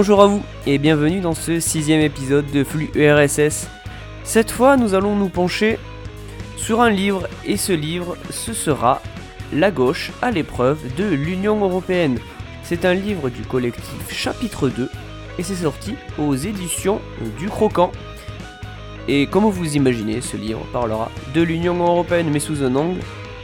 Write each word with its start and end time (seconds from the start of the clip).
Bonjour 0.00 0.22
à 0.22 0.28
vous 0.28 0.42
et 0.66 0.78
bienvenue 0.78 1.20
dans 1.20 1.34
ce 1.34 1.60
sixième 1.60 2.00
épisode 2.00 2.50
de 2.50 2.64
Flux 2.64 2.88
URSS. 2.94 3.68
Cette 4.24 4.50
fois, 4.50 4.78
nous 4.78 4.94
allons 4.94 5.14
nous 5.14 5.28
pencher 5.28 5.78
sur 6.56 6.80
un 6.80 6.88
livre 6.88 7.28
et 7.44 7.58
ce 7.58 7.74
livre, 7.74 8.16
ce 8.30 8.54
sera 8.54 9.02
La 9.52 9.70
gauche 9.70 10.10
à 10.22 10.30
l'épreuve 10.30 10.78
de 10.96 11.04
l'Union 11.04 11.62
Européenne. 11.62 12.18
C'est 12.62 12.86
un 12.86 12.94
livre 12.94 13.28
du 13.28 13.42
collectif 13.42 14.10
Chapitre 14.10 14.70
2 14.70 14.88
et 15.38 15.42
c'est 15.42 15.54
sorti 15.54 15.96
aux 16.16 16.34
éditions 16.34 17.02
du 17.38 17.50
Croquant. 17.50 17.92
Et 19.06 19.26
comme 19.26 19.44
vous 19.50 19.76
imaginez, 19.76 20.22
ce 20.22 20.38
livre 20.38 20.64
parlera 20.72 21.10
de 21.34 21.42
l'Union 21.42 21.76
Européenne 21.76 22.30
mais 22.32 22.40
sous 22.40 22.62
un 22.64 22.74
angle 22.74 23.00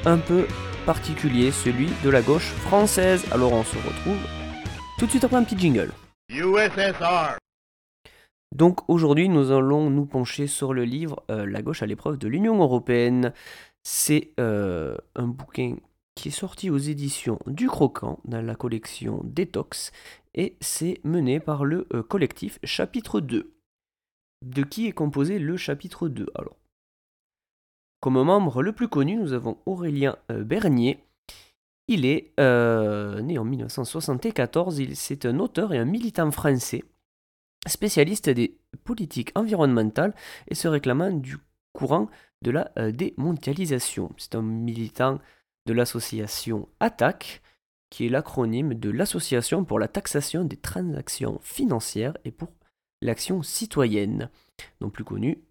un 0.06 0.16
peu 0.16 0.46
particulier, 0.86 1.50
celui 1.50 1.90
de 2.02 2.08
la 2.08 2.22
gauche 2.22 2.54
française. 2.62 3.26
Alors 3.30 3.52
on 3.52 3.62
se 3.62 3.76
retrouve 3.76 4.16
tout 4.98 5.04
de 5.04 5.10
suite 5.10 5.24
après 5.24 5.36
un 5.36 5.44
petit 5.44 5.58
jingle. 5.58 5.92
USSR. 6.28 7.38
Donc 8.54 8.88
aujourd'hui, 8.88 9.28
nous 9.28 9.52
allons 9.52 9.90
nous 9.90 10.06
pencher 10.06 10.48
sur 10.48 10.74
le 10.74 10.84
livre 10.84 11.22
euh, 11.30 11.46
La 11.46 11.62
gauche 11.62 11.82
à 11.82 11.86
l'épreuve 11.86 12.18
de 12.18 12.26
l'Union 12.26 12.60
européenne. 12.60 13.32
C'est 13.84 14.32
euh, 14.40 14.96
un 15.14 15.28
bouquin 15.28 15.76
qui 16.16 16.28
est 16.28 16.32
sorti 16.32 16.68
aux 16.68 16.78
éditions 16.78 17.38
du 17.46 17.68
Croquant 17.68 18.18
dans 18.24 18.44
la 18.44 18.56
collection 18.56 19.20
Détox 19.24 19.92
et 20.34 20.56
c'est 20.60 21.00
mené 21.04 21.38
par 21.38 21.64
le 21.64 21.86
euh, 21.94 22.02
collectif 22.02 22.58
Chapitre 22.64 23.20
2. 23.20 23.52
De 24.44 24.62
qui 24.64 24.88
est 24.88 24.92
composé 24.92 25.38
le 25.38 25.56
chapitre 25.56 26.08
2 26.08 26.26
Alors, 26.34 26.56
comme 28.00 28.20
membre 28.20 28.62
le 28.62 28.72
plus 28.72 28.88
connu, 28.88 29.16
nous 29.16 29.32
avons 29.32 29.58
Aurélien 29.64 30.16
Bernier. 30.28 31.05
Il 31.88 32.04
est 32.04 32.32
né 32.38 33.38
en 33.38 33.44
1974, 33.44 34.78
il- 34.78 34.96
c'est 34.96 35.24
un 35.26 35.38
auteur 35.38 35.72
et 35.72 35.78
un 35.78 35.84
militant 35.84 36.30
français 36.30 36.82
spécialiste 37.66 38.28
des 38.30 38.58
politiques 38.84 39.32
environnementales 39.34 40.14
et 40.48 40.54
se 40.54 40.68
réclamant 40.68 41.10
du 41.10 41.36
courant 41.72 42.08
de 42.42 42.50
la 42.50 42.70
euh, 42.78 42.92
démondialisation. 42.92 44.12
C'est 44.18 44.34
un 44.34 44.42
militant 44.42 45.18
de 45.66 45.72
l'association 45.72 46.68
ATTAC, 46.80 47.42
qui 47.90 48.06
est 48.06 48.08
l'acronyme 48.08 48.74
de 48.74 48.90
l'Association 48.90 49.64
pour 49.64 49.78
la 49.78 49.88
taxation 49.88 50.44
des 50.44 50.56
transactions 50.56 51.38
financières 51.42 52.16
et 52.24 52.30
pour 52.30 52.52
l'action 53.02 53.42
citoyenne, 53.42 54.30
non 54.80 54.90
plus 54.90 55.04
connue 55.04 55.42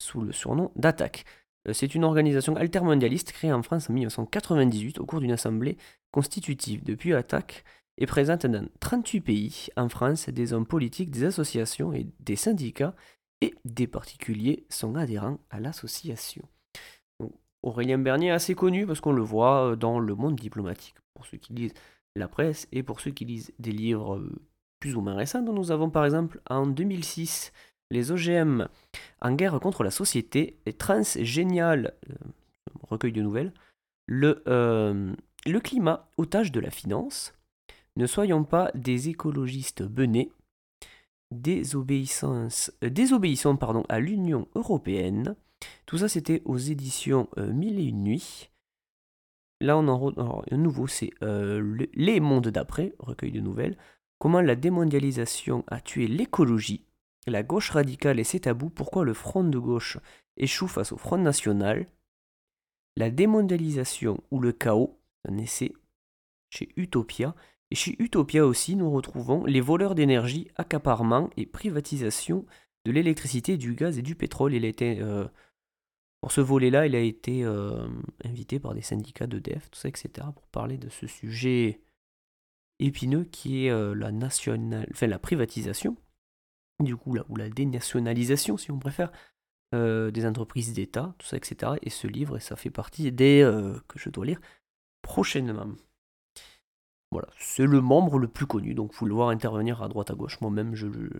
sous 0.00 0.20
le 0.22 0.32
surnom 0.32 0.72
d'ATTAC. 0.76 1.24
Euh, 1.68 1.72
C'est 1.72 1.94
une 1.94 2.04
organisation 2.04 2.56
altermondialiste 2.56 3.32
créée 3.32 3.52
en 3.52 3.62
France 3.62 3.90
en 3.90 3.92
1998 3.92 4.98
au 4.98 5.06
cours 5.06 5.20
d'une 5.20 5.32
assemblée 5.32 5.76
constitutive. 6.12 6.84
Depuis 6.84 7.14
ATTAC 7.14 7.64
est 7.98 8.06
présente 8.06 8.46
dans 8.46 8.66
38 8.80 9.20
pays. 9.20 9.66
En 9.76 9.88
France, 9.88 10.28
des 10.28 10.52
hommes 10.52 10.66
politiques, 10.66 11.10
des 11.10 11.24
associations 11.24 11.92
et 11.92 12.06
des 12.20 12.36
syndicats 12.36 12.94
et 13.40 13.54
des 13.64 13.86
particuliers 13.86 14.64
sont 14.70 14.94
adhérents 14.94 15.38
à 15.50 15.60
l'association. 15.60 16.42
Aurélien 17.62 17.98
Bernier 17.98 18.28
est 18.28 18.32
assez 18.32 18.54
connu 18.54 18.86
parce 18.86 19.00
qu'on 19.00 19.12
le 19.12 19.22
voit 19.22 19.70
euh, 19.70 19.76
dans 19.76 19.98
le 19.98 20.14
monde 20.14 20.36
diplomatique. 20.36 20.94
Pour 21.14 21.26
ceux 21.26 21.38
qui 21.38 21.52
lisent 21.52 21.74
la 22.16 22.28
presse 22.28 22.66
et 22.72 22.82
pour 22.82 23.00
ceux 23.00 23.10
qui 23.12 23.24
lisent 23.24 23.52
des 23.58 23.72
livres 23.72 24.16
euh, 24.16 24.32
plus 24.80 24.96
ou 24.96 25.00
moins 25.00 25.14
récents, 25.14 25.42
dont 25.42 25.52
nous 25.52 25.70
avons 25.70 25.90
par 25.90 26.04
exemple 26.04 26.40
en 26.50 26.66
2006 26.66 27.52
les 27.92 28.10
OGM 28.10 28.66
en 29.20 29.32
guerre 29.34 29.60
contre 29.60 29.84
la 29.84 29.90
société, 29.90 30.56
et 30.66 30.72
Transgénial, 30.72 31.94
euh, 32.10 32.14
recueil 32.82 33.12
de 33.12 33.22
nouvelles, 33.22 33.52
le, 34.06 34.42
euh, 34.48 35.12
le 35.46 35.60
climat, 35.60 36.08
otage 36.16 36.50
de 36.52 36.60
la 36.60 36.70
finance, 36.70 37.34
ne 37.96 38.06
soyons 38.06 38.44
pas 38.44 38.70
des 38.74 39.10
écologistes 39.10 39.82
benets, 39.82 40.30
désobéissance, 41.30 42.72
euh, 42.82 42.90
désobéissons 42.90 43.56
pardon, 43.56 43.84
à 43.88 44.00
l'Union 44.00 44.48
européenne. 44.54 45.36
Tout 45.86 45.98
ça, 45.98 46.08
c'était 46.08 46.42
aux 46.44 46.58
éditions 46.58 47.28
Mille 47.36 47.78
et 47.78 47.84
une 47.84 48.02
nuits. 48.02 48.48
Là, 49.60 49.76
on 49.78 49.86
en 49.86 50.08
alors, 50.08 50.44
un 50.50 50.56
nouveau, 50.56 50.88
c'est 50.88 51.10
le- 51.20 51.88
Les 51.94 52.18
mondes 52.18 52.48
d'après, 52.48 52.94
recueil 52.98 53.30
de 53.30 53.40
nouvelles. 53.40 53.76
Comment 54.18 54.40
la 54.40 54.56
démondialisation 54.56 55.62
a 55.68 55.80
tué 55.80 56.08
l'écologie, 56.08 56.84
la 57.26 57.42
gauche 57.42 57.70
radicale 57.70 58.18
et 58.18 58.24
ses 58.24 58.40
tabous, 58.40 58.70
pourquoi 58.70 59.04
le 59.04 59.14
front 59.14 59.44
de 59.44 59.58
gauche 59.58 59.98
échoue 60.36 60.68
face 60.68 60.92
au 60.92 60.96
front 60.96 61.18
national, 61.18 61.86
la 62.96 63.10
démondialisation 63.10 64.22
ou 64.30 64.40
le 64.40 64.52
chaos, 64.52 64.98
un 65.28 65.38
essai 65.38 65.72
chez 66.50 66.68
Utopia. 66.76 67.34
Et 67.70 67.74
chez 67.74 67.96
Utopia 67.98 68.44
aussi, 68.44 68.76
nous 68.76 68.90
retrouvons 68.90 69.44
les 69.44 69.60
voleurs 69.60 69.94
d'énergie, 69.94 70.48
accaparement 70.56 71.30
et 71.36 71.46
privatisation 71.46 72.44
de 72.84 72.92
l'électricité, 72.92 73.56
du 73.56 73.74
gaz 73.74 73.98
et 73.98 74.02
du 74.02 74.14
pétrole. 74.14 74.54
Il 74.54 74.64
a 74.64 74.68
été, 74.68 75.00
euh, 75.00 75.26
pour 76.20 76.32
ce 76.32 76.42
volet-là, 76.42 76.86
il 76.86 76.94
a 76.94 77.00
été 77.00 77.44
euh, 77.44 77.88
invité 78.24 78.58
par 78.60 78.74
des 78.74 78.82
syndicats 78.82 79.26
d'EDF, 79.26 79.70
tout 79.70 79.78
ça, 79.78 79.88
etc., 79.88 80.10
pour 80.34 80.46
parler 80.48 80.76
de 80.76 80.90
ce 80.90 81.06
sujet 81.06 81.80
épineux 82.78 83.24
qui 83.24 83.66
est 83.66 83.70
euh, 83.70 83.94
la, 83.94 84.12
national... 84.12 84.86
enfin, 84.90 85.06
la 85.06 85.18
privatisation, 85.18 85.96
du 86.80 86.96
coup, 86.96 87.14
là, 87.14 87.24
ou 87.28 87.36
la 87.36 87.48
dénationalisation, 87.48 88.56
si 88.56 88.70
on 88.70 88.78
préfère, 88.78 89.12
euh, 89.74 90.10
des 90.10 90.26
entreprises 90.26 90.72
d'État, 90.72 91.14
tout 91.18 91.26
ça, 91.26 91.36
etc. 91.36 91.72
Et 91.82 91.90
ce 91.90 92.06
livre, 92.06 92.36
et 92.36 92.40
ça 92.40 92.56
fait 92.56 92.70
partie 92.70 93.10
des 93.10 93.42
euh, 93.42 93.78
que 93.88 93.98
je 93.98 94.10
dois 94.10 94.26
lire 94.26 94.40
prochainement. 95.02 95.68
Voilà, 97.12 97.28
c'est 97.38 97.66
le 97.66 97.82
membre 97.82 98.18
le 98.18 98.26
plus 98.26 98.46
connu, 98.46 98.72
donc 98.72 98.94
vous 98.94 99.04
le 99.04 99.12
voir 99.12 99.28
intervenir 99.28 99.82
à 99.82 99.88
droite 99.88 100.10
à 100.10 100.14
gauche. 100.14 100.40
Moi-même, 100.40 100.74
je, 100.74 100.86
le- 100.86 101.10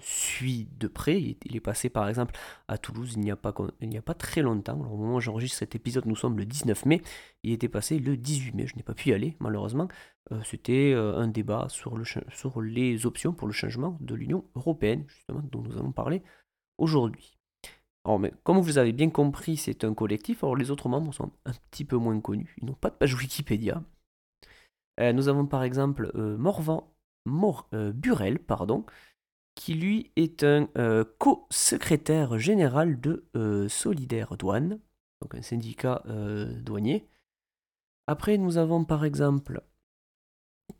suis 0.00 0.68
de 0.78 0.86
près. 0.86 1.20
Il 1.20 1.56
est, 1.56 1.60
passé 1.60 1.90
par 1.90 2.08
exemple 2.08 2.36
à 2.68 2.78
Toulouse 2.78 3.14
il 3.16 3.20
n'y 3.20 3.32
a 3.32 3.36
pas, 3.36 3.52
il 3.80 3.88
n'y 3.88 3.98
a 3.98 4.02
pas 4.02 4.14
très 4.14 4.42
longtemps. 4.42 4.78
Au 4.78 4.96
moment 4.96 5.16
où 5.16 5.20
j'enregistre 5.20 5.58
cet 5.58 5.74
épisode, 5.74 6.06
nous 6.06 6.14
sommes 6.14 6.38
le 6.38 6.44
19 6.46 6.86
mai. 6.86 7.02
Il 7.42 7.50
était 7.52 7.68
passé 7.68 7.98
le 7.98 8.16
18 8.16 8.54
mai. 8.54 8.66
Je 8.68 8.76
n'ai 8.76 8.84
pas 8.84 8.94
pu 8.94 9.08
y 9.08 9.12
aller, 9.12 9.36
malheureusement. 9.40 9.88
Euh, 10.30 10.40
C'était 10.44 10.92
euh, 10.94 11.16
un 11.18 11.26
débat 11.26 11.66
sur, 11.68 11.98
sur 12.32 12.60
les 12.62 13.04
options 13.04 13.32
pour 13.32 13.48
le 13.48 13.52
changement 13.52 13.98
de 14.00 14.14
l'Union 14.14 14.44
européenne, 14.54 15.04
justement, 15.08 15.42
dont 15.50 15.62
nous 15.62 15.76
allons 15.76 15.90
parler 15.92 16.22
aujourd'hui. 16.78 17.38
Alors, 18.04 18.20
mais 18.20 18.32
comme 18.44 18.60
vous 18.60 18.78
avez 18.78 18.92
bien 18.92 19.10
compris, 19.10 19.56
c'est 19.56 19.82
un 19.84 19.94
collectif. 19.94 20.44
Alors, 20.44 20.54
les 20.56 20.70
autres 20.70 20.88
membres 20.88 21.12
sont 21.12 21.32
un 21.44 21.52
petit 21.72 21.84
peu 21.84 21.96
moins 21.96 22.18
connus. 22.20 22.54
Ils 22.62 22.66
n'ont 22.66 22.74
pas 22.74 22.90
de 22.90 22.94
page 22.94 23.14
Wikipédia. 23.14 23.82
Euh, 25.00 25.12
nous 25.12 25.28
avons 25.28 25.46
par 25.46 25.62
exemple 25.62 26.10
euh, 26.14 26.36
Morvan 26.36 26.92
Mor, 27.24 27.68
euh, 27.74 27.92
Burel, 27.92 28.38
pardon, 28.38 28.84
qui 29.54 29.74
lui 29.74 30.12
est 30.16 30.44
un 30.44 30.68
co-secrétaire 31.18 32.38
général 32.38 32.98
de 32.98 33.26
Solidaire 33.68 34.36
Douane, 34.38 34.80
donc 35.20 35.34
un 35.34 35.42
syndicat 35.42 36.02
douanier. 36.06 37.06
Après, 38.06 38.38
nous 38.38 38.56
avons 38.56 38.84
par 38.86 39.04
exemple 39.04 39.62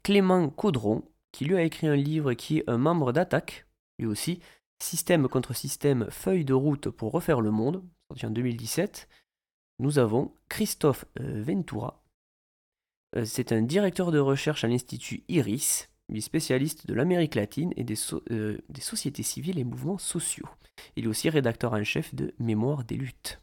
Clément 0.02 0.48
Caudron, 0.48 1.02
qui 1.30 1.44
lui 1.44 1.56
a 1.56 1.62
écrit 1.62 1.88
un 1.88 1.96
livre 1.96 2.32
qui 2.32 2.58
est 2.58 2.70
un 2.70 2.78
membre 2.78 3.12
d'Attaque, 3.12 3.66
lui 3.98 4.06
aussi, 4.06 4.40
Système 4.82 5.28
contre 5.28 5.52
système, 5.52 6.06
feuille 6.10 6.46
de 6.46 6.54
route 6.54 6.88
pour 6.88 7.12
refaire 7.12 7.42
le 7.42 7.50
monde, 7.50 7.84
sorti 8.08 8.24
en 8.24 8.30
2017. 8.30 9.08
Nous 9.78 9.98
avons 9.98 10.32
Christophe 10.48 11.04
Ventura, 11.18 12.02
C'est 13.24 13.52
un 13.52 13.62
directeur 13.62 14.12
de 14.12 14.18
recherche 14.18 14.64
à 14.64 14.68
l'Institut 14.68 15.24
IRIS, 15.28 15.88
il 16.10 16.16
est 16.16 16.22
spécialiste 16.22 16.88
de 16.88 16.94
l'Amérique 16.94 17.36
latine 17.36 17.72
et 17.76 17.84
des, 17.84 17.94
euh, 18.32 18.58
sociétés 18.80 19.22
civiles 19.22 19.60
et 19.60 19.64
mouvements 19.64 19.98
sociaux. 19.98 20.48
Il 20.96 21.04
est 21.04 21.08
aussi 21.08 21.30
rédacteur 21.30 21.72
en 21.72 21.84
chef 21.84 22.14
de 22.16 22.34
Mémoire 22.40 22.82
des 22.84 22.96
luttes. 22.96 23.40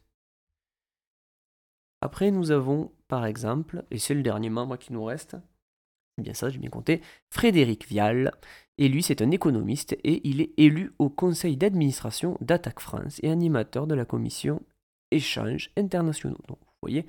Après, 2.01 2.29
nous 2.29 2.51
avons, 2.51 2.91
par 3.07 3.25
exemple, 3.25 3.85
et 3.89 3.97
c'est 3.97 4.13
le 4.13 4.21
dernier 4.21 4.49
membre 4.49 4.77
qui 4.77 4.91
nous 4.91 5.03
reste, 5.03 5.37
c'est 6.17 6.23
bien 6.23 6.33
ça, 6.33 6.49
j'ai 6.49 6.59
bien 6.59 6.69
compté, 6.69 7.01
Frédéric 7.31 7.87
Vial. 7.87 8.33
Et 8.77 8.89
lui, 8.89 9.01
c'est 9.01 9.21
un 9.21 9.31
économiste 9.31 9.93
et 10.03 10.27
il 10.27 10.41
est 10.41 10.53
élu 10.57 10.93
au 10.99 11.09
conseil 11.09 11.55
d'administration 11.55 12.37
d'Attaque 12.41 12.81
France 12.81 13.19
et 13.23 13.31
animateur 13.31 13.87
de 13.87 13.95
la 13.95 14.05
commission 14.05 14.61
échanges 15.11 15.71
internationaux. 15.77 16.41
Donc, 16.47 16.59
vous 16.59 16.77
voyez 16.81 17.05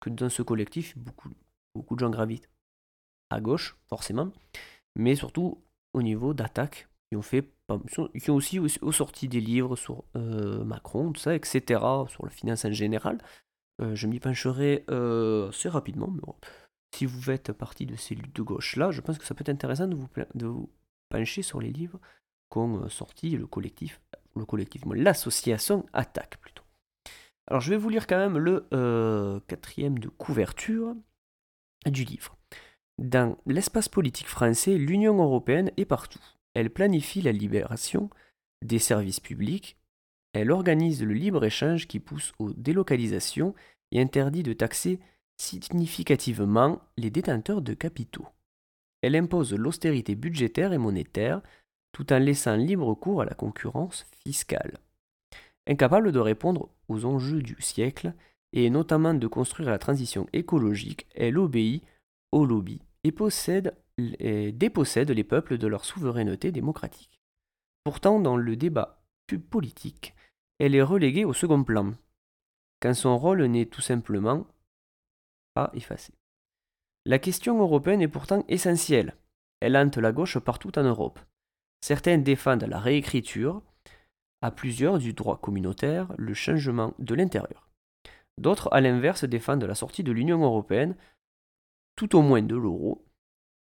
que 0.00 0.10
dans 0.10 0.28
ce 0.28 0.42
collectif, 0.42 0.96
beaucoup, 0.98 1.30
beaucoup 1.74 1.94
de 1.94 2.00
gens 2.00 2.10
gravitent 2.10 2.50
à 3.30 3.40
gauche, 3.40 3.76
forcément, 3.88 4.32
mais 4.96 5.14
surtout 5.14 5.62
au 5.94 6.02
niveau 6.02 6.34
d'attaque, 6.34 6.88
qui 7.10 7.16
ont 7.16 7.22
fait, 7.22 7.52
ont 7.68 7.80
aussi, 8.28 8.58
aussi 8.58 8.78
ont 8.82 8.92
sorti 8.92 9.28
des 9.28 9.40
livres 9.40 9.76
sur 9.76 10.04
euh, 10.16 10.64
Macron, 10.64 11.12
tout 11.12 11.20
ça, 11.20 11.34
etc., 11.34 11.80
sur 12.08 12.24
la 12.24 12.30
finance 12.30 12.64
en 12.64 12.72
général. 12.72 13.18
Euh, 13.82 13.94
je 13.94 14.06
m'y 14.06 14.20
pencherai 14.20 14.84
euh, 14.90 15.48
assez 15.48 15.68
rapidement, 15.68 16.08
mais 16.08 16.20
bon, 16.20 16.34
si 16.94 17.06
vous 17.06 17.20
faites 17.20 17.52
partie 17.52 17.86
de 17.86 17.96
ces 17.96 18.14
luttes 18.14 18.36
de 18.36 18.42
gauche-là, 18.42 18.92
je 18.92 19.00
pense 19.00 19.18
que 19.18 19.24
ça 19.24 19.34
peut 19.34 19.42
être 19.42 19.48
intéressant 19.48 19.88
de 19.88 19.96
vous, 19.96 20.08
de 20.34 20.46
vous 20.46 20.70
pencher 21.08 21.42
sur 21.42 21.60
les 21.60 21.70
livres 21.70 21.98
qu'ont 22.48 22.88
sorti 22.88 23.30
le 23.30 23.46
collectif, 23.46 24.00
le 24.36 24.44
collectif, 24.44 24.82
l'association 24.86 25.86
Attaque 25.92 26.38
plutôt. 26.40 26.64
Alors 27.48 27.60
je 27.60 27.70
vais 27.70 27.76
vous 27.76 27.88
lire 27.88 28.06
quand 28.06 28.18
même 28.18 28.38
le 28.38 29.40
quatrième 29.48 29.98
de 29.98 30.08
couverture 30.08 30.94
du 31.86 32.04
livre. 32.04 32.36
Dans 32.98 33.38
l'espace 33.46 33.88
politique 33.88 34.28
français, 34.28 34.76
l'Union 34.76 35.22
européenne 35.22 35.70
est 35.76 35.84
partout. 35.84 36.22
Elle 36.54 36.70
planifie 36.70 37.22
la 37.22 37.32
libération 37.32 38.10
des 38.62 38.78
services 38.78 39.20
publics. 39.20 39.76
Elle 40.32 40.50
organise 40.50 41.02
le 41.02 41.14
libre-échange 41.14 41.88
qui 41.88 41.98
pousse 41.98 42.32
aux 42.38 42.52
délocalisations 42.52 43.54
et 43.92 44.00
interdit 44.00 44.42
de 44.42 44.52
taxer 44.52 45.00
significativement 45.38 46.80
les 46.98 47.10
détenteurs 47.10 47.62
de 47.62 47.74
capitaux. 47.74 48.26
Elle 49.02 49.16
impose 49.16 49.54
l'austérité 49.54 50.14
budgétaire 50.14 50.72
et 50.72 50.78
monétaire 50.78 51.40
tout 51.92 52.12
en 52.12 52.18
laissant 52.18 52.56
libre 52.56 52.94
cours 52.94 53.22
à 53.22 53.24
la 53.24 53.34
concurrence 53.34 54.06
fiscale. 54.22 54.78
Incapable 55.66 56.12
de 56.12 56.18
répondre 56.18 56.68
aux 56.88 57.04
enjeux 57.04 57.42
du 57.42 57.56
siècle, 57.60 58.12
et 58.52 58.70
notamment 58.70 59.14
de 59.14 59.26
construire 59.26 59.70
la 59.70 59.78
transition 59.78 60.26
écologique, 60.32 61.06
elle 61.14 61.38
obéit 61.38 61.84
au 62.32 62.44
lobby 62.44 62.80
et, 63.04 63.12
possède, 63.12 63.76
et 63.98 64.52
dépossède 64.52 65.10
les 65.10 65.24
peuples 65.24 65.58
de 65.58 65.66
leur 65.66 65.84
souveraineté 65.84 66.52
démocratique. 66.52 67.20
Pourtant, 67.84 68.20
dans 68.20 68.36
le 68.36 68.56
débat 68.56 69.02
politique, 69.38 70.14
elle 70.58 70.74
est 70.74 70.82
reléguée 70.82 71.24
au 71.24 71.32
second 71.32 71.62
plan, 71.62 71.94
quand 72.80 72.94
son 72.94 73.16
rôle 73.16 73.44
n'est 73.44 73.66
tout 73.66 73.80
simplement 73.80 74.46
pas 75.54 75.70
effacé. 75.74 76.12
La 77.06 77.18
question 77.18 77.58
européenne 77.60 78.02
est 78.02 78.08
pourtant 78.08 78.44
essentielle. 78.48 79.16
Elle 79.60 79.76
hante 79.76 79.96
la 79.96 80.12
gauche 80.12 80.38
partout 80.38 80.78
en 80.78 80.82
Europe. 80.82 81.18
Certains 81.80 82.18
défendent 82.18 82.64
la 82.64 82.78
réécriture, 82.78 83.62
à 84.42 84.50
plusieurs 84.50 84.98
du 84.98 85.12
droit 85.12 85.38
communautaire 85.38 86.12
le 86.18 86.34
changement 86.34 86.94
de 86.98 87.14
l'intérieur. 87.14 87.69
D'autres, 88.40 88.70
à 88.72 88.80
l'inverse, 88.80 89.24
défendent 89.24 89.64
la 89.64 89.74
sortie 89.74 90.02
de 90.02 90.12
l'Union 90.12 90.42
européenne, 90.42 90.96
tout 91.94 92.16
au 92.16 92.22
moins 92.22 92.40
de 92.40 92.56
l'euro, 92.56 93.04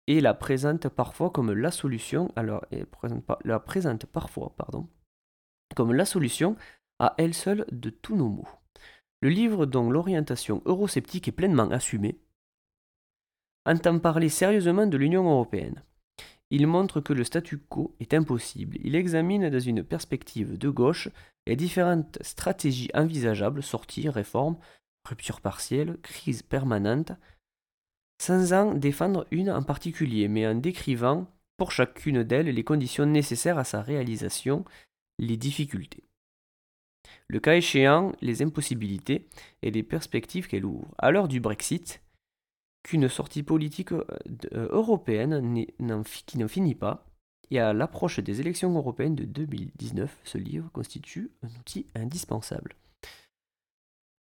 et 0.07 0.19
la 0.19 0.33
présentent 0.33 0.89
parfois 0.89 1.30
comme 1.30 1.54
la 1.54 1.72
solution, 1.72 2.30
parfois, 4.12 4.54
comme 5.75 5.94
la 5.94 6.06
solution 6.06 6.57
à 7.00 7.16
elle 7.18 7.33
seule 7.33 7.66
de 7.72 7.89
tous 7.89 8.18
nos 8.18 8.27
maux. 8.27 8.48
Le 9.22 9.30
livre 9.30 9.66
dont 9.66 9.89
l'orientation 9.89 10.62
eurosceptique 10.66 11.30
est 11.30 11.31
pleinement 11.31 11.72
assumée 11.72 12.19
entend 13.66 13.98
parler 14.00 14.27
sérieusement 14.27 14.88
de 14.88 14.98
l'Union 14.98 15.24
européenne. 15.24 15.81
Il 16.57 16.68
montre 16.68 17.02
que 17.02 17.12
le 17.12 17.25
statu 17.25 17.57
quo 17.57 17.94
est 18.00 18.13
impossible. 18.13 18.78
Il 18.81 18.96
examine 18.96 19.50
dans 19.50 19.60
une 19.60 19.84
perspective 19.84 20.57
de 20.57 20.69
gauche 20.69 21.10
les 21.48 21.57
différentes 21.57 22.18
stratégies 22.22 22.90
envisageables, 22.94 23.62
sorties, 23.62 24.07
réformes, 24.07 24.57
rupture 25.06 25.42
partielle, 25.42 25.98
crise 26.02 26.44
permanente, 26.44 27.12
sans 28.22 28.54
en 28.54 28.74
défendre 28.74 29.28
une 29.31 29.52
en 29.52 29.63
particulier, 29.63 30.30
mais 30.30 30.48
en 30.48 30.56
décrivant 30.56 31.28
pour 31.57 31.74
chacune 31.74 32.24
d'elles 32.24 32.48
les 32.48 32.63
conditions 32.63 33.06
nécessaires 33.06 33.58
à 33.58 33.66
sa 33.66 33.81
réalisation, 33.81 34.63
les 35.19 35.36
difficultés. 35.36 36.06
Le 37.28 37.42
cas 37.42 37.56
échéant, 37.56 38.13
les 38.22 38.42
impossibilités 38.42 39.28
et 39.62 39.72
les 39.72 39.84
perspectives 39.84 40.48
qu'elle 40.48 40.63
ouvre. 40.63 40.96
À 41.00 41.12
l'heure 41.12 41.28
du 41.28 41.42
Brexit, 41.42 42.01
qu'une 42.86 43.10
sortie 43.10 43.42
politique 43.42 43.92
euh, 43.92 44.06
euh, 44.54 44.68
européenne 44.70 45.66
qui 46.28 46.38
n'en 46.38 46.48
finit 46.48 46.76
pas, 46.76 47.08
et 47.50 47.60
à 47.60 47.74
l'approche 47.74 48.20
des 48.20 48.42
élections 48.42 48.76
européennes 48.76 49.16
de 49.16 49.26
2019, 49.26 50.16
ce 50.24 50.38
livre 50.38 50.70
constitue 50.72 51.32
un 51.42 51.48
outil 51.60 51.88
indispensable. 51.96 52.76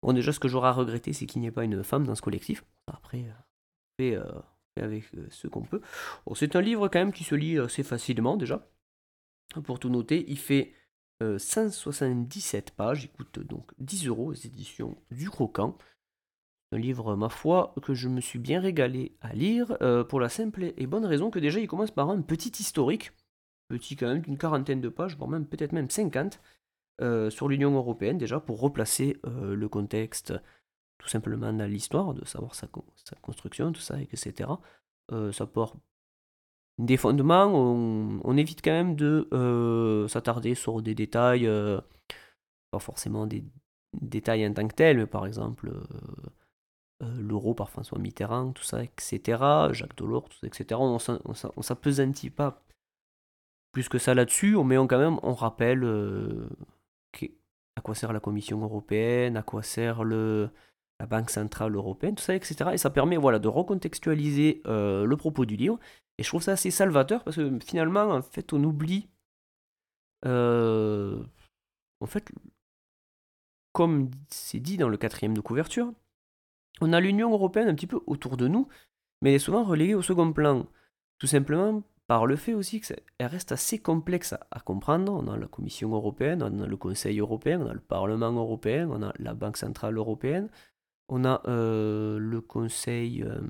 Bon, 0.02 0.12
déjà, 0.12 0.32
ce 0.32 0.38
que 0.38 0.46
j'aurais 0.46 0.68
à 0.68 0.72
regretter, 0.72 1.12
c'est 1.12 1.26
qu'il 1.26 1.40
n'y 1.40 1.48
ait 1.48 1.52
pas 1.52 1.64
une 1.64 1.82
femme 1.82 2.06
dans 2.06 2.14
ce 2.14 2.22
collectif. 2.22 2.64
Après, 2.86 3.24
on 3.28 4.02
fait, 4.02 4.14
euh, 4.14 4.24
avec 4.80 5.04
ce 5.30 5.48
qu'on 5.48 5.62
peut. 5.62 5.80
c'est 6.36 6.54
un 6.54 6.60
livre 6.60 6.86
quand 6.86 7.00
même 7.00 7.12
qui 7.12 7.24
se 7.24 7.34
lit 7.34 7.58
assez 7.58 7.82
facilement, 7.82 8.36
déjà. 8.36 8.68
Pour 9.64 9.80
tout 9.80 9.88
noter, 9.88 10.24
il 10.28 10.38
fait 10.38 10.72
177 11.20 12.72
pages, 12.72 13.04
il 13.04 13.10
coûte 13.10 13.40
donc 13.40 13.72
10 13.78 14.06
euros 14.06 14.26
aux 14.26 14.34
éditions 14.34 14.96
du 15.10 15.30
Croquant. 15.30 15.76
Un 16.76 16.78
livre, 16.78 17.16
ma 17.16 17.30
foi, 17.30 17.74
que 17.80 17.94
je 17.94 18.06
me 18.06 18.20
suis 18.20 18.38
bien 18.38 18.60
régalé 18.60 19.16
à 19.22 19.32
lire, 19.32 19.78
euh, 19.80 20.04
pour 20.04 20.20
la 20.20 20.28
simple 20.28 20.74
et 20.76 20.86
bonne 20.86 21.06
raison 21.06 21.30
que 21.30 21.38
déjà 21.38 21.58
il 21.58 21.66
commence 21.68 21.90
par 21.90 22.10
un 22.10 22.20
petit 22.20 22.52
historique, 22.60 23.12
petit 23.68 23.96
quand 23.96 24.08
même, 24.08 24.20
d'une 24.20 24.36
quarantaine 24.36 24.82
de 24.82 24.90
pages, 24.90 25.16
voire 25.16 25.30
même 25.30 25.46
peut-être 25.46 25.72
même 25.72 25.88
50, 25.88 26.38
euh, 27.00 27.30
sur 27.30 27.48
l'Union 27.48 27.74
Européenne, 27.74 28.18
déjà 28.18 28.40
pour 28.40 28.60
replacer 28.60 29.18
euh, 29.24 29.54
le 29.54 29.68
contexte 29.70 30.34
tout 30.98 31.08
simplement 31.08 31.50
dans 31.50 31.64
l'histoire, 31.64 32.12
de 32.12 32.26
savoir 32.26 32.54
sa, 32.54 32.66
construction, 33.22 33.72
tout 33.72 33.80
ça, 33.80 33.98
etc. 33.98 34.50
ça 35.32 35.46
porte 35.46 35.76
des 36.76 36.98
fondements, 36.98 37.46
on, 37.46 38.20
on, 38.22 38.36
évite 38.36 38.60
quand 38.62 38.72
même 38.72 38.96
de 38.96 40.06
s'attarder 40.10 40.54
sur 40.54 40.82
des 40.82 40.94
détails, 40.94 41.50
pas 42.70 42.78
forcément 42.80 43.26
des 43.26 43.44
détails 43.94 44.46
en 44.46 44.52
tant 44.52 44.68
que 44.68 44.74
tels, 44.74 44.98
mais 44.98 45.06
par 45.06 45.26
exemple 45.26 45.72
l'euro 47.00 47.54
par 47.54 47.70
François 47.70 47.98
Mitterrand, 47.98 48.52
tout 48.52 48.62
ça, 48.62 48.82
etc. 48.82 49.20
Jacques 49.72 49.96
Delors, 49.96 50.28
etc. 50.42 50.80
On, 50.80 50.98
on, 51.24 51.62
s'apesantit 51.62 52.30
pas 52.30 52.62
plus 53.72 53.88
que 53.88 53.98
ça 53.98 54.14
là-dessus, 54.14 54.56
mais 54.64 54.78
on, 54.78 54.86
quand 54.86 54.98
même 54.98 55.18
on 55.22 55.34
rappelle 55.34 55.84
euh, 55.84 56.48
à 57.76 57.82
quoi 57.82 57.94
sert 57.94 58.12
la 58.12 58.20
Commission 58.20 58.62
européenne, 58.62 59.36
à 59.36 59.42
quoi 59.42 59.62
sert 59.62 60.04
le, 60.04 60.48
la 60.98 61.06
Banque 61.06 61.30
centrale 61.30 61.74
européenne, 61.74 62.14
tout 62.14 62.22
ça, 62.22 62.34
etc. 62.34 62.70
Et 62.72 62.78
ça 62.78 62.90
permet 62.90 63.18
voilà, 63.18 63.38
de 63.38 63.48
recontextualiser 63.48 64.62
euh, 64.66 65.04
le 65.04 65.16
propos 65.16 65.44
du 65.44 65.56
livre. 65.56 65.78
Et 66.18 66.22
je 66.22 66.28
trouve 66.28 66.42
ça 66.42 66.52
assez 66.52 66.70
salvateur 66.70 67.22
parce 67.24 67.36
que 67.36 67.58
finalement, 67.64 68.08
en 68.10 68.22
fait, 68.22 68.52
on 68.54 68.64
oublie. 68.64 69.08
en 70.24 72.06
fait, 72.06 72.32
comme 73.72 74.10
c'est 74.30 74.60
dit 74.60 74.78
dans 74.78 74.88
le 74.88 74.96
quatrième 74.96 75.36
de 75.36 75.42
couverture, 75.42 75.92
on 76.80 76.92
a 76.92 77.00
l'Union 77.00 77.32
européenne 77.32 77.68
un 77.68 77.74
petit 77.74 77.86
peu 77.86 78.00
autour 78.06 78.36
de 78.36 78.48
nous, 78.48 78.68
mais 79.22 79.30
elle 79.30 79.36
est 79.36 79.40
souvent 79.40 79.64
reléguée 79.64 79.94
au 79.94 80.02
second 80.02 80.32
plan. 80.32 80.66
Tout 81.18 81.26
simplement 81.26 81.82
par 82.06 82.26
le 82.26 82.36
fait 82.36 82.54
aussi 82.54 82.80
qu'elle 82.80 83.26
reste 83.26 83.52
assez 83.52 83.78
complexe 83.78 84.34
à, 84.50 84.60
comprendre. 84.60 85.12
On 85.12 85.26
a 85.28 85.36
la 85.36 85.48
Commission 85.48 85.92
européenne, 85.92 86.42
on 86.42 86.62
a 86.62 86.66
le 86.66 86.76
Conseil 86.76 87.18
européen, 87.18 87.60
on 87.60 87.68
a 87.68 87.74
le 87.74 87.80
Parlement 87.80 88.32
européen, 88.32 88.88
on 88.90 89.02
a 89.02 89.12
la 89.18 89.34
Banque 89.34 89.56
centrale 89.56 89.96
européenne, 89.96 90.48
on 91.08 91.24
a 91.24 91.42
euh, 91.48 92.18
le 92.18 92.40
Conseil... 92.40 93.22
Euh, 93.22 93.40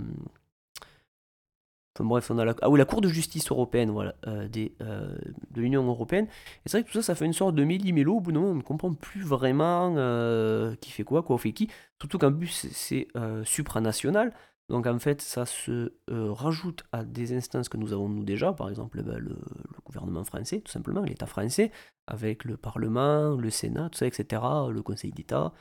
bref, 2.04 2.30
on 2.30 2.38
a 2.38 2.44
la, 2.44 2.54
ah 2.62 2.70
oui, 2.70 2.78
la 2.78 2.84
Cour 2.84 3.00
de 3.00 3.08
justice 3.08 3.50
européenne 3.50 3.90
voilà, 3.90 4.14
euh, 4.26 4.48
des, 4.48 4.74
euh, 4.80 5.16
de 5.50 5.60
l'Union 5.60 5.86
européenne. 5.86 6.26
Et 6.64 6.68
c'est 6.68 6.78
vrai 6.78 6.84
que 6.84 6.90
tout 6.90 6.98
ça, 6.98 7.02
ça 7.02 7.14
fait 7.14 7.26
une 7.26 7.32
sorte 7.32 7.54
de 7.54 7.64
méli-mélo. 7.64 8.16
Au 8.16 8.20
bout 8.20 8.32
d'un 8.32 8.40
moment, 8.40 8.52
on 8.52 8.56
ne 8.56 8.62
comprend 8.62 8.92
plus 8.92 9.22
vraiment 9.22 9.94
euh, 9.96 10.74
qui 10.76 10.90
fait 10.90 11.04
quoi, 11.04 11.22
quoi 11.22 11.38
fait 11.38 11.52
qui. 11.52 11.68
Surtout 12.00 12.18
qu'en 12.18 12.32
plus, 12.32 12.68
c'est 12.72 13.08
supranational. 13.44 14.32
Donc 14.68 14.86
en 14.86 14.98
fait, 14.98 15.22
ça 15.22 15.46
se 15.46 15.92
rajoute 16.08 16.84
à 16.92 17.04
des 17.04 17.36
instances 17.36 17.68
que 17.68 17.76
nous 17.76 17.92
avons 17.92 18.08
nous 18.08 18.24
déjà, 18.24 18.52
par 18.52 18.68
exemple 18.68 19.02
ben, 19.02 19.16
le, 19.18 19.28
le, 19.28 19.80
gouvernement 19.84 20.24
français, 20.24 20.60
tout 20.60 20.72
simplement, 20.72 21.02
l'État 21.02 21.26
français, 21.26 21.70
avec 22.08 22.44
le 22.44 22.56
Parlement, 22.56 23.36
le 23.36 23.50
Sénat, 23.50 23.90
tout 23.90 23.98
ça, 23.98 24.06
etc., 24.06 24.42
le 24.72 24.80
Conseil 24.82 25.12
d'État, 25.12 25.52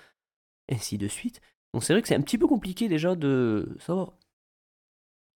ainsi 0.71 0.97
de 0.97 1.07
suite. 1.07 1.39
Donc 1.75 1.83
c'est 1.83 1.93
vrai 1.93 2.01
que 2.01 2.07
c'est 2.07 2.15
un 2.15 2.21
petit 2.21 2.37
peu 2.37 2.47
compliqué 2.47 2.87
déjà 2.87 3.15
de 3.15 3.75
savoir 3.79 4.13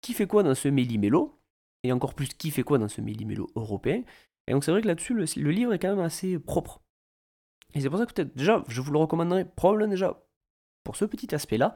qui 0.00 0.12
fait 0.12 0.26
quoi 0.26 0.42
dans 0.42 0.54
ce 0.54 0.68
méli-mélo, 0.68 1.40
et 1.82 1.92
encore 1.92 2.14
plus 2.14 2.28
qui 2.28 2.50
fait 2.50 2.62
quoi 2.62 2.78
dans 2.78 2.88
ce 2.88 3.00
méli-mélo 3.00 3.48
européen. 3.56 4.02
Et 4.46 4.52
donc 4.52 4.64
c'est 4.64 4.70
vrai 4.70 4.82
que 4.82 4.86
là-dessus, 4.86 5.14
le, 5.14 5.50
livre 5.50 5.72
est 5.72 5.78
quand 5.78 5.94
même 5.94 6.04
assez 6.04 6.38
propre. 6.38 6.82
Et 7.74 7.80
c'est 7.80 7.90
pour 7.90 7.98
ça 7.98 8.06
que 8.06 8.12
peut-être, 8.12 8.34
déjà, 8.34 8.64
je 8.68 8.80
vous 8.80 8.92
le 8.92 8.98
recommanderais 8.98 9.44
probablement 9.44 9.90
déjà 9.90 10.24
pour 10.84 10.96
ce 10.96 11.04
petit 11.04 11.34
aspect-là. 11.34 11.74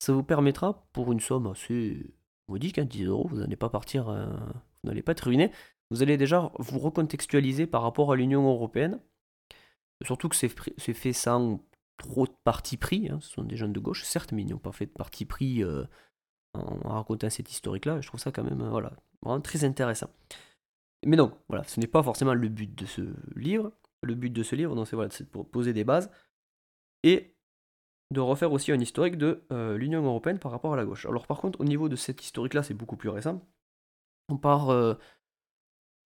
Ça 0.00 0.12
vous 0.12 0.24
permettra, 0.24 0.86
pour 0.92 1.12
une 1.12 1.20
somme 1.20 1.46
assez 1.46 2.12
modique, 2.48 2.78
hein, 2.78 2.84
10 2.84 3.04
euros, 3.04 3.28
vous 3.28 3.36
n'allez 3.36 3.56
pas 3.56 3.68
partir, 3.68 4.08
euh, 4.08 4.26
vous 4.82 4.88
n'allez 4.88 5.02
pas 5.02 5.12
être 5.12 5.26
ruiné. 5.26 5.52
Vous 5.90 6.02
allez 6.02 6.16
déjà 6.16 6.52
vous 6.58 6.78
recontextualiser 6.78 7.66
par 7.66 7.82
rapport 7.82 8.12
à 8.12 8.16
l'Union 8.16 8.46
Européenne. 8.48 9.00
Surtout 10.04 10.28
que 10.28 10.36
c'est 10.36 10.48
fait 10.48 11.12
sans 11.12 11.60
trop 11.96 12.26
de 12.26 12.34
parti 12.44 12.76
pris. 12.76 13.08
Hein. 13.08 13.18
Ce 13.20 13.30
sont 13.30 13.42
des 13.42 13.56
jeunes 13.56 13.72
de 13.72 13.80
gauche, 13.80 14.04
certes, 14.04 14.32
mais 14.32 14.42
ils 14.42 14.48
n'ont 14.48 14.58
pas 14.58 14.72
fait 14.72 14.86
de 14.86 14.92
parti 14.92 15.24
pris 15.24 15.62
euh, 15.62 15.84
en, 16.58 16.88
racontant 16.88 17.30
cette 17.30 17.50
historique-là. 17.50 18.00
Je 18.00 18.08
trouve 18.08 18.20
ça 18.20 18.32
quand 18.32 18.44
même 18.44 18.60
euh, 18.60 18.90
vraiment 19.22 19.40
très 19.40 19.64
intéressant. 19.64 20.10
Mais 21.06 21.16
donc, 21.16 21.32
voilà, 21.48 21.64
ce 21.64 21.78
n'est 21.80 21.86
pas 21.86 22.02
forcément 22.02 22.34
le 22.34 22.48
but 22.48 22.74
de 22.74 22.86
ce 22.86 23.02
livre. 23.36 23.72
Le 24.02 24.14
but 24.14 24.30
de 24.30 24.42
ce 24.42 24.54
livre, 24.56 24.84
c'est 24.84 24.96
voilà, 24.96 25.08
de 25.08 25.24
poser 25.24 25.72
des 25.72 25.84
bases 25.84 26.10
et 27.02 27.34
de 28.12 28.20
refaire 28.20 28.52
aussi 28.52 28.72
un 28.72 28.80
historique 28.80 29.16
de 29.16 29.44
euh, 29.52 29.76
l'Union 29.76 30.02
européenne 30.02 30.38
par 30.38 30.52
rapport 30.52 30.72
à 30.72 30.76
la 30.76 30.84
gauche. 30.84 31.06
Alors 31.06 31.26
par 31.26 31.40
contre, 31.40 31.60
au 31.60 31.64
niveau 31.64 31.88
de 31.88 31.96
cet 31.96 32.22
historique-là, 32.22 32.62
c'est 32.62 32.74
beaucoup 32.74 32.96
plus 32.96 33.10
récent. 33.10 33.40
On 34.28 34.36
part 34.36 34.70
euh, 34.70 34.94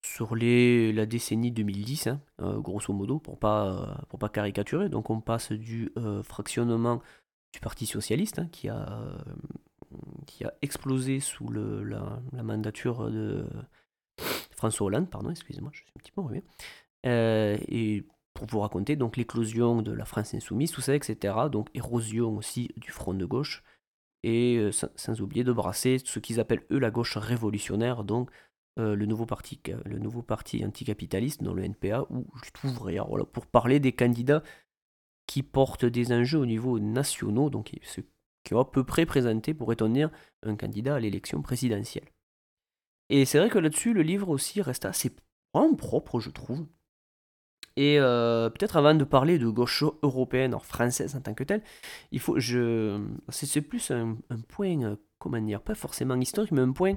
sur 0.04 0.35
la 0.35 1.06
décennie 1.06 1.52
2010, 1.52 2.09
hein, 2.09 2.21
grosso 2.59 2.92
modo, 2.92 3.18
pour 3.18 3.38
pas, 3.38 4.04
pas 4.18 4.28
caricaturer. 4.28 4.88
Donc 4.88 5.11
on 5.11 5.21
passe 5.21 5.52
du 5.52 5.92
fractionnement 6.25 7.00
du 7.52 7.61
Parti 7.61 7.87
socialiste, 7.87 8.38
hein, 8.38 8.49
qui 8.50 8.68
a 8.68 9.25
qui 10.26 10.44
a 10.44 10.52
explosé 10.62 11.20
sous 11.20 11.49
la, 11.50 12.20
mandature 12.42 13.11
de 13.11 13.46
François 14.50 14.87
Hollande, 14.87 15.11
pardon, 15.11 15.30
excusez-moi, 15.30 15.70
je 15.72 15.80
suis 15.80 15.88
un 15.96 16.00
petit 16.00 16.12
peu 16.12 16.20
enrhumé. 16.20 16.44
et 17.04 18.04
pour 18.34 18.46
vous 18.46 18.61
raconter 18.61 18.96
donc 18.96 19.16
l'éclosion 19.16 19.82
de 19.82 19.92
la 19.92 20.04
France 20.04 20.34
insoumise, 20.34 20.72
tout 20.72 20.80
ça, 20.80 20.94
etc. 20.94 21.34
Donc 21.50 21.68
érosion 21.75 22.37
aussi 22.37 22.70
du 22.76 22.90
front 22.90 23.14
de 23.14 23.25
gauche, 23.25 23.62
et 24.22 24.70
sans, 24.72 25.20
oublier 25.20 25.44
de 25.44 25.52
brasser 25.52 25.99
ce 26.04 26.18
qu'ils 26.18 26.40
appellent 26.40 26.64
eux 26.70 26.78
la 26.78 26.90
gauche 26.90 27.16
révolutionnaire, 27.16 28.04
donc 28.04 28.30
le, 28.76 29.04
nouveau 29.06 29.26
parti, 29.26 29.61
le 29.84 29.99
nouveau 29.99 30.22
parti 30.22 30.64
anticapitaliste 30.64 31.42
dans 31.42 31.54
le 31.54 31.64
NPA, 31.64 32.06
ou 32.11 32.26
tout 32.54 32.68
ouvrière, 32.68 33.06
voilà, 33.06 33.25
pour 33.25 33.46
parler 33.46 33.80
des 33.80 33.92
candidats 33.92 34.42
qui 35.26 35.42
portent 35.42 35.84
des 35.84 36.12
enjeux 36.12 36.38
au 36.38 36.46
niveau 36.46 36.78
national, 36.78 37.50
donc 37.50 37.72
ceux 37.82 38.04
qui 38.44 38.54
ont 38.54 38.61
à 38.61 38.64
peu 38.64 38.84
près 38.84 39.06
présenté, 39.06 39.54
pourrait-on 39.54 39.88
dire, 39.88 40.11
un 40.42 40.56
candidat 40.56 40.96
à 40.96 41.00
l'élection 41.00 41.42
présidentielle. 41.42 42.08
Et 43.08 43.25
c'est 43.25 43.38
vrai 43.38 43.50
que 43.50 43.58
là-dessus, 43.58 43.92
le 43.92 44.02
livre 44.02 44.28
aussi 44.28 44.62
reste 44.62 44.84
assez 44.84 45.14
propre, 45.76 46.20
je 46.20 46.30
trouve. 46.30 46.66
Et 47.76 47.99
euh, 47.99 48.50
peut-être 48.50 48.76
avant 48.76 48.94
de 48.94 49.04
parler 49.04 49.38
de 49.38 49.49
gauche 49.49 49.82
européenne, 50.02 50.54
or 50.54 50.66
française 50.66 51.16
en 51.16 51.20
tant 51.20 51.34
que 51.34 51.44
telle, 51.44 51.62
il 52.11 52.20
faut, 52.20 52.38
je, 52.38 53.02
c'est 53.30 53.62
plus 53.62 53.90
un, 53.90 54.16
point, 54.49 54.82
euh, 54.82 54.96
comment 55.18 55.40
dire, 55.40 55.62
pas 55.62 55.75
forcément 55.75 56.16
historique, 56.16 56.52
mais 56.52 56.61
un 56.61 56.72
point 56.72 56.96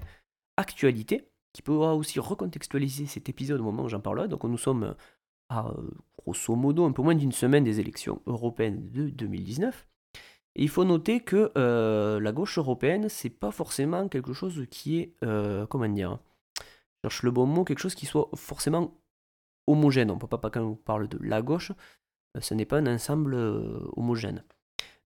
actualité 0.57 1.29
qui 1.53 1.61
pourra 1.61 1.95
aussi 1.95 2.19
recontextualiser 2.19 3.05
cet 3.05 3.29
épisode 3.29 3.61
au 3.61 3.63
moment 3.63 3.83
où 3.83 3.89
j'en 3.89 4.01
parle. 4.01 4.27
Donc 4.27 4.43
nous 4.43 4.57
sommes 4.57 4.95
à 5.49 5.73
grosso 6.17 6.55
modo 6.55 6.85
un 6.85 6.91
peu 6.91 7.01
moins 7.01 7.15
d'une 7.15 7.31
semaine 7.31 7.63
des 7.63 7.79
élections 7.79 8.21
européennes 8.25 8.91
de 8.91 9.09
2019. 9.09 9.87
Et 10.55 10.63
il 10.63 10.69
faut 10.69 10.85
noter 10.85 11.19
que 11.19 11.51
euh, 11.57 12.19
la 12.19 12.31
gauche 12.31 12.57
européenne, 12.57 13.09
c'est 13.09 13.29
pas 13.29 13.51
forcément 13.51 14.07
quelque 14.07 14.33
chose 14.33 14.65
qui 14.69 14.99
est, 14.99 15.15
comment 15.69 15.89
dire, 15.89 16.19
cherche 17.03 17.23
le 17.23 17.31
bon 17.31 17.45
mot, 17.45 17.63
quelque 17.63 17.79
chose 17.79 17.95
qui 17.95 18.05
soit 18.05 18.29
forcément 18.35 18.97
homogène. 19.67 20.11
On 20.11 20.17
peut 20.17 20.27
pas, 20.27 20.49
quand 20.49 20.61
on 20.61 20.75
parle 20.75 21.07
de 21.07 21.19
la 21.21 21.41
gauche, 21.41 21.71
euh, 22.35 22.41
ce 22.41 22.53
n'est 22.53 22.65
pas 22.65 22.77
un 22.77 22.87
ensemble 22.87 23.35
euh, 23.35 23.79
homogène. 23.95 24.43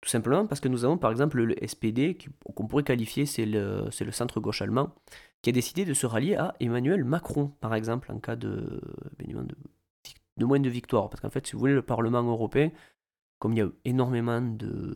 Tout 0.02 0.10
simplement 0.10 0.48
parce 0.48 0.62
que 0.62 0.70
nous 0.70 0.86
avons 0.86 0.98
par 0.98 1.12
exemple 1.12 1.42
le 1.42 1.56
SPD, 1.68 2.18
qu'on 2.56 2.68
pourrait 2.68 2.84
qualifier, 2.84 3.26
c'est 3.26 3.46
le, 3.46 3.90
centre-gauche 3.92 4.62
allemand, 4.62 4.96
qui 5.42 5.50
a 5.50 5.54
décidé 5.54 5.84
de 5.84 5.94
se 5.94 6.06
rallier 6.06 6.36
à 6.36 6.56
Emmanuel 6.62 7.04
Macron, 7.04 7.50
par 7.60 7.76
exemple, 7.76 8.10
en 8.12 8.20
cas 8.20 8.38
de, 8.38 8.82
de, 9.20 9.48
de 10.38 10.46
moins 10.46 10.60
de 10.62 10.70
victoire. 10.70 11.10
Parce 11.10 11.20
qu'en 11.20 11.30
fait, 11.30 11.46
si 11.46 11.54
vous 11.54 11.60
voulez, 11.60 11.74
le 11.74 11.82
Parlement 11.82 12.22
européen, 12.22 12.72
comme 13.40 13.52
il 13.54 13.60
y 13.60 13.62
a 13.62 13.70
énormément 13.84 14.42
de, 14.42 14.96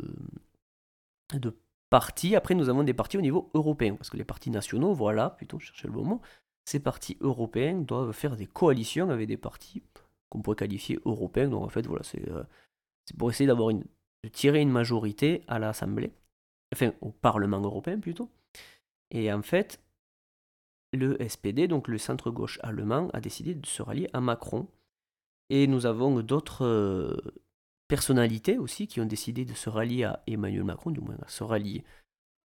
de 1.33 1.57
partis, 1.89 2.35
après 2.35 2.55
nous 2.55 2.69
avons 2.69 2.83
des 2.83 2.93
partis 2.93 3.17
au 3.17 3.21
niveau 3.21 3.49
européen, 3.53 3.95
parce 3.95 4.09
que 4.09 4.17
les 4.17 4.23
partis 4.23 4.49
nationaux, 4.49 4.93
voilà, 4.93 5.29
plutôt, 5.31 5.59
je 5.59 5.67
cherchais 5.67 5.87
le 5.87 5.93
bon 5.93 6.03
mot, 6.03 6.21
ces 6.65 6.79
partis 6.79 7.17
européens 7.21 7.79
doivent 7.79 8.13
faire 8.13 8.35
des 8.35 8.47
coalitions 8.47 9.09
avec 9.09 9.27
des 9.27 9.37
partis 9.37 9.83
qu'on 10.29 10.41
pourrait 10.41 10.55
qualifier 10.55 10.99
européens. 11.05 11.49
Donc 11.49 11.63
en 11.63 11.69
fait, 11.69 11.85
voilà, 11.85 12.03
c'est 12.03 12.27
euh, 12.29 12.43
pour 13.17 13.29
essayer 13.29 13.47
d'avoir 13.47 13.69
une, 13.69 13.83
de 14.23 14.29
tirer 14.29 14.61
une 14.61 14.71
majorité 14.71 15.43
à 15.47 15.59
l'Assemblée, 15.59 16.13
enfin 16.73 16.93
au 17.01 17.11
Parlement 17.11 17.61
européen 17.61 17.99
plutôt. 17.99 18.29
Et 19.11 19.31
en 19.31 19.41
fait, 19.41 19.81
le 20.93 21.17
SPD, 21.27 21.67
donc 21.67 21.87
le 21.87 21.97
centre-gauche 21.97 22.59
allemand, 22.63 23.09
a 23.13 23.19
décidé 23.19 23.55
de 23.55 23.65
se 23.65 23.81
rallier 23.81 24.09
à 24.13 24.21
Macron. 24.21 24.67
Et 25.49 25.67
nous 25.67 25.85
avons 25.85 26.21
d'autres 26.21 26.65
euh, 26.65 27.17
personnalités 27.87 28.57
aussi 28.57 28.87
qui 28.87 29.01
ont 29.01 29.05
décidé 29.05 29.45
de 29.45 29.53
se 29.53 29.69
rallier 29.69 30.03
à 30.03 30.23
Emmanuel 30.27 30.63
Macron, 30.63 30.91
du 30.91 31.01
moins 31.01 31.17
se 31.27 31.43
rallier 31.43 31.83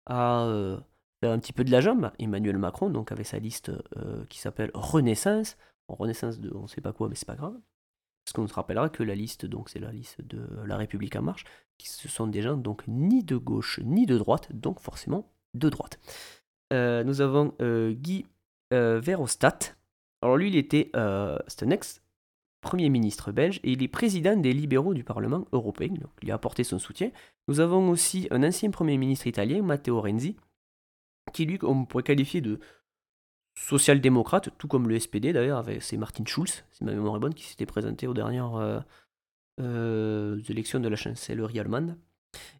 à 0.05 0.43
euh, 0.45 0.79
un 1.21 1.39
petit 1.39 1.53
peu 1.53 1.63
de 1.63 1.71
la 1.71 1.81
jambe, 1.81 2.11
Emmanuel 2.19 2.57
Macron, 2.57 2.89
donc 2.89 3.11
avec 3.11 3.25
sa 3.25 3.39
liste 3.39 3.71
euh, 3.97 4.25
qui 4.29 4.39
s'appelle 4.39 4.71
Renaissance. 4.73 5.57
Renaissance 5.87 6.39
de 6.39 6.51
on 6.53 6.63
ne 6.63 6.67
sait 6.67 6.81
pas 6.81 6.93
quoi, 6.93 7.09
mais 7.09 7.15
c'est 7.15 7.27
pas 7.27 7.35
grave. 7.35 7.55
Parce 8.23 8.33
qu'on 8.33 8.47
se 8.47 8.53
rappellera 8.53 8.89
que 8.89 9.01
la 9.01 9.15
liste, 9.15 9.45
donc 9.45 9.69
c'est 9.69 9.79
la 9.79 9.91
liste 9.91 10.21
de 10.21 10.45
La 10.65 10.77
République 10.77 11.15
en 11.15 11.21
marche, 11.21 11.45
qui 11.77 11.89
ce 11.89 12.07
sont 12.07 12.27
des 12.27 12.41
gens 12.41 12.57
donc 12.57 12.83
ni 12.87 13.23
de 13.23 13.37
gauche 13.37 13.79
ni 13.83 14.05
de 14.05 14.17
droite, 14.17 14.49
donc 14.53 14.79
forcément 14.79 15.31
de 15.55 15.69
droite. 15.69 15.99
Euh, 16.73 17.03
nous 17.03 17.21
avons 17.21 17.55
Guy 17.59 18.27
Verhofstadt. 18.71 19.77
Alors 20.21 20.37
lui, 20.37 20.49
il 20.49 20.55
était, 20.57 20.91
c'est 21.47 21.63
un 21.63 21.69
ex 21.71 22.01
Premier 22.61 22.89
ministre 22.89 23.31
belge 23.31 23.59
et 23.63 23.71
il 23.71 23.83
est 23.83 23.87
président 23.87 24.35
des 24.35 24.53
libéraux 24.53 24.93
du 24.93 25.03
Parlement 25.03 25.45
européen, 25.53 25.89
donc 25.89 26.11
il 26.21 26.31
a 26.31 26.35
apporté 26.35 26.63
son 26.63 26.79
soutien. 26.79 27.11
Nous 27.47 27.59
avons 27.59 27.89
aussi 27.89 28.27
un 28.31 28.43
ancien 28.43 28.69
Premier 28.69 28.97
ministre 28.97 29.27
italien, 29.27 29.61
Matteo 29.61 30.01
Renzi, 30.01 30.35
qui 31.33 31.45
lui, 31.45 31.57
on 31.63 31.85
pourrait 31.85 32.03
qualifier 32.03 32.41
de 32.41 32.59
social-démocrate, 33.55 34.49
tout 34.57 34.67
comme 34.67 34.87
le 34.87 34.99
SPD 34.99 35.33
d'ailleurs, 35.33 35.65
c'est 35.81 35.97
Martin 35.97 36.23
Schulz, 36.25 36.63
si 36.71 36.83
ma 36.83 36.93
mémoire 36.93 37.17
est 37.17 37.19
bonne, 37.19 37.33
qui 37.33 37.45
s'était 37.45 37.65
présenté 37.65 38.07
aux 38.07 38.13
dernières 38.13 38.55
euh, 38.55 38.79
euh, 39.61 40.39
élections 40.49 40.79
de 40.79 40.87
la 40.87 40.95
chancellerie 40.95 41.59
allemande. 41.59 41.97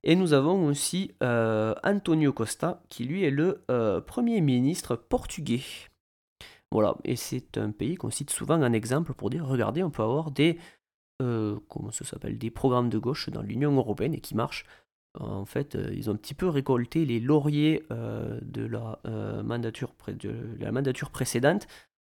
Et 0.03 0.15
nous 0.15 0.34
avons 0.34 0.65
aussi 0.65 1.12
euh, 1.24 1.75
Antonio 1.84 2.34
Costa, 2.34 2.84
qui 2.89 3.06
lui 3.06 3.24
est 3.24 3.32
le 3.32 3.63
Premier 4.06 4.41
ministre 4.41 4.96
portugais. 4.96 5.62
Voilà, 6.72 6.96
et 7.04 7.16
c'est 7.16 7.58
un 7.58 7.72
pays 7.72 7.96
qu'on 7.96 8.12
cite 8.12 8.30
souvent 8.30 8.62
en 8.62 8.74
exemple 8.74 9.14
pour 9.14 9.30
dire, 9.30 9.46
regardez, 9.46 9.82
on 9.84 9.90
peut 9.90 10.04
avoir 10.04 10.32
des, 10.32 10.60
comment 11.20 11.92
ça 11.92 12.06
s'appelle, 12.06 12.38
des 12.38 12.52
programmes 12.52 12.90
de 12.90 12.98
gauche 12.98 13.30
dans 13.30 13.42
l'Union 13.42 13.76
européenne 13.76 14.14
et 14.14 14.22
qui 14.22 14.36
marchent 14.36 14.66
en 15.16 15.46
fait, 15.46 15.76
euh, 15.76 15.92
ils 15.94 16.10
ont 16.10 16.14
un 16.14 16.18
petit 16.18 16.34
peu 16.34 16.48
récolté 16.48 17.06
les 17.06 17.20
lauriers 17.20 17.84
euh, 17.92 18.40
de, 18.42 18.66
la, 18.66 19.00
euh, 19.06 19.42
mandature 19.44 19.92
précédente, 21.12 21.68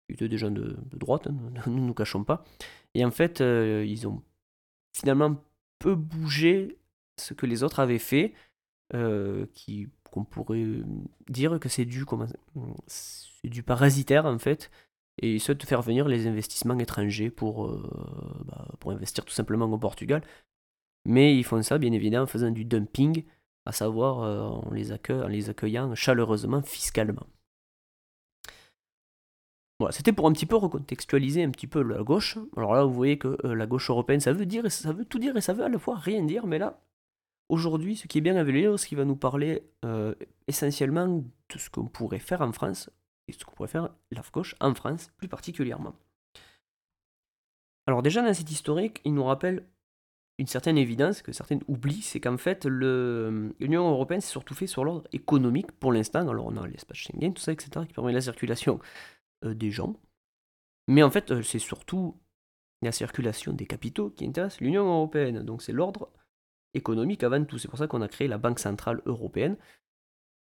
étaient 0.09 0.27
des 0.27 0.37
gens 0.37 0.51
de, 0.51 0.77
droite, 0.93 1.27
hein, 1.27 1.35
nous 1.67 1.75
ne 1.81 1.87
nous 1.87 1.93
cachons 1.93 2.23
pas. 2.23 2.43
Et 2.93 3.05
en 3.05 3.11
fait, 3.11 3.39
ils 3.41 4.07
ont 4.07 4.23
finalement 4.97 5.37
peu 5.77 5.95
bougé 5.95 6.77
ce 7.17 7.33
que 7.33 7.45
les 7.45 7.63
autres 7.63 7.79
avaient 7.79 7.99
fait, 7.99 8.33
qui 9.53 9.87
qu'on 10.09 10.25
pourrait 10.25 10.65
dire 11.29 11.59
que 11.59 11.69
c'est 11.69 11.85
du, 11.85 12.03
c'est 12.87 13.28
du 13.43 13.63
parasitaire 13.63 14.25
en 14.25 14.39
fait, 14.39 14.69
et 15.21 15.35
ils 15.35 15.39
souhaitent 15.39 15.65
faire 15.65 15.81
venir 15.81 16.07
les 16.07 16.27
investissements 16.27 16.77
étrangers 16.79 17.29
pour, 17.29 17.69
bah, 18.45 18.67
pour 18.79 18.91
investir 18.91 19.25
tout 19.25 19.33
simplement 19.33 19.65
au 19.65 19.77
Portugal. 19.77 20.21
Mais 21.05 21.35
ils 21.35 21.43
font 21.43 21.61
ça, 21.61 21.77
bien 21.77 21.91
évidemment, 21.91 22.23
en 22.23 22.27
faisant 22.27 22.51
du 22.51 22.65
dumping, 22.65 23.23
à 23.65 23.71
savoir 23.71 24.23
euh, 24.23 24.41
en, 24.41 24.71
les 24.71 25.49
accueillant 25.49 25.93
chaleureusement 25.95 26.61
fiscalement. 26.61 27.27
Voilà, 29.79 29.93
c'était 29.93 30.11
pour 30.11 30.27
un 30.27 30.33
petit 30.33 30.45
peu 30.45 30.57
recontextualiser 30.57 31.43
un 31.43 31.51
petit 31.51 31.67
peu 31.67 31.81
la 31.81 32.03
gauche. 32.03 32.37
Alors 32.57 32.73
là, 32.73 32.83
vous 32.83 32.93
voyez 32.93 33.17
que 33.17 33.37
euh, 33.45 33.55
la 33.55 33.65
gauche 33.65 33.89
européenne, 33.89 34.19
ça 34.19 34.33
veut 34.33 34.45
dire 34.45 34.69
ça 34.69 34.91
veut 34.91 35.05
tout 35.05 35.19
dire 35.19 35.37
et 35.37 35.41
ça 35.41 35.53
veut 35.53 35.63
à 35.63 35.69
la 35.69 35.79
fois 35.79 35.95
rien 35.95 36.23
dire. 36.23 36.47
Mais 36.47 36.57
là, 36.57 36.81
aujourd'hui, 37.47 37.95
ce 37.95 38.07
qui 38.07 38.17
est 38.17 38.21
bien 38.21 38.35
avec 38.35 38.53
le 38.53 38.59
livre, 38.59 38.77
ce 38.77 38.87
qui 38.87 38.95
va 38.95 39.05
nous 39.05 39.15
parler 39.15 39.63
euh, 39.85 40.13
essentiellement 40.47 41.07
de 41.07 41.57
ce 41.57 41.69
qu'on 41.69 41.87
pourrait 41.87 42.19
faire 42.19 42.41
en 42.41 42.51
France 42.51 42.89
et 43.29 43.31
ce 43.31 43.45
qu'on 43.45 43.55
pourrait 43.55 43.69
faire 43.69 43.89
la 44.11 44.21
gauche 44.33 44.55
en 44.59 44.73
France 44.73 45.11
plus 45.17 45.27
particulièrement. 45.27 45.95
Alors 47.87 48.03
déjà 48.03 48.21
dans 48.21 48.33
cet 48.33 48.51
historique, 48.51 49.01
il 49.05 49.13
nous 49.13 49.23
rappelle 49.23 49.65
une 50.39 50.47
certaine 50.47 50.77
évidence 50.77 51.21
que 51.21 51.33
certaines 51.33 51.61
oublient, 51.67 52.01
c'est 52.01 52.21
qu'en 52.21 52.37
fait, 52.37 52.65
l'Union 52.65 53.89
européenne 53.89 54.21
s'est 54.21 54.31
surtout 54.31 54.55
fait 54.55 54.67
sur 54.67 54.85
l'ordre 54.85 55.05
économique 55.11 55.71
pour 55.73 55.91
l'instant. 55.91 56.29
Alors, 56.29 56.47
on 56.47 56.55
a 56.55 56.65
l'espace 56.65 56.97
Schengen, 56.97 57.33
tout 57.33 57.41
ça, 57.41 57.51
etc., 57.51 57.85
qui 57.85 57.93
permet 57.93 58.13
la 58.13 58.21
circulation 58.21 58.79
euh, 59.43 59.53
des 59.53 59.69
gens. 59.69 59.97
Mais 60.87 61.03
en 61.03 61.11
fait, 61.11 61.31
euh, 61.31 61.41
c'est 61.43 61.59
surtout 61.59 62.15
la 62.81 62.93
circulation 62.93 63.51
des 63.51 63.65
capitaux 63.65 64.11
qui 64.11 64.25
intéresse 64.25 64.61
l'Union 64.61 64.87
européenne. 64.87 65.43
Donc, 65.43 65.61
c'est 65.61 65.73
l'ordre 65.73 66.09
économique 66.73 67.21
avant 67.23 67.43
tout. 67.43 67.57
C'est 67.57 67.67
pour 67.67 67.79
ça 67.79 67.87
qu'on 67.87 68.01
a 68.01 68.07
créé 68.07 68.29
la 68.29 68.37
Banque 68.37 68.59
centrale 68.59 69.01
européenne, 69.05 69.57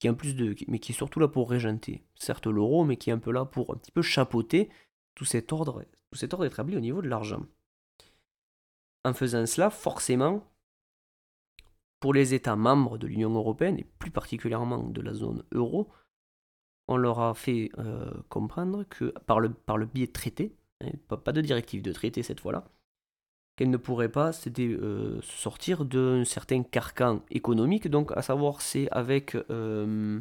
qui 0.03 0.11
en 0.11 0.15
plus 0.15 0.35
de, 0.35 0.57
mais 0.67 0.81
qui 0.81 0.91
est 0.91 0.97
surtout 0.97 1.21
là 1.21 1.29
pour 1.29 1.49
régenter, 1.49 2.03
certes 2.17 2.49
l'euro, 2.49 2.83
mais 2.83 2.97
qui 2.97 3.11
est 3.11 3.13
un 3.13 3.21
peu 3.21 3.31
là 3.31 3.45
pour 3.45 3.73
un 3.73 3.77
petit 3.77 3.93
peu 3.93 4.03
chapeauter 4.03 4.69
tout 5.15 5.25
cet 5.25 5.53
ordre, 5.53 5.85
tout 6.11 6.45
établi 6.45 6.77
au 6.77 6.81
niveau 6.81 7.03
de 7.03 7.09
l'argent. 7.09 7.47
En 9.05 9.15
faisant 9.15 9.47
cela, 9.47 9.71
forcément, 9.71 10.43
pour 12.01 12.15
les 12.15 12.35
États 12.35 12.57
membres 12.57 12.99
de 12.99 13.07
l'Union 13.07 13.33
européenne, 13.33 13.79
et 13.79 13.85
plus 13.85 14.11
particulièrement 14.11 14.83
de 14.83 15.01
la 15.01 15.15
zone 15.15 15.45
euro, 15.53 15.89
on 16.89 16.97
leur 16.97 17.21
a 17.21 17.35
fait 17.35 17.71
euh, 17.79 18.11
comprendre 18.29 18.83
que 18.83 19.15
par 19.27 19.39
le, 19.39 19.55
biais 19.87 20.09
de 20.09 20.13
traités, 20.13 20.57
hein, 20.81 20.91
pas, 21.07 21.31
de 21.31 21.41
directive 21.41 21.81
de 21.81 21.93
traité 21.93 22.25
cette 22.25 22.41
fois-là, 22.41 22.65
qu'elles 23.57 23.71
ne 23.71 23.77
pourraient 23.77 24.09
pas 24.09 24.31
euh, 24.59 25.21
sortir 25.23 25.85
d'un 25.85 26.25
certain 26.25 26.63
carcan 26.63 27.23
économique, 27.31 27.89
donc 27.89 28.13
à 28.17 28.23
savoir 28.23 28.61
c'est 28.61 28.89
avec, 28.91 29.35
euh, 29.51 30.21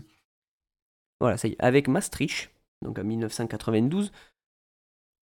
voilà, 1.20 1.38
avec 1.60 1.88
Maastricht, 1.88 2.52
donc 2.82 3.00
en 3.00 3.04
1992, 3.04 4.12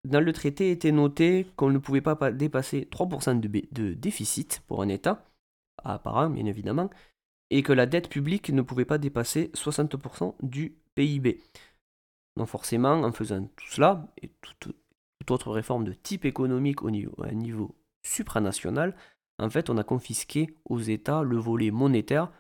dans 0.05 0.21
le 0.21 0.33
traité 0.33 0.71
était 0.71 0.93
noté 0.93 1.47
qu'on 1.57 1.71
ne 1.71 1.79
pouvait 1.79 2.01
pas 2.01 2.15
dépasser 2.31 2.89
3% 2.91 3.41
de, 3.41 3.95
déficit 3.95 4.63
pour 4.69 4.83
un 4.83 4.89
État, 4.89 5.25
apparent 5.83 6.31
bien 6.31 6.47
évidemment, 6.47 6.91
et 7.51 7.63
que 7.63 7.73
la 7.73 7.87
dette 7.87 8.09
publique 8.09 8.51
ne 8.51 8.63
pouvait 8.63 8.85
pas 8.85 8.99
dépasser 8.99 9.51
60% 9.55 10.35
du 10.43 10.77
PIB. 10.95 11.41
Donc 12.37 12.49
forcément, 12.49 13.03
en 13.03 13.13
faisant 13.13 13.47
tout 13.57 13.67
cela, 13.69 14.07
et 14.23 14.31
toute, 14.41 14.77
autre 15.29 15.51
réforme 15.51 15.85
de 15.85 15.93
type 15.93 16.25
économique 16.25 16.83
au 16.83 16.91
niveau, 16.91 17.13
à 17.25 17.33
niveau 17.33 17.75
supranational, 18.07 18.95
en 19.39 19.51
fait, 19.51 19.71
on 19.71 19.77
a 19.77 19.85
confisqué 19.85 20.55
aux 20.65 20.81
États 20.81 21.23
le 21.23 21.37
volet 21.37 21.71
monétaire, 21.71 22.31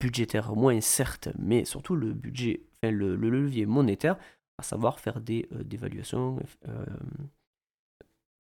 budgétaire 0.00 0.54
moins 0.54 0.80
certes, 0.80 1.28
mais 1.38 1.64
surtout 1.64 1.96
le 1.96 2.12
budget, 2.12 2.62
enfin, 2.76 2.90
le, 2.90 3.16
levier 3.16 3.66
monétaire, 3.66 4.16
à 4.58 4.62
savoir 4.62 5.00
faire 5.00 5.20
des 5.20 5.48
euh, 5.52 5.62
dévaluations, 5.64 6.38
euh, 6.68 6.84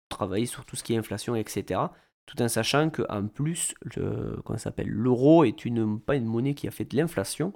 travailler 0.08 0.46
sur 0.46 0.64
tout 0.64 0.76
ce 0.76 0.82
qui 0.82 0.94
est 0.94 0.98
inflation, 0.98 1.36
etc. 1.36 1.80
Tout 2.26 2.40
en 2.42 2.48
sachant 2.48 2.90
qu'en 2.90 3.26
plus, 3.28 3.74
s'appelle 4.56 4.88
l'euro 4.88 5.44
est 5.44 5.64
une, 5.64 6.00
pas 6.00 6.16
une 6.16 6.24
monnaie 6.24 6.54
qui 6.54 6.68
a 6.68 6.70
fait 6.70 6.84
de 6.84 6.96
l'inflation. 6.96 7.52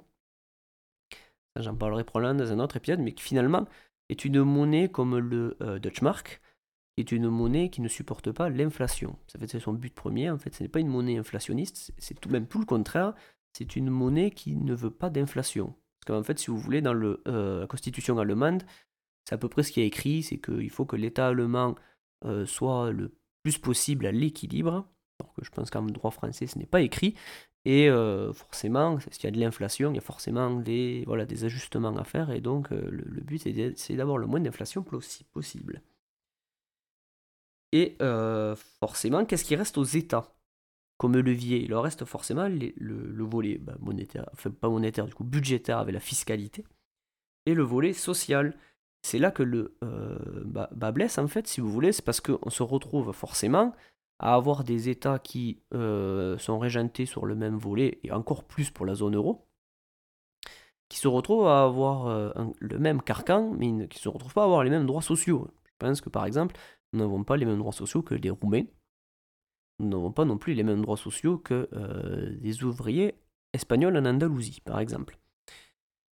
J'en 1.55 1.75
parlerai 1.75 2.03
probablement 2.03 2.39
dans 2.39 2.51
un 2.51 2.59
autre 2.59 2.77
épisode, 2.77 2.99
mais 2.99 3.13
qui 3.13 3.23
finalement 3.23 3.67
est 4.09 4.25
une 4.25 4.43
monnaie 4.43 4.89
comme 4.89 5.17
le 5.17 5.57
euh, 5.61 5.79
Dutch 5.79 6.01
Mark, 6.01 6.39
qui 6.39 6.46
est 6.97 7.11
une 7.11 7.29
monnaie 7.29 7.69
qui 7.69 7.81
ne 7.81 7.87
supporte 7.87 8.31
pas 8.31 8.49
l'inflation. 8.49 9.17
Fait 9.27 9.47
c'est 9.47 9.59
son 9.59 9.73
but 9.73 9.93
premier. 9.93 10.29
En 10.29 10.37
fait, 10.37 10.53
ce 10.53 10.63
n'est 10.63 10.69
pas 10.69 10.79
une 10.79 10.87
monnaie 10.87 11.17
inflationniste, 11.17 11.93
c'est 11.97 12.19
tout 12.19 12.29
même 12.29 12.47
tout 12.47 12.59
le 12.59 12.65
contraire. 12.65 13.13
C'est 13.53 13.75
une 13.75 13.89
monnaie 13.89 14.31
qui 14.31 14.55
ne 14.55 14.73
veut 14.73 14.91
pas 14.91 15.09
d'inflation. 15.09 15.75
Parce 15.99 16.17
qu'en 16.17 16.23
fait, 16.23 16.39
si 16.39 16.47
vous 16.47 16.57
voulez, 16.57 16.81
dans 16.81 16.93
euh, 16.95 17.61
la 17.61 17.67
constitution 17.67 18.17
allemande, 18.17 18.63
c'est 19.25 19.35
à 19.35 19.37
peu 19.37 19.49
près 19.49 19.63
ce 19.63 19.71
qui 19.71 19.81
est 19.81 19.87
écrit, 19.87 20.23
c'est 20.23 20.37
qu'il 20.39 20.69
faut 20.69 20.85
que 20.85 20.95
l'État 20.95 21.27
allemand 21.27 21.75
euh, 22.25 22.45
soit 22.45 22.91
le 22.91 23.15
plus 23.43 23.57
possible 23.57 24.05
à 24.05 24.11
l'équilibre. 24.11 24.87
Alors 25.19 25.33
que 25.33 25.43
je 25.43 25.49
pense 25.49 25.69
qu'en 25.69 25.83
droit 25.83 26.11
français, 26.11 26.47
ce 26.47 26.57
n'est 26.57 26.65
pas 26.65 26.81
écrit. 26.81 27.15
Et 27.65 27.89
euh, 27.89 28.31
forcément, 28.33 28.99
s'il 29.11 29.25
y 29.25 29.27
a 29.27 29.31
de 29.31 29.39
l'inflation, 29.39 29.91
il 29.91 29.95
y 29.95 29.99
a 29.99 30.01
forcément 30.01 30.51
des, 30.55 31.05
ajustements 31.43 31.95
à 31.97 32.03
faire. 32.03 32.31
Et 32.31 32.41
donc, 32.41 32.69
le, 32.69 33.21
but, 33.21 33.39
c'est 33.75 33.95
d'avoir 33.95 34.17
le 34.17 34.27
moins 34.27 34.39
d'inflation 34.39 34.83
possible. 34.83 35.81
Et 37.71 37.97
forcément, 38.79 39.25
qu'est-ce 39.25 39.43
qui 39.43 39.55
reste 39.55 39.77
aux 39.77 39.83
États? 39.83 40.33
Comme 40.97 41.15
levier 41.15 41.61
Il 41.61 41.69
leur 41.69 41.83
reste 41.83 42.05
forcément 42.05 42.47
le, 42.47 43.23
volet 43.23 43.59
bah, 43.59 43.75
monétaire, 43.79 44.27
enfin 44.33 44.49
pas 44.49 44.67
monétaire, 44.67 45.05
du 45.05 45.13
coup 45.13 45.23
budgétaire 45.23 45.77
avec 45.77 45.93
la 45.93 45.99
fiscalité, 45.99 46.65
et 47.45 47.53
le 47.53 47.63
volet 47.63 47.93
social. 47.93 48.55
C'est 49.03 49.19
là 49.19 49.31
que 49.31 49.43
le 49.43 49.77
euh, 49.83 50.17
bah, 50.45 50.91
blesse, 50.91 51.17
en 51.17 51.27
fait, 51.27 51.47
si 51.47 51.61
vous 51.61 51.71
voulez, 51.71 51.91
c'est 51.91 52.03
parce 52.03 52.19
qu'on 52.19 52.49
se 52.49 52.63
retrouve 52.63 53.11
forcément 53.13 53.73
à 54.19 54.33
avoir 54.33 54.63
des 54.63 54.89
États 54.89 55.19
qui 55.19 55.61
euh, 55.73 56.37
sont 56.39 56.57
régentés 56.57 57.05
sur 57.05 57.25
le 57.25 57.35
même 57.35 57.57
volet, 57.57 57.99
et 58.03 58.11
encore 58.11 58.43
plus 58.43 58.71
pour 58.71 58.85
la 58.85 58.95
zone 58.95 59.15
euro, 59.15 59.47
qui 60.89 60.97
se 60.97 61.07
retrouvent 61.07 61.47
à 61.47 61.63
avoir 61.63 62.07
euh, 62.07 62.31
le 62.59 62.79
même 62.79 63.01
carcan, 63.01 63.53
mais 63.57 63.67
qui 63.87 63.99
ne 63.99 64.01
se 64.01 64.09
retrouvent 64.09 64.33
pas 64.33 64.41
à 64.41 64.45
avoir 64.45 64.63
les 64.63 64.69
mêmes 64.69 64.87
droits 64.87 65.01
sociaux. 65.01 65.47
Je 65.65 65.73
pense 65.77 66.01
que 66.01 66.09
par 66.09 66.25
exemple, 66.25 66.55
n'avons 66.93 67.23
pas 67.23 67.37
les 67.37 67.45
mêmes 67.45 67.59
droits 67.59 67.73
sociaux 67.73 68.01
que 68.01 68.15
les 68.15 68.29
Roumains, 68.29 68.65
nous 69.79 69.89
n'avons 69.89 70.11
pas 70.11 70.25
non 70.25 70.37
plus 70.37 70.53
les 70.53 70.63
mêmes 70.63 70.81
droits 70.81 70.97
sociaux 70.97 71.37
que 71.37 71.69
des 72.39 72.63
ouvriers 72.63 73.15
espagnols 73.53 73.97
en 73.97 74.05
Andalousie, 74.05 74.61
par 74.61 74.79
exemple. 74.79 75.17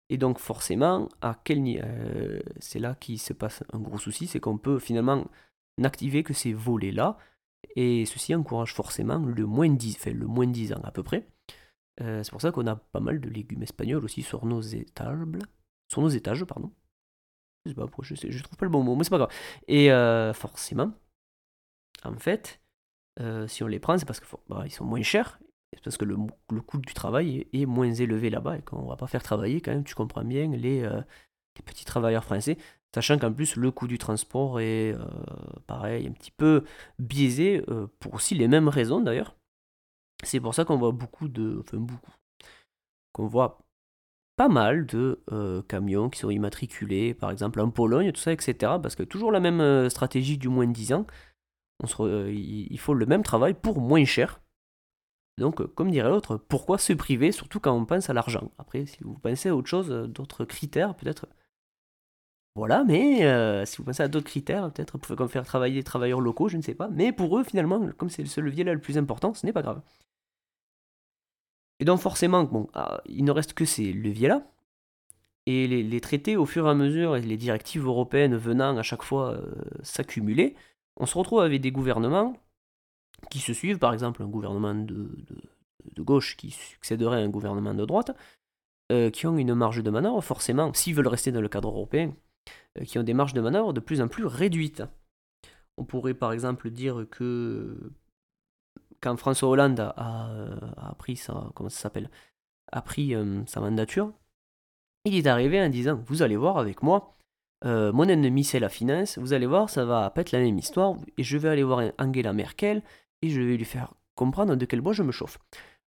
Et 0.09 0.17
donc 0.17 0.39
forcément, 0.39 1.09
à 1.21 1.39
quel 1.43 1.63
euh, 1.83 2.39
c'est 2.59 2.79
là 2.79 2.95
qu'il 2.95 3.19
se 3.19 3.33
passe 3.33 3.63
un 3.73 3.79
gros 3.79 3.97
souci, 3.97 4.27
c'est 4.27 4.39
qu'on 4.39 4.57
peut 4.57 4.79
finalement 4.79 5.25
n'activer 5.77 6.23
que 6.23 6.33
ces 6.33 6.53
volets-là, 6.53 7.17
et 7.75 8.05
ceci 8.05 8.35
encourage 8.35 8.73
forcément 8.73 9.17
le 9.17 9.45
moins 9.45 9.69
10, 9.69 9.95
enfin, 9.99 10.11
le 10.11 10.27
moins 10.27 10.47
10 10.47 10.73
ans 10.73 10.81
à 10.83 10.91
peu 10.91 11.03
près. 11.03 11.27
Euh, 12.01 12.23
c'est 12.23 12.31
pour 12.31 12.41
ça 12.41 12.51
qu'on 12.51 12.67
a 12.67 12.75
pas 12.75 12.99
mal 12.99 13.19
de 13.19 13.29
légumes 13.29 13.63
espagnols 13.63 14.03
aussi 14.05 14.21
sur 14.21 14.45
nos 14.45 14.61
étages, 14.61 15.17
sur 15.91 16.01
nos 16.01 16.09
étages, 16.09 16.43
pardon. 16.45 16.71
Je 17.65 18.15
sais 18.15 18.41
trouve 18.41 18.57
pas 18.57 18.65
le 18.65 18.71
bon 18.71 18.83
mot, 18.83 18.95
mais 18.95 19.03
c'est 19.03 19.09
pas 19.09 19.17
grave. 19.17 19.33
Et 19.67 19.91
euh, 19.91 20.33
forcément, 20.33 20.91
en 22.03 22.17
fait, 22.17 22.61
si 23.47 23.63
on 23.63 23.67
les 23.67 23.79
prend, 23.79 23.97
c'est 23.97 24.05
parce 24.05 24.19
qu'ils 24.19 24.29
bah, 24.47 24.65
sont 24.69 24.85
moins 24.85 25.01
chers 25.01 25.39
parce 25.83 25.97
que 25.97 26.05
le, 26.05 26.17
coût 26.61 26.77
du 26.79 26.93
travail 26.93 27.47
est, 27.53 27.65
moins 27.65 27.91
élevé 27.91 28.29
là-bas 28.29 28.57
et 28.57 28.61
qu'on 28.61 28.85
va 28.85 28.95
pas 28.95 29.07
faire 29.07 29.23
travailler 29.23 29.61
quand 29.61 29.71
même, 29.71 29.83
tu 29.83 29.95
comprends 29.95 30.23
bien, 30.23 30.47
les, 30.49 30.83
euh, 30.83 31.01
petits 31.65 31.85
travailleurs 31.85 32.23
français, 32.23 32.57
sachant 32.93 33.17
qu'en 33.17 33.31
plus 33.31 33.55
le 33.55 33.71
coût 33.71 33.87
du 33.87 33.97
transport 33.97 34.59
est 34.59 34.93
euh, 34.93 35.05
pareil, 35.67 36.07
un 36.07 36.11
petit 36.11 36.31
peu 36.31 36.63
biaisé, 36.99 37.63
euh, 37.69 37.87
pour 37.99 38.15
aussi 38.15 38.35
les 38.35 38.47
mêmes 38.47 38.67
raisons 38.67 38.99
d'ailleurs. 38.99 39.35
C'est 40.23 40.39
pour 40.39 40.53
ça 40.55 40.65
qu'on 40.65 40.77
voit 40.77 40.91
beaucoup 40.91 41.27
de... 41.27 41.57
Enfin 41.59 41.77
beaucoup. 41.77 42.11
Qu'on 43.11 43.27
voit 43.27 43.59
pas 44.35 44.49
mal 44.49 44.85
de 44.85 45.21
camions 45.67 46.09
qui 46.09 46.19
sont 46.19 46.29
immatriculés, 46.29 47.13
par 47.13 47.31
exemple 47.31 47.59
en 47.61 47.69
Pologne, 47.69 48.11
tout 48.11 48.21
ça, 48.21 48.33
etc. 48.33 48.53
Parce 48.81 48.95
que 48.95 49.03
toujours 49.03 49.31
la 49.31 49.39
même 49.39 49.89
stratégie 49.89 50.37
du 50.37 50.49
moins 50.49 50.67
de 50.67 50.73
10 50.73 50.93
ans. 50.93 51.05
Se 51.85 52.29
il 52.31 52.79
faut 52.79 52.93
le 52.93 53.05
même 53.05 53.23
travail 53.23 53.53
pour 53.53 53.81
moins 53.81 54.05
cher 54.05 54.39
donc, 55.37 55.59
euh, 55.61 55.67
comme 55.67 55.91
dirait 55.91 56.09
l'autre, 56.09 56.37
pourquoi 56.37 56.77
se 56.77 56.93
priver, 56.93 57.31
surtout 57.31 57.59
quand 57.59 57.73
on 57.75 57.85
pense 57.85 58.09
à 58.09 58.13
l'argent? 58.13 58.51
Après, 58.57 58.85
si 58.85 59.03
vous 59.03 59.15
pensez 59.15 59.49
à 59.49 59.55
autre 59.55 59.67
chose, 59.67 59.91
euh, 59.91 60.07
d'autres 60.07 60.45
critères, 60.45 60.95
peut-être. 60.95 61.27
Voilà, 62.55 62.85
mais 62.85 63.25
euh, 63.25 63.65
si 63.65 63.77
vous 63.77 63.83
pensez 63.83 64.01
à 64.01 64.07
d'autres 64.07 64.27
critères, 64.27 64.71
peut-être 64.71 64.97
comme 65.15 65.27
faire 65.27 65.45
travailler 65.45 65.75
des 65.75 65.83
travailleurs 65.83 66.21
locaux, 66.21 66.47
je 66.47 66.55
ne 66.55 66.61
sais 66.61 66.73
pas. 66.73 66.87
Mais 66.87 67.11
pour 67.11 67.37
eux, 67.37 67.43
finalement, 67.43 67.89
comme 67.97 68.09
c'est 68.09 68.25
ce 68.25 68.39
levier-là 68.39 68.73
le 68.73 68.79
plus 68.79 68.97
important, 68.97 69.33
ce 69.33 69.45
n'est 69.45 69.51
pas 69.51 69.61
grave. 69.61 69.81
Et 71.79 71.85
donc, 71.85 71.99
forcément, 71.99 72.43
bon, 72.43 72.67
ah, 72.73 73.01
il 73.05 73.23
ne 73.25 73.31
reste 73.31 73.53
que 73.53 73.65
ces 73.65 73.91
leviers-là. 73.91 74.47
Et 75.47 75.67
les, 75.67 76.01
traités, 76.01 76.37
au 76.37 76.45
fur 76.47 76.65
et 76.65 76.71
à 76.71 76.73
mesure, 76.73 77.15
et 77.15 77.21
les 77.21 77.37
directives 77.37 77.85
européennes 77.85 78.35
venant 78.35 78.75
à 78.77 78.81
chaque 78.81 79.03
fois 79.03 79.39
s'accumuler, 79.83 80.55
on 80.97 81.05
se 81.05 81.17
retrouve 81.17 81.41
avec 81.41 81.61
des 81.61 81.71
gouvernements 81.71 82.35
qui 83.29 83.39
se 83.39 83.53
suivent, 83.53 83.79
par 83.79 83.93
exemple 83.93 84.23
un 84.23 84.27
gouvernement 84.27 84.73
de, 84.75 85.09
de, 85.95 86.01
gauche 86.01 86.37
qui 86.37 86.51
succéderait 86.51 87.21
à 87.21 87.23
un 87.23 87.29
gouvernement 87.29 87.73
de 87.73 87.85
droite, 87.85 88.15
euh, 88.91 89.09
qui 89.09 89.27
ont 89.27 89.37
une 89.37 89.55
marge 89.55 89.83
de 89.83 89.89
manœuvre, 89.89 90.21
forcément, 90.21 90.73
s'ils 90.73 90.95
veulent 90.95 91.07
rester 91.07 91.31
dans 91.31 91.41
le 91.41 91.49
cadre 91.49 91.69
européen, 91.69 92.13
euh, 92.77 92.83
qui 92.83 92.99
ont 92.99 93.03
des 93.03 93.13
marges 93.13 93.33
de 93.33 93.41
manœuvre 93.41 93.73
de 93.73 93.79
plus 93.79 94.01
en 94.01 94.07
plus 94.07 94.25
réduites. 94.25 94.83
On 95.77 95.85
pourrait 95.85 96.13
par 96.13 96.31
exemple 96.31 96.69
dire 96.69 97.05
que 97.09 97.91
quand 99.05 99.15
François 99.17 99.49
Hollande 99.49 99.79
a, 99.79 100.95
pris 100.97 101.15
sa, 101.15 101.51
comment 101.53 101.69
ça 101.69 101.79
s'appelle, 101.79 102.09
a 102.71 102.81
pris 102.81 103.13
euh, 103.13 103.45
sa 103.45 103.61
mandature, 103.61 104.11
il 105.05 105.15
est 105.15 105.27
arrivé 105.27 105.61
en 105.61 105.69
disant 105.69 106.01
Vous 106.07 106.23
allez 106.23 106.35
voir 106.35 106.57
avec 106.57 106.81
moi, 106.81 107.15
mon 107.63 108.07
ennemi 108.07 108.43
c'est 108.43 108.59
la 108.59 108.69
finance, 108.69 109.17
vous 109.17 109.33
allez 109.33 109.45
voir, 109.45 109.69
ça 109.69 109.85
va 109.85 110.11
être 110.15 110.31
la 110.31 110.39
même 110.39 110.57
histoire, 110.57 110.95
et 111.17 111.23
je 111.23 111.37
vais 111.37 111.49
aller 111.49 111.63
voir 111.63 111.81
Angela 111.97 112.33
Merkel, 112.33 112.83
et 113.21 113.29
je 113.29 113.41
vais 113.41 113.57
lui 113.57 113.65
faire 113.65 113.93
comprendre 114.15 114.55
de 114.55 114.65
quel 114.65 114.81
bois 114.81 114.93
je 114.93 115.03
me 115.03 115.11
chauffe. 115.11 115.37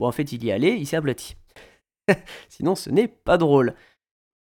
Bon, 0.00 0.07
en 0.07 0.12
fait, 0.12 0.33
il 0.33 0.44
y 0.44 0.50
allait, 0.50 0.79
il 0.79 0.87
s'est 0.87 0.96
aplati. 0.96 1.37
Sinon, 2.48 2.74
ce 2.74 2.90
n'est 2.90 3.09
pas 3.09 3.38
drôle. 3.38 3.74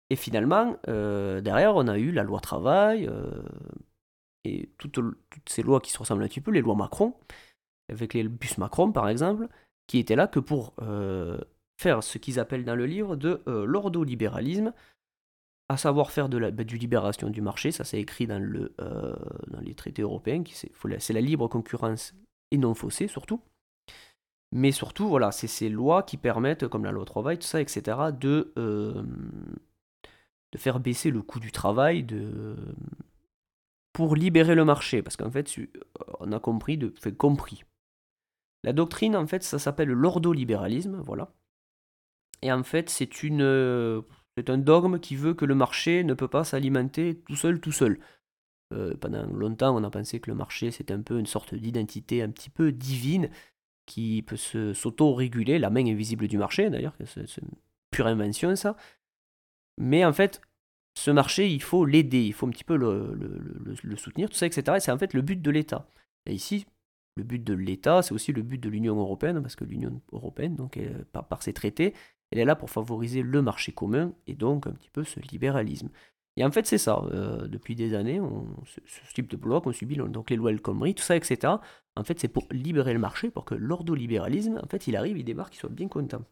Et 0.09 0.15
finalement, 0.15 0.77
euh, 0.87 1.41
derrière, 1.41 1.75
on 1.75 1.87
a 1.87 1.97
eu 1.97 2.11
la 2.11 2.23
loi 2.23 2.39
travail, 2.39 3.07
euh, 3.07 3.43
et 4.45 4.69
toutes, 4.77 4.99
ces 5.45 5.61
lois 5.61 5.81
qui 5.81 5.91
se 5.91 5.99
ressemblent 5.99 6.23
un 6.23 6.27
petit 6.27 6.41
peu, 6.41 6.51
les 6.51 6.61
lois 6.61 6.75
Macron, 6.75 7.13
avec 7.89 8.13
les 8.13 8.23
bus 8.27 8.57
Macron 8.57 8.91
par 8.91 9.09
exemple, 9.09 9.47
qui 9.87 9.99
étaient 9.99 10.15
là 10.15 10.27
que 10.27 10.39
pour 10.39 10.73
euh, 10.81 11.39
faire 11.79 12.03
ce 12.03 12.17
qu'ils 12.17 12.39
appellent 12.39 12.65
dans 12.65 12.75
le 12.75 12.85
livre 12.85 13.15
de 13.15 13.41
l'ordolibéralisme, 13.45 14.73
à 15.69 15.77
savoir 15.77 16.11
faire 16.11 16.29
de 16.29 16.37
la, 16.37 16.51
bah, 16.51 16.63
du 16.63 16.77
libération 16.77 17.29
du 17.29 17.41
marché, 17.41 17.71
ça 17.71 17.83
c'est 17.83 17.99
écrit 17.99 18.27
dans, 18.27 18.41
le, 18.41 18.73
dans 19.47 19.59
les 19.59 19.75
traités 19.75 20.01
européens, 20.01 20.43
c'est 20.99 21.13
la 21.13 21.21
libre 21.21 21.47
concurrence 21.47 22.13
et 22.51 22.57
non 22.57 22.73
faussé 22.73 23.07
surtout. 23.07 23.41
Mais 24.51 24.71
surtout, 24.71 25.07
voilà, 25.09 25.31
c'est 25.31 25.47
ces 25.47 25.69
lois 25.69 26.03
qui 26.03 26.17
permettent, 26.17 26.67
comme 26.67 26.85
la 26.85 26.91
loi 26.91 27.05
travail, 27.05 27.37
tout 27.37 27.47
ça, 27.47 27.59
etc., 27.59 27.97
de, 28.17 28.53
euh, 28.57 29.03
de 30.53 30.57
faire 30.57 30.79
baisser 30.79 31.11
le 31.11 31.21
coût 31.21 31.39
du 31.39 31.51
travail 31.51 32.03
de, 32.03 32.55
pour 33.91 34.15
libérer 34.15 34.55
le 34.55 34.63
marché. 34.63 35.01
Parce 35.01 35.17
qu'en 35.17 35.31
fait, 35.31 35.53
on 36.19 36.31
a 36.31 36.39
compris, 36.39 36.77
de, 36.77 36.93
fait 36.99 37.15
compris. 37.15 37.63
La 38.63 38.73
doctrine, 38.73 39.15
en 39.15 39.27
fait, 39.27 39.43
ça 39.43 39.59
s'appelle 39.59 39.89
l'ordolibéralisme, 39.89 41.01
voilà. 41.05 41.33
Et 42.41 42.51
en 42.51 42.63
fait, 42.63 42.89
c'est 42.89 43.23
une, 43.23 44.03
c'est 44.37 44.49
un 44.49 44.57
dogme 44.57 44.99
qui 44.99 45.15
veut 45.15 45.33
que 45.33 45.45
le 45.45 45.55
marché 45.55 46.03
ne 46.03 46.13
peut 46.13 46.27
pas 46.27 46.43
s'alimenter 46.43 47.19
tout 47.27 47.35
seul, 47.35 47.59
tout 47.59 47.71
seul. 47.71 47.99
Euh, 48.73 48.95
pendant 48.95 49.25
longtemps, 49.27 49.75
on 49.75 49.83
a 49.83 49.89
pensé 49.89 50.19
que 50.19 50.29
le 50.29 50.35
marché, 50.35 50.71
c'était 50.71 50.93
un 50.93 51.01
peu 51.01 51.19
une 51.19 51.25
sorte 51.25 51.55
d'identité 51.55 52.21
un 52.21 52.29
petit 52.29 52.49
peu 52.49 52.71
divine 52.71 53.29
qui 53.85 54.21
peut 54.21 54.35
s'auto-réguler, 54.35 55.59
la 55.59 55.69
main 55.69 55.87
invisible 55.87 56.27
du 56.27 56.37
marché 56.37 56.69
d'ailleurs, 56.69 56.93
c'est 57.05 57.37
une 57.37 57.49
pure 57.89 58.07
invention 58.07 58.55
ça. 58.55 58.75
Mais 59.77 60.03
en 60.03 60.13
fait, 60.13 60.41
ce 60.95 61.11
marché, 61.11 61.49
il 61.49 61.61
faut 61.61 61.85
l'aider, 61.85 62.23
il 62.25 62.33
faut 62.33 62.47
un 62.47 62.49
petit 62.49 62.63
peu 62.63 62.75
le, 62.75 63.95
soutenir, 63.95 64.29
tout 64.29 64.35
ça, 64.35 64.45
etc. 64.45 64.77
Et 64.77 64.79
c'est 64.79 64.91
en 64.91 64.97
fait 64.97 65.13
le 65.13 65.21
but 65.21 65.41
de 65.41 65.51
l'État. 65.51 65.89
Et 66.25 66.33
ici, 66.33 66.65
le 67.17 67.23
but 67.23 67.43
de 67.43 67.53
l'État, 67.53 68.01
c'est 68.01 68.13
aussi 68.13 68.31
le 68.31 68.43
but 68.43 68.57
de 68.57 68.69
l'Union 68.69 68.97
européenne, 68.99 69.41
parce 69.41 69.55
que 69.55 69.65
l'Union 69.65 70.01
européenne, 70.11 70.55
donc, 70.55 70.79
par, 71.11 71.43
ses 71.43 71.53
traités, 71.53 71.93
elle 72.31 72.39
est 72.39 72.45
là 72.45 72.55
pour 72.55 72.69
favoriser 72.69 73.21
le 73.21 73.41
marché 73.41 73.71
commun 73.71 74.13
et 74.27 74.35
donc 74.35 74.67
un 74.67 74.71
petit 74.71 74.89
peu 74.89 75.03
ce 75.03 75.19
libéralisme. 75.31 75.89
Et 76.37 76.45
en 76.45 76.51
fait, 76.51 76.67
c'est 76.67 76.77
ça. 76.77 77.03
Euh, 77.11 77.47
depuis 77.47 77.75
des 77.75 77.95
années, 77.95 78.21
ce, 78.65 79.13
type 79.13 79.27
de 79.27 79.35
bloc, 79.37 79.65
on 79.65 79.73
subit 79.73 79.97
donc 79.97 80.29
les 80.29 80.35
lois 80.35 80.51
El 80.51 80.61
Khomri, 80.61 80.93
tout 80.93 81.03
ça, 81.03 81.15
etc. 81.15 81.53
En 81.95 82.03
fait, 82.03 82.19
c'est 82.19 82.27
pour 82.27 82.47
libérer 82.51 82.93
le 82.93 82.99
marché, 82.99 83.31
pour 83.31 83.43
que 83.43 83.55
l'ordolibéralisme, 83.55 84.59
en 84.63 84.67
fait, 84.67 84.85
il 84.87 84.95
arrive, 84.95 85.17
il 85.17 85.23
démarque, 85.25 85.55
il 85.55 85.59
soit 85.59 85.69
bien 85.69 85.87
content. 85.87 86.23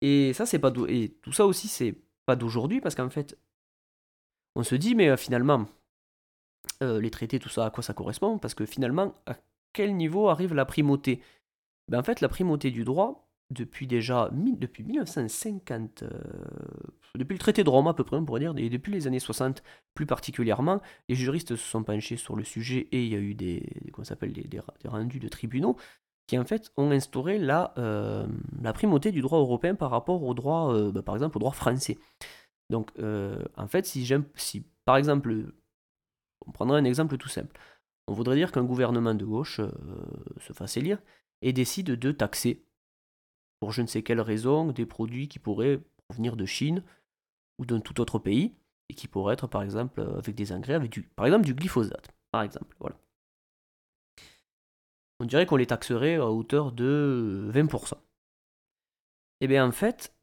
Et 0.00 0.32
ça, 0.32 0.46
c'est 0.46 0.58
pas 0.58 0.72
et 0.88 1.10
tout 1.22 1.32
ça 1.32 1.46
aussi, 1.46 1.68
c'est 1.68 1.94
pas 2.24 2.36
d'aujourd'hui, 2.36 2.80
parce 2.80 2.94
qu'en 2.94 3.10
fait, 3.10 3.38
on 4.54 4.62
se 4.62 4.74
dit, 4.74 4.94
mais 4.94 5.10
euh, 5.10 5.16
finalement, 5.16 5.66
euh, 6.82 7.00
les 7.00 7.10
traités, 7.10 7.38
tout 7.38 7.48
ça, 7.48 7.66
à 7.66 7.70
quoi 7.70 7.82
ça 7.82 7.92
correspond 7.92 8.38
Parce 8.38 8.54
que 8.54 8.64
finalement, 8.64 9.14
à 9.26 9.34
quel 9.72 9.96
niveau 9.96 10.28
arrive 10.28 10.54
la 10.54 10.64
primauté? 10.64 11.20
Ben, 11.88 11.98
En 11.98 12.02
fait, 12.02 12.20
la 12.20 12.28
primauté 12.28 12.70
du 12.70 12.84
droit, 12.84 13.28
depuis 13.50 13.86
déjà 13.86 14.30
depuis 14.32 14.84
1950, 14.84 16.02
euh, 16.02 16.08
depuis 17.16 17.34
le 17.34 17.38
traité 17.38 17.64
de 17.64 17.70
Rome 17.70 17.88
à 17.88 17.94
peu 17.94 18.04
près, 18.04 18.16
on 18.16 18.24
pourrait 18.24 18.40
dire, 18.40 18.54
et 18.56 18.68
depuis 18.68 18.92
les 18.92 19.06
années 19.08 19.18
60 19.18 19.62
plus 19.94 20.06
particulièrement, 20.06 20.80
les 21.08 21.16
juristes 21.16 21.56
se 21.56 21.70
sont 21.70 21.82
penchés 21.82 22.16
sur 22.16 22.36
le 22.36 22.44
sujet 22.44 22.88
et 22.92 23.04
il 23.04 23.12
y 23.12 23.16
a 23.16 23.18
eu 23.18 23.34
des, 23.34 23.68
rendus 24.84 25.18
de 25.18 25.28
tribunaux 25.28 25.76
qui 26.28 26.38
en 26.38 26.44
fait 26.44 26.70
ont 26.76 26.90
instauré 26.90 27.38
la, 27.38 27.72
euh, 27.78 28.26
primauté 28.74 29.10
du 29.10 29.22
droit 29.22 29.38
européen 29.38 29.74
par 29.74 29.90
rapport 29.90 30.22
au 30.22 30.34
droit, 30.34 30.90
bah, 30.92 31.02
par 31.02 31.16
exemple, 31.16 31.38
au 31.38 31.40
droit 31.40 31.52
français. 31.52 31.98
Donc, 32.70 32.92
en 33.56 33.66
fait, 33.66 33.86
si, 33.86 34.06
si 34.36 34.64
par 34.84 34.98
exemple, 34.98 35.46
on 36.46 36.52
prendrait 36.52 36.78
un 36.78 36.84
exemple 36.84 37.16
tout 37.18 37.28
simple, 37.28 37.58
on 38.06 38.14
voudrait 38.14 38.36
dire 38.36 38.52
qu'un 38.52 38.64
gouvernement 38.64 39.14
de 39.14 39.24
gauche 39.24 39.60
se 40.40 40.52
fasse 40.52 40.76
élire 40.76 40.98
et 41.42 41.52
décide 41.52 41.90
de 41.92 42.12
taxer 42.12 42.64
pour 43.60 43.72
je 43.72 43.82
ne 43.82 43.86
sais 43.86 44.02
quelle 44.02 44.20
raison, 44.20 44.72
des 44.72 44.86
produits 44.86 45.28
qui 45.28 45.38
pourraient 45.38 45.80
provenir 46.08 46.36
de 46.36 46.46
Chine 46.46 46.82
ou 47.58 47.66
d'un 47.66 47.80
tout 47.80 48.00
autre 48.00 48.18
pays, 48.18 48.54
et 48.88 48.94
qui 48.94 49.08
pourraient 49.08 49.34
être 49.34 49.46
par 49.46 49.62
exemple 49.62 50.00
euh, 50.00 50.18
avec 50.18 50.34
des 50.34 50.52
engrais, 50.52 50.74
avec 50.74 50.90
du, 50.90 51.02
par 51.02 51.26
exemple 51.26 51.44
du 51.44 51.54
glyphosate, 51.54 52.14
par 52.30 52.42
exemple. 52.42 52.76
Voilà. 52.78 52.96
On 55.20 55.24
dirait 55.24 55.46
qu'on 55.46 55.56
les 55.56 55.66
taxerait 55.66 56.16
à 56.16 56.30
hauteur 56.30 56.72
de 56.72 57.50
20%. 57.52 57.94
Et 59.40 59.44
eh 59.44 59.48
bien 59.48 59.66
en 59.66 59.72
fait, 59.72 60.14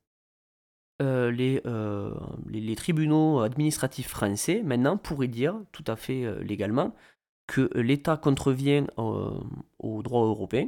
euh, 1.01 1.59
euh, 1.65 2.13
les, 2.47 2.75
tribunaux 2.75 3.39
administratifs 3.39 4.07
français 4.07 4.61
maintenant 4.63 4.97
pourraient 4.97 5.27
dire 5.27 5.59
tout 5.71 5.83
à 5.87 5.95
fait 5.95 6.43
légalement 6.43 6.95
que 7.47 7.69
l'État 7.75 8.17
contrevient 8.17 8.85
au 8.97 10.03
droit 10.03 10.25
européen 10.25 10.67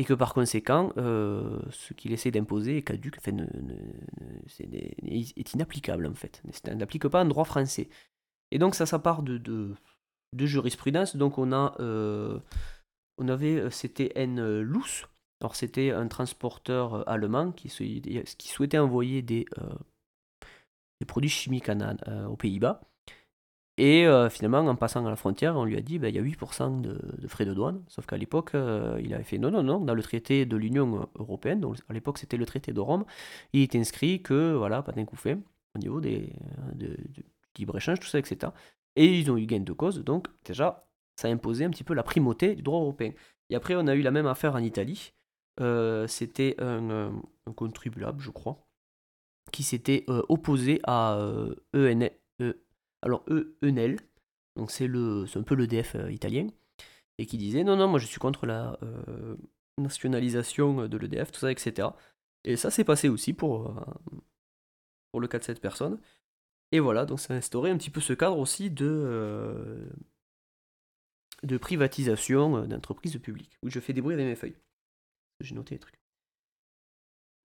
et 0.00 0.04
que 0.04 0.14
par 0.14 0.32
conséquent, 0.32 0.94
euh, 0.96 1.60
ce 1.72 1.92
qu'il 1.92 2.12
essaie 2.12 2.30
d'imposer 2.30 2.78
est 2.78 2.82
caduque, 2.82 3.18
est, 4.58 5.52
inapplicable 5.52 6.06
en 6.06 6.14
fait. 6.14 6.42
N'applique 6.74 7.06
pas 7.08 7.20
en 7.22 7.26
droit 7.26 7.44
français. 7.44 7.90
Et 8.50 8.58
donc 8.58 8.74
ça, 8.74 8.86
ça 8.86 8.98
part 8.98 9.22
de, 9.22 9.36
de, 9.36 9.76
jurisprudence. 10.32 11.16
Donc 11.16 11.36
on 11.36 11.52
a, 11.52 11.76
euh, 11.80 12.38
on 13.18 13.28
avait, 13.28 13.60
euh, 13.60 13.68
c'était 13.68 14.12
N. 14.14 14.40
Alors 15.40 15.54
c'était 15.54 15.90
un 15.90 16.06
transporteur 16.08 17.08
allemand 17.08 17.52
qui, 17.52 17.68
souhaitait 17.68 18.78
envoyer 18.78 19.22
des, 19.22 19.46
des 21.00 21.06
produits 21.06 21.30
chimiques 21.30 21.70
aux 22.28 22.36
Pays-Bas. 22.36 22.80
Et 23.80 24.06
euh, 24.06 24.28
finalement, 24.28 24.58
en 24.58 24.76
passant 24.76 25.06
à 25.06 25.08
la 25.08 25.16
frontière, 25.16 25.56
on 25.56 25.64
lui 25.64 25.74
a 25.74 25.80
dit 25.80 25.98
ben, 25.98 26.08
il 26.08 26.14
y 26.14 26.18
a 26.18 26.22
8% 26.22 26.82
de, 26.82 27.26
frais 27.28 27.46
de 27.46 27.54
douane. 27.54 27.82
Sauf 27.88 28.04
qu'à 28.04 28.18
l'époque, 28.18 28.54
euh, 28.54 29.00
il 29.02 29.14
avait 29.14 29.24
fait 29.24 29.38
non, 29.38 29.50
non, 29.50 29.62
non, 29.62 29.80
dans 29.80 29.94
le 29.94 30.02
traité 30.02 30.44
de 30.44 30.54
l'Union 30.58 31.08
européenne, 31.18 31.60
donc 31.60 31.78
à 31.88 31.94
l'époque 31.94 32.18
c'était 32.18 32.36
le 32.36 32.44
traité 32.44 32.74
de 32.74 32.80
Rome, 32.80 33.06
il 33.54 33.62
est 33.62 33.74
inscrit 33.76 34.22
que, 34.22 34.52
voilà, 34.52 34.82
pas 34.82 34.92
d'un 34.92 35.06
coup 35.06 35.16
fait, 35.16 35.38
au 35.74 35.78
niveau 35.78 35.98
des, 36.02 36.30
de, 36.74 36.94
libre-échange, 37.56 38.00
tout 38.00 38.08
ça, 38.08 38.18
etc. 38.18 38.52
Et 38.96 39.18
ils 39.18 39.30
ont 39.30 39.38
eu 39.38 39.46
gain 39.46 39.60
de 39.60 39.72
cause, 39.72 40.04
donc 40.04 40.28
déjà, 40.44 40.86
ça 41.16 41.28
a 41.28 41.30
imposé 41.30 41.64
un 41.64 41.70
petit 41.70 41.84
peu 41.84 41.94
la 41.94 42.02
primauté 42.02 42.54
du 42.56 42.62
droit 42.62 42.80
européen. 42.80 43.12
Et 43.48 43.56
après, 43.56 43.76
on 43.76 43.86
a 43.86 43.94
eu 43.94 44.02
la 44.02 44.10
même 44.10 44.26
affaire 44.26 44.54
en 44.54 44.62
Italie. 44.62 45.14
Euh, 45.58 46.06
c'était 46.06 46.54
un, 46.58 47.12
contribuable, 47.56 48.20
je 48.20 48.30
crois, 48.30 48.66
qui 49.52 49.62
s'était 49.62 50.04
opposé 50.28 50.80
à 50.84 51.18
ENE, 51.74 52.10
alors 53.02 53.24
eux, 53.28 53.56
Enel, 53.62 53.98
donc 54.56 54.70
c'est 54.70 54.86
le, 54.86 55.26
un 55.34 55.42
peu 55.42 55.54
l'EDF 55.54 55.94
euh, 55.96 56.12
italien, 56.12 56.48
et 57.18 57.26
qui 57.26 57.38
disait 57.38 57.64
non 57.64 57.76
non 57.76 57.88
moi 57.88 57.98
je 57.98 58.06
suis 58.06 58.18
contre 58.18 58.46
la 58.46 58.78
euh, 58.82 59.36
nationalisation 59.78 60.88
de 60.88 60.96
l'EDF, 60.98 61.32
tout 61.32 61.40
ça, 61.40 61.52
etc. 61.52 61.88
Et 62.44 62.56
ça 62.56 62.70
s'est 62.70 62.84
passé 62.84 63.08
aussi 63.08 63.32
pour, 63.32 63.68
euh, 63.68 63.84
pour 65.12 65.20
le 65.20 65.28
cas 65.28 65.38
de 65.38 65.44
cette 65.44 65.60
personne. 65.60 65.98
Et 66.72 66.80
voilà, 66.80 67.04
donc 67.06 67.20
ça 67.20 67.34
a 67.34 67.36
instauré 67.36 67.70
un 67.70 67.76
petit 67.78 67.90
peu 67.90 68.00
ce 68.00 68.12
cadre 68.12 68.38
aussi 68.38 68.70
de, 68.70 69.88
de 71.42 71.58
privatisation 71.58 72.66
d'entreprises 72.66 73.18
publiques. 73.18 73.58
où 73.62 73.70
je 73.70 73.80
fais 73.80 73.92
des 73.92 74.02
mes 74.02 74.36
feuilles. 74.36 74.56
J'ai 75.40 75.54
noté 75.54 75.74
les 75.74 75.78
trucs. 75.78 76.00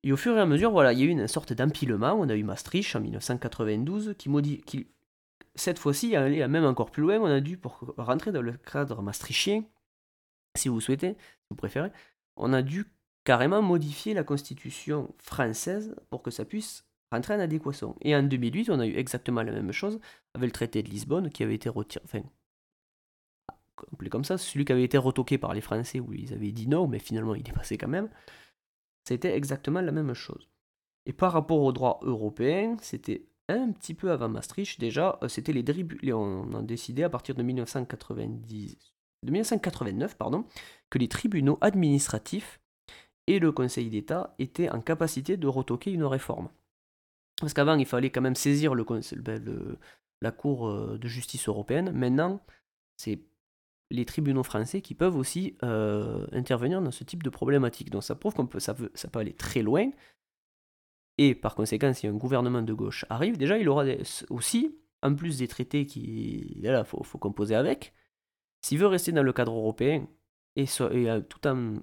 Et 0.03 0.11
au 0.11 0.17
fur 0.17 0.37
et 0.37 0.39
à 0.39 0.45
mesure, 0.45 0.71
voilà, 0.71 0.93
il 0.93 0.99
y 0.99 1.01
a 1.01 1.05
eu 1.05 1.09
une 1.09 1.27
sorte 1.27 1.51
d'empilement. 1.53 2.13
On 2.13 2.29
a 2.29 2.35
eu 2.35 2.43
Maastricht 2.43 2.95
en 2.95 2.99
1992 2.99 4.13
qui, 4.17 4.87
cette 5.55 5.79
fois-ci, 5.79 6.15
aller 6.15 6.47
même 6.47 6.65
encore 6.65 6.91
plus 6.91 7.01
loin, 7.01 7.19
on 7.19 7.25
a 7.25 7.41
dû, 7.41 7.57
pour 7.57 7.95
rentrer 7.97 8.31
dans 8.31 8.43
le 8.43 8.53
cadre 8.53 9.01
maastrichtien, 9.01 9.63
si 10.55 10.69
vous 10.69 10.79
souhaitez, 10.79 11.13
si 11.13 11.47
vous 11.49 11.55
préférez, 11.55 11.91
on 12.35 12.53
a 12.53 12.61
dû 12.61 12.85
carrément 13.23 13.63
modifier 13.63 14.13
la 14.13 14.23
constitution 14.23 15.15
française 15.17 15.95
pour 16.11 16.21
que 16.21 16.29
ça 16.29 16.45
puisse 16.45 16.85
rentrer 17.11 17.33
en 17.33 17.39
adéquation. 17.39 17.95
Et 18.01 18.15
en 18.15 18.21
2008, 18.21 18.69
on 18.69 18.79
a 18.79 18.85
eu 18.85 18.95
exactement 18.95 19.41
la 19.41 19.51
même 19.51 19.71
chose 19.71 19.99
avec 20.35 20.49
le 20.49 20.51
traité 20.51 20.83
de 20.83 20.89
Lisbonne 20.89 21.31
qui 21.31 21.41
avait 21.41 21.55
été 21.55 21.69
retiré, 21.69 22.23
complet 23.75 24.09
comme 24.09 24.23
ça, 24.23 24.37
celui 24.37 24.65
qui 24.65 24.71
avait 24.71 24.83
été 24.83 24.97
retoqué 24.97 25.37
par 25.37 25.53
les 25.53 25.61
Français 25.61 25.99
où 25.99 26.13
ils 26.13 26.33
avaient 26.33 26.51
dit 26.51 26.67
non, 26.67 26.87
mais 26.87 26.99
finalement 26.99 27.35
il 27.35 27.47
est 27.47 27.53
passé 27.53 27.77
quand 27.77 27.87
même. 27.87 28.09
C'était 29.07 29.35
exactement 29.35 29.81
la 29.81 29.91
même 29.91 30.13
chose. 30.13 30.49
Et 31.05 31.13
par 31.13 31.31
rapport 31.31 31.61
au 31.61 31.71
droit 31.71 31.99
européen, 32.01 32.77
c'était 32.81 33.27
un 33.47 33.71
petit 33.71 33.93
peu 33.93 34.11
avant 34.11 34.29
Maastricht, 34.29 34.79
déjà, 34.79 35.19
euh, 35.21 35.27
c'était 35.27 35.53
les, 35.53 35.63
tribunaux, 35.63 36.17
on 36.17 36.55
a 36.55 36.61
décidé 36.63 37.03
à 37.03 37.09
partir 37.09 37.35
de 37.35 37.43
1990, 37.43 38.77
de 39.23 39.31
1989 39.31 40.17
pardon, 40.17 40.45
que 40.89 40.97
les 40.97 41.07
tribunaux 41.07 41.59
administratifs 41.61 42.59
et 43.27 43.39
le 43.39 43.51
Conseil 43.51 43.89
d'État 43.89 44.35
étaient 44.39 44.69
en 44.69 44.81
capacité 44.81 45.37
de 45.37 45.47
retoquer 45.47 45.91
une 45.91 46.03
réforme. 46.03 46.49
Parce 47.39 47.53
qu'avant, 47.53 47.75
il 47.75 47.85
fallait 47.85 48.11
quand 48.11 48.21
même 48.21 48.35
saisir 48.35 48.73
le, 48.73 48.85
ben, 49.17 49.77
la 50.21 50.31
Cour 50.31 50.67
euh, 50.67 50.97
de 50.97 51.07
justice 51.07 51.47
européenne. 51.47 51.91
Maintenant, 51.91 52.39
c'est 52.97 53.19
les 53.91 54.05
tribunaux 54.05 54.43
français 54.43 54.81
qui 54.81 54.95
peuvent 54.95 55.15
aussi 55.15 55.55
euh, 55.63 56.25
intervenir 56.31 56.81
dans 56.81 56.91
ce 56.91 57.03
type 57.03 57.23
de 57.23 57.29
problématique. 57.29 57.89
Donc 57.89 58.03
ça 58.03 58.15
prouve 58.15 58.33
qu'on 58.33 58.47
peut, 58.47 58.59
ça, 58.59 58.73
peut 58.73 59.19
aller 59.19 59.33
très 59.33 59.61
loin. 59.61 59.89
Et 61.17 61.35
par 61.35 61.55
conséquent, 61.55 61.93
si 61.93 62.07
un 62.07 62.13
gouvernement 62.13 62.61
de 62.61 62.73
gauche 62.73 63.05
arrive, 63.09 63.37
déjà, 63.37 63.57
il 63.57 63.69
aura 63.69 63.85
aussi, 64.29 64.75
en 65.01 65.13
plus 65.15 65.37
des 65.37 65.47
traités 65.47 65.85
qu'il 65.85 66.83
faut, 66.85 67.03
faut, 67.03 67.17
composer 67.17 67.55
avec, 67.55 67.93
s'il 68.61 68.79
veut 68.79 68.87
rester 68.87 69.11
dans 69.11 69.23
le 69.23 69.31
cadre 69.31 69.53
européen 69.53 70.07
et, 70.55 70.65
euh, 70.81 71.21
tout 71.21 71.47
en 71.47 71.75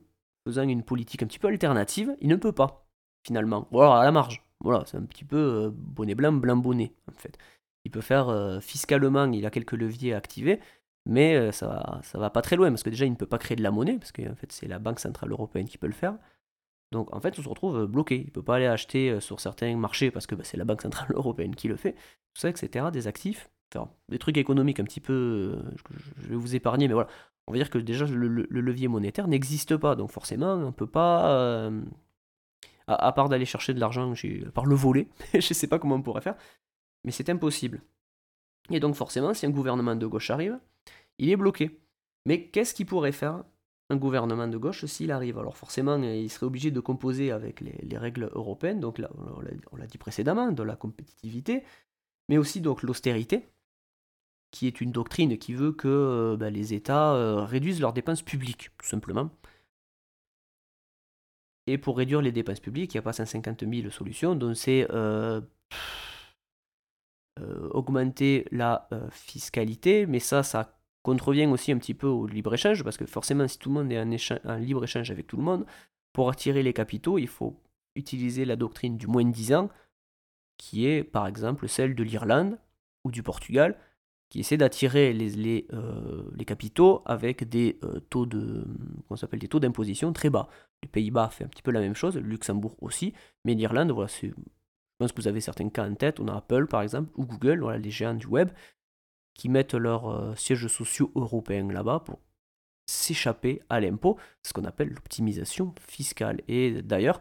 faisant 0.46 0.68
une 0.68 0.82
politique 0.82 1.22
un 1.22 1.26
petit 1.26 1.38
peu 1.38 1.48
alternative, 1.48 2.14
il 2.20 2.28
ne 2.28 2.36
peut 2.36 2.52
pas, 2.52 2.86
finalement. 3.24 3.68
Voilà, 3.70 4.00
à 4.00 4.04
la 4.04 4.12
marge. 4.12 4.44
Voilà, 4.60 4.84
c'est 4.86 4.96
un 4.96 5.04
petit 5.04 5.24
peu 5.24 5.36
euh, 5.36 5.70
bonnet 5.72 6.14
blanc, 6.14 6.32
blanc 6.32 6.56
bonnet, 6.56 6.92
en 7.10 7.16
fait. 7.16 7.38
Il 7.84 7.90
peut 7.90 8.00
faire 8.00 8.60
fiscalement, 8.62 9.24
il 9.32 9.44
a 9.44 9.50
quelques 9.50 9.72
leviers 9.72 10.14
à 10.14 10.18
activer, 10.18 10.60
mais 11.06 11.50
ça, 11.52 12.00
ça 12.02 12.18
va 12.18 12.30
pas 12.30 12.42
très 12.42 12.56
loin, 12.56 12.70
parce 12.70 12.82
que 12.82 12.90
déjà, 12.90 13.04
il 13.04 13.10
ne 13.10 13.16
peut 13.16 13.26
pas 13.26 13.38
créer 13.38 13.56
de 13.56 13.62
la 13.62 13.70
monnaie, 13.70 13.98
parce 13.98 14.12
que 14.12 14.22
en 14.30 14.34
fait, 14.36 14.52
c'est 14.52 14.68
la 14.68 14.78
Banque 14.78 15.00
Centrale 15.00 15.30
Européenne 15.32 15.66
qui 15.66 15.78
peut 15.78 15.86
le 15.88 15.92
faire. 15.92 16.14
Donc 16.92 17.12
en 17.12 17.20
fait, 17.20 17.36
on 17.38 17.42
se 17.42 17.48
retrouve 17.48 17.78
euh, 17.78 17.86
bloqué. 17.86 18.22
Il 18.24 18.30
peut 18.30 18.42
pas 18.42 18.56
aller 18.56 18.66
acheter 18.66 19.10
euh, 19.10 19.20
sur 19.20 19.40
certains 19.40 19.74
marchés 19.76 20.10
parce 20.12 20.26
que 20.26 20.34
bah, 20.36 20.44
c'est 20.44 20.58
la 20.58 20.64
Banque 20.64 20.82
Centrale 20.82 21.08
Européenne 21.14 21.56
qui 21.56 21.66
le 21.66 21.76
fait. 21.76 21.92
Tout 21.92 22.40
ça, 22.40 22.50
etc. 22.50 22.86
Des 22.92 23.08
actifs, 23.08 23.50
enfin, 23.74 23.90
des 24.10 24.18
trucs 24.18 24.36
économiques 24.36 24.78
un 24.78 24.84
petit 24.84 25.00
peu. 25.00 25.56
Euh, 25.56 25.70
je 26.18 26.28
vais 26.28 26.36
vous 26.36 26.54
épargner, 26.54 26.86
mais 26.86 26.94
voilà. 26.94 27.08
On 27.48 27.52
va 27.52 27.58
dire 27.58 27.70
que 27.70 27.78
déjà 27.78 28.04
le, 28.06 28.28
levier 28.28 28.86
monétaire 28.86 29.26
n'existe 29.26 29.76
pas. 29.76 29.96
Donc 29.96 30.12
forcément, 30.12 30.54
on 30.54 30.70
peut 30.70 30.86
pas. 30.86 31.70
à, 32.86 33.12
part 33.12 33.28
d'aller 33.28 33.46
chercher 33.46 33.74
de 33.74 33.80
l'argent, 33.80 34.12
à 34.12 34.50
part 34.52 34.66
le 34.66 34.76
voler, 34.76 35.08
je 35.34 35.40
sais 35.40 35.66
pas 35.66 35.80
comment 35.80 35.96
on 35.96 36.02
pourrait 36.02 36.20
faire. 36.20 36.36
Mais 37.04 37.10
c'est 37.10 37.28
impossible. 37.30 37.82
Et 38.70 38.78
donc 38.78 38.94
forcément, 38.94 39.34
si 39.34 39.44
un 39.44 39.50
gouvernement 39.50 39.96
de 39.96 40.06
gauche 40.06 40.30
arrive, 40.30 40.56
il 41.18 41.30
est 41.30 41.36
bloqué. 41.36 41.82
Mais 42.26 42.48
qu'est-ce 42.48 42.74
qu'il 42.74 42.86
pourrait 42.86 43.12
faire 43.12 43.44
un 43.90 43.96
gouvernement 43.96 44.48
de 44.48 44.56
gauche 44.56 44.84
s'il 44.86 45.10
arrive? 45.10 45.38
Alors 45.38 45.56
forcément, 45.56 45.96
il 46.02 46.30
serait 46.30 46.46
obligé 46.46 46.70
de 46.70 46.80
composer 46.80 47.30
avec 47.30 47.60
les, 47.60 47.98
règles 47.98 48.30
européennes, 48.32 48.80
donc 48.80 49.00
on 49.72 49.76
l'a 49.76 49.86
dit 49.86 49.98
précédemment, 49.98 50.52
de 50.52 50.62
la 50.62 50.76
compétitivité, 50.76 51.64
mais 52.28 52.38
aussi 52.38 52.60
donc 52.60 52.82
l'austérité, 52.82 53.48
qui 54.50 54.66
est 54.66 54.80
une 54.80 54.92
doctrine 54.92 55.38
qui 55.38 55.54
veut 55.54 55.72
que 55.72 55.88
euh, 55.88 56.36
bah, 56.36 56.50
les 56.50 56.74
États 56.74 57.14
euh, 57.14 57.44
réduisent 57.44 57.80
leurs 57.80 57.92
dépenses 57.92 58.22
publiques, 58.22 58.70
tout 58.78 58.86
simplement. 58.86 59.30
Et 61.66 61.78
pour 61.78 61.96
réduire 61.96 62.22
les 62.22 62.32
dépenses 62.32 62.60
publiques, 62.60 62.94
il 62.94 62.96
n'y 62.96 63.00
a 63.00 63.02
pas 63.02 63.12
150 63.12 63.64
000 63.68 63.90
solutions, 63.90 64.34
donc 64.34 64.56
c'est... 64.56 64.86
Euh, 64.90 65.40
augmenter 67.70 68.46
la 68.52 68.88
fiscalité, 69.10 70.06
mais 70.06 70.20
ça, 70.20 70.42
ça 70.42 70.81
contrevient 71.02 71.46
aussi 71.46 71.72
un 71.72 71.78
petit 71.78 71.94
peu 71.94 72.06
au 72.06 72.26
libre-échange, 72.26 72.84
parce 72.84 72.96
que 72.96 73.06
forcément, 73.06 73.46
si 73.48 73.58
tout 73.58 73.68
le 73.68 73.74
monde 73.74 73.92
est 73.92 74.00
en, 74.00 74.56
libre-échange 74.56 75.10
avec 75.10 75.26
tout 75.26 75.36
le 75.36 75.42
monde, 75.42 75.66
pour 76.12 76.30
attirer 76.30 76.62
les 76.62 76.72
capitaux, 76.72 77.18
il 77.18 77.28
faut 77.28 77.56
utiliser 77.96 78.44
la 78.44 78.56
doctrine 78.56 78.96
du 78.96 79.06
moins 79.06 79.24
de 79.24 79.32
10 79.32 79.54
ans, 79.54 79.70
qui 80.56 80.86
est 80.86 81.02
par 81.02 81.26
exemple 81.26 81.68
celle 81.68 81.94
de 81.94 82.02
l'Irlande 82.02 82.58
ou 83.04 83.10
du 83.10 83.22
Portugal, 83.22 83.76
qui 84.28 84.40
essaie 84.40 84.56
d'attirer 84.56 85.12
les, 85.12 85.30
les, 85.30 85.66
euh, 85.74 86.22
capitaux 86.46 87.02
avec 87.04 87.48
des 87.48 87.78
euh, 87.84 88.00
taux 88.08 88.24
de 88.24 88.66
s'appelle 89.14 89.40
des 89.40 89.48
taux 89.48 89.60
d'imposition 89.60 90.12
très 90.12 90.30
bas. 90.30 90.48
Les 90.82 90.88
Pays-Bas 90.88 91.28
fait 91.28 91.44
un 91.44 91.48
petit 91.48 91.62
peu 91.62 91.70
la 91.70 91.80
même 91.80 91.94
chose, 91.94 92.16
le 92.16 92.22
Luxembourg 92.22 92.76
aussi, 92.80 93.12
mais 93.44 93.54
l'Irlande, 93.54 93.90
voilà, 93.90 94.08
je 94.08 94.28
pense 94.98 95.12
que 95.12 95.20
vous 95.20 95.28
avez 95.28 95.40
certains 95.40 95.68
cas 95.68 95.86
en 95.86 95.94
tête, 95.94 96.18
on 96.18 96.28
a 96.28 96.36
Apple 96.36 96.66
par 96.66 96.80
exemple, 96.80 97.10
ou 97.16 97.26
Google, 97.26 97.60
voilà, 97.60 97.78
les 97.78 97.90
géants 97.90 98.14
du 98.14 98.26
web, 98.26 98.48
qui 99.34 99.48
mettent 99.48 99.74
leurs 99.74 100.08
euh, 100.08 100.34
sièges 100.34 100.66
sociaux 100.68 101.10
européens 101.14 101.70
là-bas 101.70 102.00
pour 102.00 102.20
s'échapper 102.86 103.62
à 103.68 103.80
l'impôt, 103.80 104.18
ce 104.42 104.52
qu'on 104.52 104.64
appelle 104.64 104.88
l'optimisation 104.88 105.74
fiscale. 105.80 106.40
Et 106.48 106.82
d'ailleurs, 106.82 107.20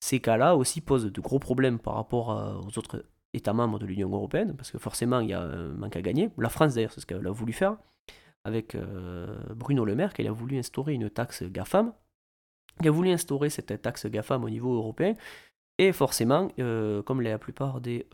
ces 0.00 0.20
cas-là 0.20 0.54
aussi 0.54 0.80
posent 0.80 1.10
de 1.10 1.20
gros 1.20 1.38
problèmes 1.38 1.78
par 1.78 1.94
rapport 1.94 2.28
aux 2.28 2.78
autres 2.78 3.06
États 3.34 3.52
membres 3.52 3.78
de 3.78 3.86
l'Union 3.86 4.10
européenne, 4.12 4.54
parce 4.56 4.70
que 4.70 4.78
forcément 4.78 5.20
il 5.20 5.30
y 5.30 5.32
a 5.32 5.42
un 5.42 5.68
manque 5.74 5.96
à 5.96 6.02
gagner. 6.02 6.30
La 6.38 6.48
France 6.48 6.74
d'ailleurs, 6.74 6.92
c'est 6.92 7.00
ce 7.00 7.06
qu'elle 7.06 7.26
a 7.26 7.30
voulu 7.30 7.52
faire, 7.52 7.76
avec 8.44 8.74
euh, 8.74 9.36
Bruno 9.54 9.84
Le 9.84 9.94
Maire, 9.94 10.14
qu'elle 10.14 10.28
a 10.28 10.32
voulu 10.32 10.58
instaurer 10.58 10.94
une 10.94 11.10
taxe 11.10 11.42
GAFAM. 11.42 11.92
Il 12.80 12.88
a 12.88 12.90
voulu 12.90 13.10
instaurer 13.10 13.50
cette 13.50 13.82
taxe 13.82 14.06
GAFAM 14.06 14.44
au 14.44 14.50
niveau 14.50 14.74
européen, 14.74 15.14
et 15.78 15.92
forcément, 15.92 16.48
euh, 16.60 17.02
comme 17.02 17.20
la 17.20 17.38
plupart 17.38 17.80
des 17.80 18.06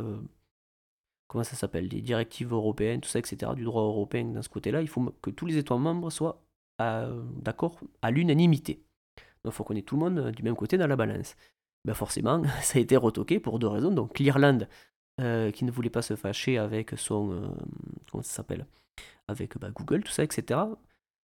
comment 1.31 1.45
ça 1.45 1.55
s'appelle, 1.55 1.89
des 1.89 2.03
directives 2.03 2.53
européennes, 2.53 3.01
tout 3.01 3.09
ça, 3.09 3.21
etc., 3.21 3.53
du 3.55 3.63
droit 3.63 3.85
européen 3.85 4.25
dans 4.25 4.43
ce 4.43 4.49
côté-là, 4.49 4.83
il 4.83 4.89
faut 4.89 5.15
que 5.23 5.31
tous 5.31 5.47
les 5.47 5.59
États 5.59 5.77
membres 5.77 6.11
soient 6.11 6.43
euh, 6.81 7.23
d'accord 7.37 7.79
à 8.03 8.11
l'unanimité. 8.11 8.83
Donc 9.45 9.53
il 9.53 9.57
faut 9.57 9.63
qu'on 9.63 9.77
ait 9.77 9.83
tout 9.83 9.95
le 9.95 10.01
monde 10.01 10.19
euh, 10.19 10.33
du 10.33 10.43
même 10.43 10.57
côté 10.57 10.77
dans 10.77 10.89
la 10.89 10.97
balance. 10.97 11.37
Ben 11.85 11.95
forcément, 11.95 12.43
ça 12.63 12.81
a 12.81 12.83
été 12.83 12.97
retoqué 12.97 13.39
pour 13.39 13.61
deux 13.61 13.69
raisons. 13.69 13.93
Donc 13.93 14.19
l'Irlande, 14.19 14.69
euh, 15.21 15.53
qui 15.53 15.65
ne 15.65 15.71
voulait 15.71 15.89
pas 15.89 16.03
se 16.03 16.17
fâcher 16.17 16.59
avec 16.59 16.95
son... 16.97 17.55
comment 18.11 18.25
ça 18.25 18.33
s'appelle 18.33 18.67
Avec 19.29 19.57
bah, 19.57 19.71
Google, 19.71 20.03
tout 20.03 20.11
ça, 20.11 20.25
etc. 20.25 20.59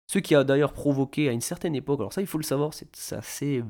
Ce 0.07 0.17
qui 0.17 0.33
a 0.33 0.43
d'ailleurs 0.43 0.73
provoqué 0.73 1.29
à 1.29 1.31
une 1.31 1.41
certaine 1.41 1.75
époque, 1.75 1.99
alors 1.99 2.11
ça 2.11 2.21
il 2.21 2.27
faut 2.27 2.39
le 2.39 2.43
savoir, 2.43 2.73
c'est 2.73 3.13
assez 3.13 3.63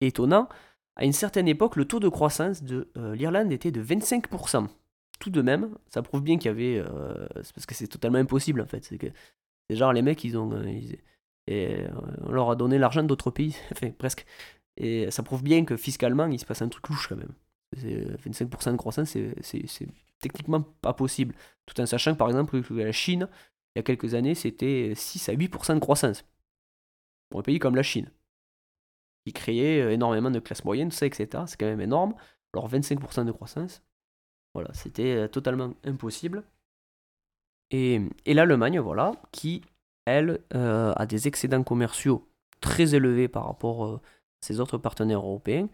étonnant, 0.00 0.48
à 0.98 1.04
une 1.04 1.12
certaine 1.12 1.48
époque, 1.48 1.76
le 1.76 1.84
taux 1.84 2.00
de 2.00 2.08
croissance 2.08 2.62
de 2.62 2.90
euh, 2.98 3.14
l'Irlande 3.14 3.52
était 3.52 3.70
de 3.70 3.82
25%. 3.82 4.66
Tout 5.20 5.30
de 5.30 5.42
même, 5.42 5.70
ça 5.88 6.02
prouve 6.02 6.22
bien 6.22 6.38
qu'il 6.38 6.46
y 6.46 6.50
avait. 6.50 6.78
Euh, 6.78 7.26
parce 7.54 7.66
que 7.66 7.74
c'est 7.74 7.86
totalement 7.86 8.18
impossible 8.18 8.60
en 8.60 8.66
fait. 8.66 8.84
C'est 8.84 9.76
genre 9.76 9.92
les 9.92 10.02
mecs, 10.02 10.22
ils 10.24 10.36
ont. 10.36 10.50
Euh, 11.50 11.88
on 12.22 12.32
leur 12.32 12.50
a 12.50 12.56
donné 12.56 12.78
l'argent 12.78 13.02
d'autres 13.04 13.30
pays, 13.30 13.56
enfin 13.72 13.90
presque. 13.90 14.26
Et 14.76 15.10
ça 15.10 15.22
prouve 15.22 15.42
bien 15.42 15.64
que 15.64 15.76
fiscalement, 15.76 16.26
il 16.26 16.38
se 16.38 16.44
passe 16.44 16.62
un 16.62 16.68
truc 16.68 16.88
louche 16.88 17.08
quand 17.08 17.16
même. 17.16 17.32
25% 17.76 18.72
de 18.72 18.76
croissance, 18.76 19.16
c'est 19.42 19.88
techniquement 20.20 20.62
pas 20.80 20.94
possible. 20.94 21.34
Tout 21.66 21.80
en 21.80 21.86
sachant 21.86 22.12
que 22.12 22.18
par 22.18 22.28
exemple 22.28 22.60
que 22.62 22.74
la 22.74 22.92
Chine, 22.92 23.28
il 23.74 23.78
y 23.78 23.80
a 23.80 23.82
quelques 23.82 24.14
années, 24.14 24.34
c'était 24.34 24.92
6 24.94 25.28
à 25.28 25.34
8% 25.34 25.74
de 25.74 25.80
croissance. 25.80 26.24
Pour 27.28 27.40
un 27.40 27.42
pays 27.42 27.58
comme 27.58 27.76
la 27.76 27.82
Chine 27.82 28.10
qui 29.28 29.32
créait 29.32 29.82
euh, 29.82 29.92
énormément 29.92 30.30
de 30.30 30.38
classes 30.38 30.64
moyennes, 30.64 30.88
tout 30.88 30.96
ça, 30.96 31.06
etc. 31.06 31.44
C'est 31.46 31.58
quand 31.58 31.66
même 31.66 31.80
énorme. 31.80 32.14
Alors 32.54 32.68
25% 32.70 33.26
de 33.26 33.32
croissance, 33.32 33.82
voilà, 34.54 34.72
c'était 34.72 35.14
euh, 35.16 35.28
totalement 35.28 35.74
impossible. 35.84 36.44
Et, 37.70 38.00
et 38.24 38.32
l'Allemagne, 38.32 38.80
voilà, 38.80 39.12
qui, 39.32 39.62
elle, 40.06 40.40
euh, 40.54 40.94
a 40.96 41.06
des 41.06 41.28
excédents 41.28 41.62
commerciaux 41.62 42.26
très 42.60 42.94
élevés 42.94 43.28
par 43.28 43.46
rapport 43.46 43.84
à 43.84 44.00
ses 44.40 44.60
autres 44.60 44.78
partenaires 44.78 45.20
européens. 45.20 45.68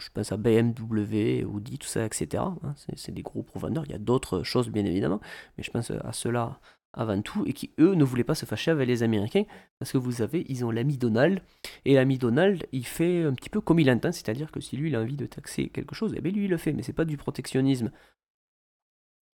Je 0.00 0.08
pense 0.10 0.30
à 0.30 0.36
BMW, 0.36 1.44
Audi, 1.44 1.78
tout 1.78 1.88
ça, 1.88 2.04
etc. 2.04 2.44
Hein, 2.62 2.74
c'est 2.94 3.12
des 3.12 3.22
gros 3.22 3.44
vendeurs. 3.54 3.84
Il 3.86 3.90
y 3.90 3.94
a 3.94 3.98
d'autres 3.98 4.44
choses, 4.44 4.68
bien 4.68 4.84
évidemment, 4.84 5.20
mais 5.56 5.64
je 5.64 5.70
pense 5.72 5.90
à 5.90 6.12
cela 6.12 6.60
avant 6.98 7.22
tout, 7.22 7.44
et 7.46 7.52
qui 7.52 7.70
eux 7.78 7.94
ne 7.94 8.04
voulaient 8.04 8.24
pas 8.24 8.34
se 8.34 8.44
fâcher 8.44 8.70
avec 8.72 8.86
les 8.86 9.02
Américains, 9.02 9.44
parce 9.78 9.92
que 9.92 9.98
vous 9.98 10.12
savez, 10.12 10.44
ils 10.48 10.64
ont 10.64 10.70
l'ami 10.70 10.98
Donald, 10.98 11.40
et 11.84 11.94
l'ami 11.94 12.18
Donald, 12.18 12.66
il 12.72 12.84
fait 12.84 13.22
un 13.22 13.32
petit 13.32 13.48
peu 13.48 13.60
comme 13.60 13.78
il 13.78 13.90
entend, 13.90 14.12
c'est-à-dire 14.12 14.50
que 14.50 14.60
si 14.60 14.76
lui 14.76 14.90
il 14.90 14.96
a 14.96 15.00
envie 15.00 15.16
de 15.16 15.26
taxer 15.26 15.68
quelque 15.68 15.94
chose, 15.94 16.12
eh 16.16 16.20
bien 16.20 16.32
lui 16.32 16.44
il 16.44 16.50
le 16.50 16.56
fait, 16.56 16.72
mais 16.72 16.82
c'est 16.82 16.92
pas 16.92 17.04
du 17.04 17.16
protectionnisme 17.16 17.90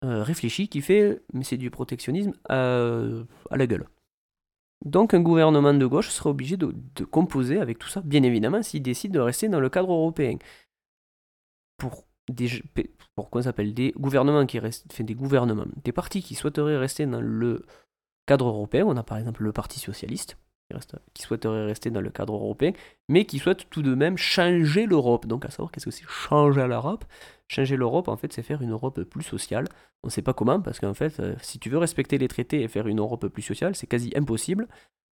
euh, 0.02 0.22
réfléchi 0.22 0.68
qui 0.68 0.80
fait, 0.80 1.20
mais 1.34 1.44
c'est 1.44 1.58
du 1.58 1.70
protectionnisme 1.70 2.32
à, 2.48 3.04
la 3.50 3.66
gueule. 3.66 3.86
Donc 4.86 5.12
un 5.12 5.20
gouvernement 5.20 5.74
de 5.74 5.84
gauche 5.84 6.08
serait 6.08 6.30
obligé 6.30 6.56
de, 6.56 6.74
de 6.94 7.04
composer 7.04 7.60
avec 7.60 7.78
tout 7.78 7.88
ça, 7.88 8.00
bien 8.00 8.22
évidemment, 8.22 8.62
s'il 8.62 8.82
décide 8.82 9.12
de 9.12 9.20
rester 9.20 9.48
dans 9.48 9.60
le 9.60 9.68
cadre 9.68 9.92
européen. 9.92 10.38
Pour 11.76 12.06
des, 12.34 12.62
des 13.72 13.92
gouvernements 13.98 14.46
qui 14.46 14.58
restent, 14.58 15.02
des 15.02 15.14
gouvernements, 15.14 15.66
des 15.84 15.92
partis 15.92 16.22
qui 16.22 16.34
souhaiteraient 16.34 16.78
rester 16.78 17.06
dans 17.06 17.20
le 17.20 17.64
cadre 18.26 18.46
européen. 18.48 18.84
On 18.86 18.96
a 18.96 19.02
par 19.02 19.18
exemple 19.18 19.42
le 19.42 19.52
Parti 19.52 19.80
socialiste 19.80 20.36
qui 21.14 21.22
souhaiterait 21.22 21.66
rester 21.66 21.90
dans 21.90 22.00
le 22.00 22.10
cadre 22.10 22.34
européen, 22.34 22.72
mais 23.08 23.24
qui 23.24 23.38
souhaite 23.38 23.68
tout 23.70 23.82
de 23.82 23.94
même 23.94 24.16
changer 24.16 24.86
l'Europe. 24.86 25.26
Donc 25.26 25.44
à 25.44 25.50
savoir 25.50 25.72
qu'est-ce 25.72 25.86
que 25.86 25.90
c'est 25.90 26.06
changer 26.06 26.66
l'Europe? 26.66 27.04
Changer 27.48 27.76
l'Europe, 27.76 28.06
en 28.06 28.16
fait, 28.16 28.32
c'est 28.32 28.42
faire 28.42 28.62
une 28.62 28.70
Europe 28.70 29.02
plus 29.02 29.24
sociale. 29.24 29.66
On 30.04 30.06
ne 30.06 30.12
sait 30.12 30.22
pas 30.22 30.32
comment, 30.32 30.60
parce 30.60 30.78
qu'en 30.78 30.94
fait, 30.94 31.18
euh, 31.18 31.34
si 31.42 31.58
tu 31.58 31.68
veux 31.68 31.78
respecter 31.78 32.18
les 32.18 32.28
traités 32.28 32.62
et 32.62 32.68
faire 32.68 32.86
une 32.86 33.00
Europe 33.00 33.26
plus 33.26 33.42
sociale, 33.42 33.74
c'est 33.74 33.88
quasi 33.88 34.12
impossible. 34.14 34.68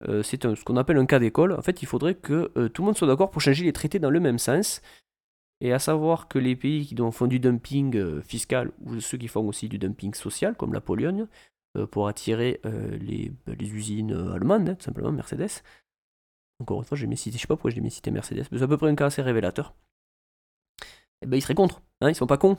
Euh, 0.08 0.22
c'est 0.22 0.40
ce 0.42 0.62
qu'on 0.64 0.76
appelle 0.76 0.98
un 0.98 1.06
cas 1.06 1.18
d'école. 1.18 1.52
En 1.52 1.62
fait, 1.62 1.82
il 1.82 1.86
faudrait 1.86 2.14
que 2.14 2.52
euh, 2.56 2.68
tout 2.68 2.82
le 2.82 2.86
monde 2.86 2.96
soit 2.96 3.08
d'accord 3.08 3.30
pour 3.30 3.42
changer 3.42 3.64
les 3.64 3.72
traités 3.72 3.98
dans 3.98 4.10
le 4.10 4.20
même 4.20 4.38
sens. 4.38 4.80
Et 5.60 5.72
à 5.72 5.78
savoir 5.78 6.28
que 6.28 6.38
les 6.38 6.54
pays 6.54 6.86
qui 6.86 6.96
font 7.10 7.26
du 7.26 7.40
dumping 7.40 7.96
euh, 7.96 8.22
fiscal, 8.22 8.70
ou 8.84 9.00
ceux 9.00 9.18
qui 9.18 9.28
font 9.28 9.46
aussi 9.46 9.68
du 9.68 9.78
dumping 9.78 10.14
social, 10.14 10.54
comme 10.54 10.72
la 10.72 10.80
Pologne, 10.80 11.26
euh, 11.76 11.86
pour 11.86 12.08
attirer 12.08 12.60
euh, 12.64 12.96
les, 12.98 13.32
bah, 13.46 13.54
les, 13.58 13.72
usines 13.72 14.12
allemandes, 14.12 14.68
hein, 14.68 14.74
tout 14.76 14.84
simplement, 14.84 15.10
Mercedes. 15.10 15.62
Encore 16.60 16.78
une 16.78 16.84
fois, 16.84 16.96
j'ai 16.96 17.06
mis 17.06 17.16
cité, 17.16 17.36
je 17.36 17.42
sais 17.42 17.46
pas 17.48 17.56
pourquoi 17.56 17.70
j'ai 17.70 17.80
mis 17.80 17.90
cité 17.90 18.10
Mercedes, 18.10 18.46
mais 18.50 18.58
c'est 18.58 18.64
à 18.64 18.68
peu 18.68 18.76
près 18.76 18.88
un 18.88 18.94
cas 18.94 19.06
assez 19.06 19.22
révélateur. 19.22 19.74
Eh 21.22 21.26
ben 21.26 21.36
ils 21.36 21.42
seraient 21.42 21.54
contre, 21.54 21.82
hein, 22.00 22.10
ils 22.10 22.14
sont 22.14 22.28
pas 22.28 22.38
cons. 22.38 22.56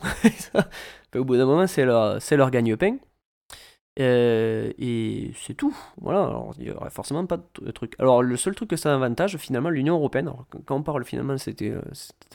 Au 1.16 1.24
bout 1.24 1.38
d'un 1.38 1.46
moment, 1.46 1.68
c'est 1.68 1.86
leur, 1.86 2.20
leur 2.32 2.52
gagne-pain. 2.52 2.98
Euh, 4.00 4.72
et 4.78 5.32
c'est 5.36 5.54
tout. 5.54 5.76
Voilà, 6.02 6.22
alors 6.22 6.54
il 6.58 6.66
n'y 6.66 6.72
aurait 6.72 6.90
forcément 6.90 7.26
pas 7.26 7.38
de 7.62 7.72
truc. 7.72 7.96
Alors 8.00 8.24
le 8.24 8.38
seul 8.38 8.56
truc 8.56 8.70
que 8.70 8.76
ça 8.78 8.94
avantage, 8.94 9.38
finalement, 9.38 9.70
l'Union 9.70 9.96
Européenne, 9.96 10.32
quand 10.66 10.78
on 10.78 10.84
parle 10.84 11.04
finalement, 11.04 11.38
c'était 11.38 11.72
euh, 11.72 11.82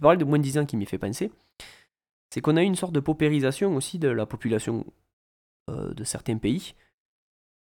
parler 0.00 0.18
de 0.18 0.24
moins 0.24 0.38
de 0.38 0.42
10 0.42 0.58
ans 0.58 0.66
qui 0.66 0.76
m'y 0.76 0.86
fait 0.86 0.98
penser, 0.98 1.32
c'est 2.30 2.40
qu'on 2.40 2.56
a 2.56 2.62
eu 2.62 2.66
une 2.66 2.74
sorte 2.74 2.92
de 2.92 3.00
paupérisation 3.00 3.74
aussi 3.76 3.98
de 3.98 4.08
la 4.08 4.26
population 4.26 4.84
euh, 5.70 5.94
de 5.94 6.04
certains 6.04 6.36
pays. 6.36 6.74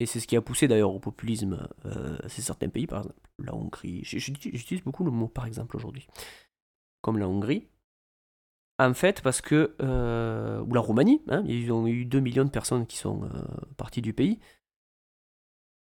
Et 0.01 0.07
c'est 0.07 0.20
ce 0.20 0.27
qui 0.27 0.37
a 0.37 0.42
poussé 0.42 0.68
d'ailleurs 0.68 0.94
au 0.94 1.01
populisme 1.01 1.66
euh, 1.87 2.18
c'est 2.29 2.42
certains 2.42 2.68
pays, 2.68 2.87
par 2.87 2.98
exemple 2.98 3.18
la 3.38 3.55
Hongrie. 3.55 4.01
J'utilise 4.05 4.83
beaucoup 4.83 5.05
le 5.05 5.11
mot 5.11 5.29
par 5.29 5.46
exemple 5.46 5.77
aujourd'hui. 5.77 6.07
Comme 7.01 7.18
la 7.18 7.29
Hongrie, 7.29 7.68
en 8.78 8.94
fait, 8.94 9.22
parce 9.22 9.40
que. 9.40 9.74
Euh, 9.82 10.60
ou 10.60 10.74
la 10.74 10.80
Roumanie, 10.80 11.22
hein, 11.28 11.42
ils 11.46 11.72
ont 11.72 11.86
eu 11.86 12.04
2 12.04 12.20
millions 12.20 12.44
de 12.44 12.50
personnes 12.50 12.86
qui 12.86 12.96
sont 12.96 13.24
euh, 13.24 13.28
parties 13.76 14.02
du 14.02 14.12
pays. 14.12 14.38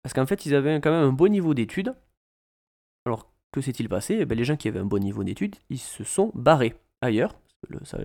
Parce 0.03 0.15
qu'en 0.15 0.27
fait, 0.27 0.47
ils 0.47 0.55
avaient 0.55 0.81
quand 0.81 0.91
même 0.91 1.05
un 1.05 1.13
bon 1.13 1.31
niveau 1.31 1.55
d'études. 1.55 1.95
Alors, 3.07 3.33
que 3.53 3.61
s'est-il 3.61 3.89
passé? 3.89 4.19
Eh 4.21 4.25
ben, 4.25 4.37
Les 4.37 4.45
gens 4.45 4.57
qui 4.57 4.69
avaient 4.69 4.81
un 4.81 4.85
bon 4.85 5.03
niveau 5.03 5.23
d'études, 5.23 5.57
ils 5.71 5.79
se 5.79 6.03
sont 6.03 6.33
barrés 6.35 6.75
ailleurs. 7.01 7.39
ça, 7.85 7.99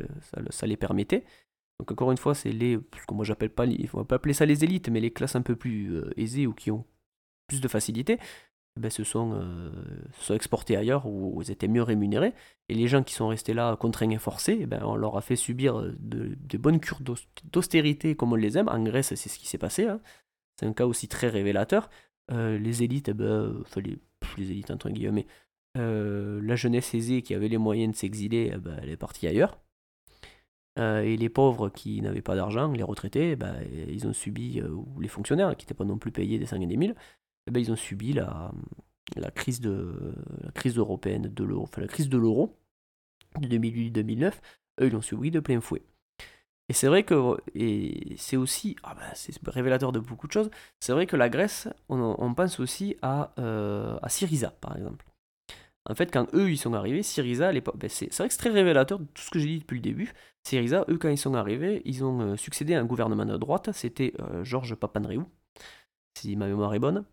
ça, 0.51 0.67
les 0.67 0.77
permettait. 0.77 1.25
Donc, 1.79 1.91
encore 1.91 2.11
une 2.11 2.17
fois, 2.17 2.35
c'est 2.35 2.51
les. 2.51 2.79
Ce 2.99 3.05
que 3.05 3.13
moi, 3.13 3.25
j'appelle 3.25 3.49
pas. 3.49 3.65
Il 3.65 3.87
faut 3.87 4.03
pas 4.03 4.17
appeler 4.17 4.33
ça 4.33 4.45
les 4.45 4.63
élites, 4.63 4.89
mais 4.89 4.99
les 4.99 5.11
classes 5.11 5.35
un 5.35 5.41
peu 5.41 5.55
plus 5.55 5.95
euh, 5.95 6.13
aisées 6.17 6.45
ou 6.45 6.53
qui 6.53 6.69
ont 6.69 6.85
plus 7.47 7.61
de 7.61 7.67
facilité. 7.67 8.19
Eh 8.77 8.79
ben, 8.79 8.91
se, 8.91 9.03
sont, 9.03 9.33
euh, 9.33 9.71
sont 10.19 10.35
exportés 10.35 10.77
ailleurs 10.77 11.07
où 11.07 11.41
ils 11.41 11.49
étaient 11.49 11.67
mieux 11.67 11.81
rémunérés. 11.81 12.33
Et 12.69 12.75
les 12.75 12.87
gens 12.87 13.01
qui 13.01 13.15
sont 13.15 13.27
restés 13.27 13.55
là 13.55 13.75
contraints 13.75 14.11
et 14.11 14.19
forcés, 14.19 14.59
eh 14.61 14.65
ben, 14.67 14.83
on 14.83 14.95
leur 14.95 15.17
a 15.17 15.21
fait 15.21 15.35
subir 15.35 15.81
de, 15.99 16.57
bonnes 16.59 16.79
cures 16.79 16.99
d'austérité 17.51 18.15
comme 18.15 18.33
on 18.33 18.35
les 18.35 18.55
aime. 18.55 18.69
En 18.69 18.83
Grèce, 18.83 19.15
c'est 19.15 19.29
ce 19.29 19.39
qui 19.39 19.47
s'est 19.47 19.57
passé. 19.57 19.87
Hein. 19.87 19.99
C'est 20.59 20.67
un 20.67 20.73
cas 20.73 20.85
aussi 20.85 21.07
très 21.07 21.27
révélateur. 21.27 21.89
Euh, 22.31 22.59
les 22.59 22.83
élites, 22.83 23.09
eh 23.09 23.13
ben, 23.15 23.55
enfin 23.61 23.81
les, 23.81 24.51
élites 24.51 24.69
entre 24.69 24.91
guillemets, 24.91 25.25
euh, 25.75 26.39
la 26.43 26.55
jeunesse 26.55 26.93
aisée 26.93 27.23
qui 27.23 27.33
avait 27.33 27.47
les 27.47 27.57
moyens 27.57 27.93
de 27.93 27.97
s'exiler, 27.97 28.51
eh 28.53 28.57
ben, 28.57 28.77
elle 28.83 28.89
est 28.89 28.97
partie 28.97 29.25
ailleurs. 29.27 29.59
et 30.77 31.17
les 31.17 31.29
pauvres 31.29 31.69
qui 31.69 32.01
n'avaient 32.01 32.21
pas 32.21 32.35
d'argent, 32.35 32.71
les 32.71 32.83
retraités, 32.83 33.35
ben, 33.35 33.55
ils 33.89 34.05
ont 34.07 34.13
subi, 34.13 34.61
ou 34.61 34.99
les 34.99 35.07
fonctionnaires 35.07 35.55
qui 35.57 35.65
n'étaient 35.65 35.73
pas 35.73 35.85
non 35.85 35.97
plus 35.97 36.11
payés 36.11 36.37
des 36.37 36.45
5 36.45 36.61
et 36.61 36.67
des 36.67 36.77
1000, 36.77 36.95
eh 37.47 37.51
ben, 37.51 37.60
ils 37.60 37.71
ont 37.71 37.75
subi 37.75 38.13
la, 38.13 38.51
crise, 39.36 39.62
de, 39.62 40.13
la 40.41 40.51
crise 40.51 40.77
européenne 40.77 41.23
de 41.23 41.43
l'euro, 41.43 41.69
la 41.77 41.88
crise 41.88 42.10
de 42.10 42.17
l'euro 42.17 42.57
de 43.39 43.47
2008-2009, 43.47 44.33
eux 44.81 44.88
ils 44.88 44.91
l'ont 44.91 45.01
subi 45.01 45.31
de 45.31 45.39
plein 45.39 45.62
fouet. 45.62 45.83
Et 46.69 46.73
c'est 46.73 46.88
vrai 46.88 47.03
que, 47.03 47.38
et 47.55 48.15
c'est 48.17 48.36
aussi, 48.36 48.75
ah 48.83 48.93
ben, 48.95 49.51
révélateur 49.51 49.93
de 49.93 49.99
beaucoup 49.99 50.27
de 50.27 50.33
choses, 50.33 50.49
c'est 50.81 50.91
vrai 50.91 51.07
que 51.07 51.15
la 51.15 51.29
Grèce, 51.29 51.69
on, 51.88 52.33
pense 52.33 52.60
aussi 52.60 52.97
à, 53.01 53.33
euh, 53.39 53.97
à 54.01 54.10
Syriza, 54.10 54.51
par 54.60 54.75
exemple. 54.75 55.05
En 55.89 55.95
fait, 55.95 56.12
quand 56.12 56.27
eux, 56.33 56.51
ils 56.51 56.57
sont 56.57 56.73
arrivés, 56.73 57.03
Syriza, 57.03 57.53
ben, 57.53 57.62
c'est 57.88 58.13
vrai 58.13 58.27
que 58.27 58.33
c'est 58.33 58.39
très 58.39 58.49
révélateur 58.49 58.99
de 58.99 59.05
tout 59.05 59.21
ce 59.21 59.29
que 59.29 59.39
j'ai 59.39 59.47
dit 59.47 59.60
depuis 59.60 59.75
le 59.75 59.81
début. 59.81 60.13
Syriza, 60.43 60.83
eux, 60.89 60.97
quand 60.97 61.10
ils 61.10 61.17
sont 61.17 61.33
arrivés, 61.36 61.81
ils 61.86 62.03
ont 62.03 62.19
euh, 62.21 62.36
succédé 62.36 62.73
à 62.73 62.81
un 62.81 62.86
gouvernement 62.86 63.25
de 63.25 63.38
droite, 63.38 63.71
c'était 63.71 64.13
euh, 64.19 64.43
Georges 64.43 64.75
Papandreou, 64.75 65.25
si 66.17 66.36
ma 66.36 66.47
mémoire 66.47 66.73
est 66.73 66.79
bonne. 66.79 67.05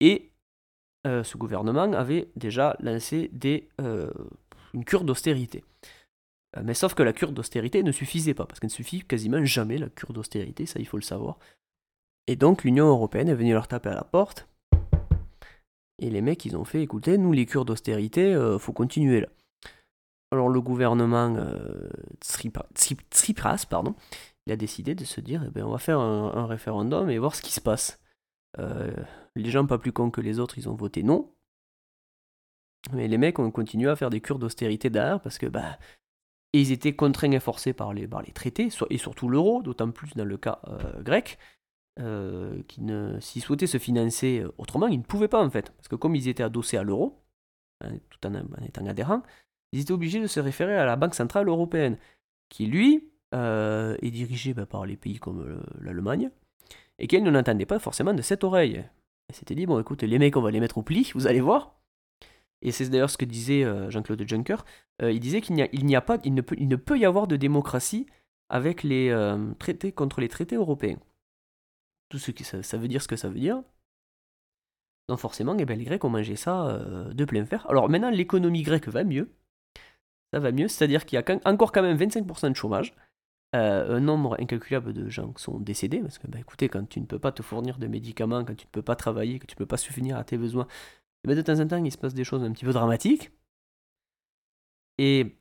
Et 0.00 0.30
ce 1.04 1.36
gouvernement 1.36 1.92
avait 1.92 2.30
déjà 2.34 2.76
lancé 2.80 3.28
des, 3.32 3.68
une 4.74 4.84
cure 4.84 5.04
d'austérité. 5.04 5.64
Euh, 6.56 6.62
mais 6.64 6.74
sauf 6.74 6.94
que 6.94 7.02
la 7.02 7.12
cure 7.12 7.32
d'austérité 7.32 7.82
ne 7.82 7.92
suffisait 7.92 8.34
pas, 8.34 8.46
parce 8.46 8.60
qu'elle 8.60 8.68
ne 8.68 8.74
suffit 8.74 9.02
quasiment 9.02 9.44
jamais, 9.44 9.78
la 9.78 9.88
cure 9.88 10.12
d'austérité, 10.12 10.66
ça 10.66 10.80
il 10.80 10.86
faut 10.86 10.96
le 10.96 11.02
savoir. 11.02 11.38
Et 12.26 12.36
donc 12.36 12.64
l'Union 12.64 12.86
Européenne 12.86 13.28
est 13.28 13.34
venue 13.34 13.52
leur 13.52 13.68
taper 13.68 13.90
à 13.90 13.94
la 13.94 14.04
porte, 14.04 14.48
et 16.00 16.10
les 16.10 16.20
mecs 16.20 16.44
ils 16.44 16.56
ont 16.56 16.64
fait, 16.64 16.82
écoutez, 16.82 17.18
nous 17.18 17.32
les 17.32 17.46
cures 17.46 17.64
d'austérité, 17.64 18.34
euh, 18.34 18.58
faut 18.58 18.72
continuer 18.72 19.20
là. 19.20 19.28
Alors 20.32 20.48
le 20.48 20.60
gouvernement 20.60 21.34
euh, 21.36 21.88
Tsipras, 22.20 23.66
pardon, 23.70 23.94
il 24.46 24.52
a 24.52 24.56
décidé 24.56 24.94
de 24.94 25.04
se 25.04 25.20
dire, 25.20 25.44
eh 25.46 25.50
ben, 25.50 25.64
on 25.64 25.70
va 25.70 25.78
faire 25.78 26.00
un, 26.00 26.46
référendum 26.46 27.08
et 27.08 27.18
voir 27.18 27.34
ce 27.34 27.42
qui 27.42 27.52
se 27.52 27.60
passe. 27.60 28.00
Les 28.56 29.50
gens 29.50 29.66
pas 29.66 29.78
plus 29.78 29.92
cons 29.92 30.10
que 30.10 30.20
les 30.20 30.38
autres, 30.38 30.58
ils 30.58 30.68
ont 30.68 30.74
voté 30.74 31.02
non. 31.02 31.34
Mais 32.92 33.08
les 33.08 33.18
mecs 33.18 33.38
ont 33.38 33.50
continué 33.50 33.88
à 33.88 33.96
faire 33.96 34.10
des 34.10 34.20
cures 34.20 34.38
d'austérité 34.38 34.90
derrière 34.90 35.20
parce 35.20 35.38
que 35.38 35.46
bah, 35.46 35.78
ils 36.54 36.70
étaient 36.70 36.94
contraints 36.94 37.32
et 37.32 37.40
forcés 37.40 37.72
par 37.72 37.92
les, 37.92 38.08
traités, 38.32 38.68
et 38.90 38.98
surtout 38.98 39.28
l'euro, 39.28 39.62
d'autant 39.62 39.90
plus 39.90 40.14
dans 40.14 40.24
le 40.24 40.36
cas 40.36 40.60
euh, 40.68 41.02
grec, 41.02 41.38
euh, 41.98 42.62
qui 42.68 42.82
ne, 42.82 43.18
s'ils 43.20 43.42
souhaitaient 43.42 43.66
se 43.66 43.78
financer 43.78 44.40
euh, 44.40 44.52
autrement, 44.58 44.86
ils 44.86 44.98
ne 44.98 45.04
pouvaient 45.04 45.28
pas 45.28 45.42
en 45.42 45.50
fait. 45.50 45.70
Parce 45.72 45.88
que 45.88 45.96
comme 45.96 46.14
ils 46.14 46.28
étaient 46.28 46.42
adossés 46.42 46.76
à 46.76 46.84
l'euro, 46.84 47.24
hein, 47.80 47.98
tout 48.08 48.24
en, 48.26 48.34
étant 48.64 48.86
adhérents, 48.86 49.22
ils 49.72 49.80
étaient 49.80 49.92
obligés 49.92 50.20
de 50.20 50.28
se 50.28 50.38
référer 50.38 50.76
à 50.76 50.84
la 50.84 50.96
Banque 50.96 51.16
Centrale 51.16 51.48
Européenne, 51.48 51.98
qui 52.48 52.66
lui 52.66 53.10
est 53.32 54.10
dirigée 54.12 54.54
bah, 54.54 54.64
par 54.64 54.86
les 54.86 54.96
pays 54.96 55.18
comme 55.18 55.60
l'Allemagne, 55.80 56.30
et 56.98 57.06
qu'elle 57.06 57.22
n'entendait 57.22 57.66
pas 57.66 57.78
forcément 57.78 58.14
de 58.14 58.22
cette 58.22 58.44
oreille. 58.44 58.84
Elle 59.28 59.34
s'était 59.34 59.54
dit, 59.54 59.66
bon 59.66 59.80
écoute, 59.80 60.02
les 60.02 60.18
mecs, 60.18 60.36
on 60.36 60.42
va 60.42 60.50
les 60.50 60.60
mettre 60.60 60.78
au 60.78 60.82
pli, 60.82 61.10
vous 61.14 61.26
allez 61.26 61.40
voir, 61.40 61.74
et 62.64 62.72
c'est 62.72 62.88
d'ailleurs 62.88 63.10
ce 63.10 63.18
que 63.18 63.26
disait 63.26 63.62
euh, 63.62 63.90
Jean-Claude 63.90 64.26
Juncker, 64.26 64.64
euh, 65.02 65.12
il 65.12 65.20
disait 65.20 65.42
qu'il 65.42 65.54
n'y 65.54 65.96
a, 65.96 66.00
pas, 66.00 66.18
il 66.24 66.34
ne, 66.34 66.40
peut, 66.40 66.56
il 66.58 66.66
ne 66.66 66.76
peut 66.76 66.98
y 66.98 67.04
avoir 67.04 67.26
de 67.26 67.36
démocratie 67.36 68.06
avec 68.48 68.82
les 68.82 69.10
euh, 69.10 69.52
traités 69.58 69.92
contre 69.92 70.20
les 70.20 70.28
traités 70.28 70.56
européens. 70.56 70.98
Tout 72.08 72.18
ce 72.18 72.30
qui 72.30 72.42
ça, 72.42 72.76
veut 72.78 72.88
dire 72.88 73.02
ce 73.02 73.08
que 73.08 73.16
ça 73.16 73.28
veut 73.28 73.38
dire. 73.38 73.62
Donc 75.08 75.18
forcément, 75.18 75.54
eh 75.58 75.64
ben, 75.66 75.78
les 75.78 75.84
Grecs 75.84 76.02
ont 76.04 76.10
mangé 76.10 76.36
ça 76.36 76.78
de 77.12 77.24
plein 77.26 77.44
fer. 77.44 77.66
Alors 77.68 77.90
maintenant, 77.90 78.10
l'économie 78.10 78.62
grecque 78.62 78.88
va 78.88 79.04
mieux. 79.04 79.30
Ça 80.32 80.40
va 80.40 80.50
mieux, 80.50 80.68
c'est-à-dire 80.68 81.04
qu'il 81.04 81.18
y 81.18 81.22
a 81.22 81.40
encore 81.44 81.72
quand 81.72 81.82
même 81.82 81.98
25% 81.98 82.50
de 82.50 82.56
chômage. 82.56 82.94
Un 83.54 84.00
nombre 84.00 84.36
incalculable 84.40 84.92
de 84.92 85.08
gens 85.08 85.32
sont 85.36 85.60
décédés, 85.60 86.00
parce 86.00 86.18
que, 86.18 86.26
bah, 86.26 86.38
écoutez, 86.40 86.68
quand 86.68 86.88
tu 86.88 87.00
ne 87.00 87.06
peux 87.06 87.18
pas 87.18 87.32
te 87.32 87.42
fournir 87.42 87.78
de 87.78 87.86
médicaments, 87.86 88.44
quand 88.44 88.56
tu 88.56 88.66
ne 88.66 88.70
peux 88.70 88.82
pas 88.82 88.96
travailler, 88.96 89.38
que 89.38 89.46
tu 89.46 89.54
ne 89.54 89.58
peux 89.58 89.66
pas 89.66 89.76
subvenir 89.76 90.16
à 90.16 90.24
tes 90.24 90.36
besoins, 90.38 90.66
ben, 91.24 91.36
de 91.36 91.42
temps 91.42 91.58
en 91.60 91.66
temps, 91.66 91.82
il 91.84 91.92
se 91.92 91.98
passe 91.98 92.14
des 92.14 92.24
choses 92.24 92.42
un 92.44 92.52
petit 92.52 92.64
peu 92.64 92.72
dramatiques. 92.72 93.30
Et 94.98 95.36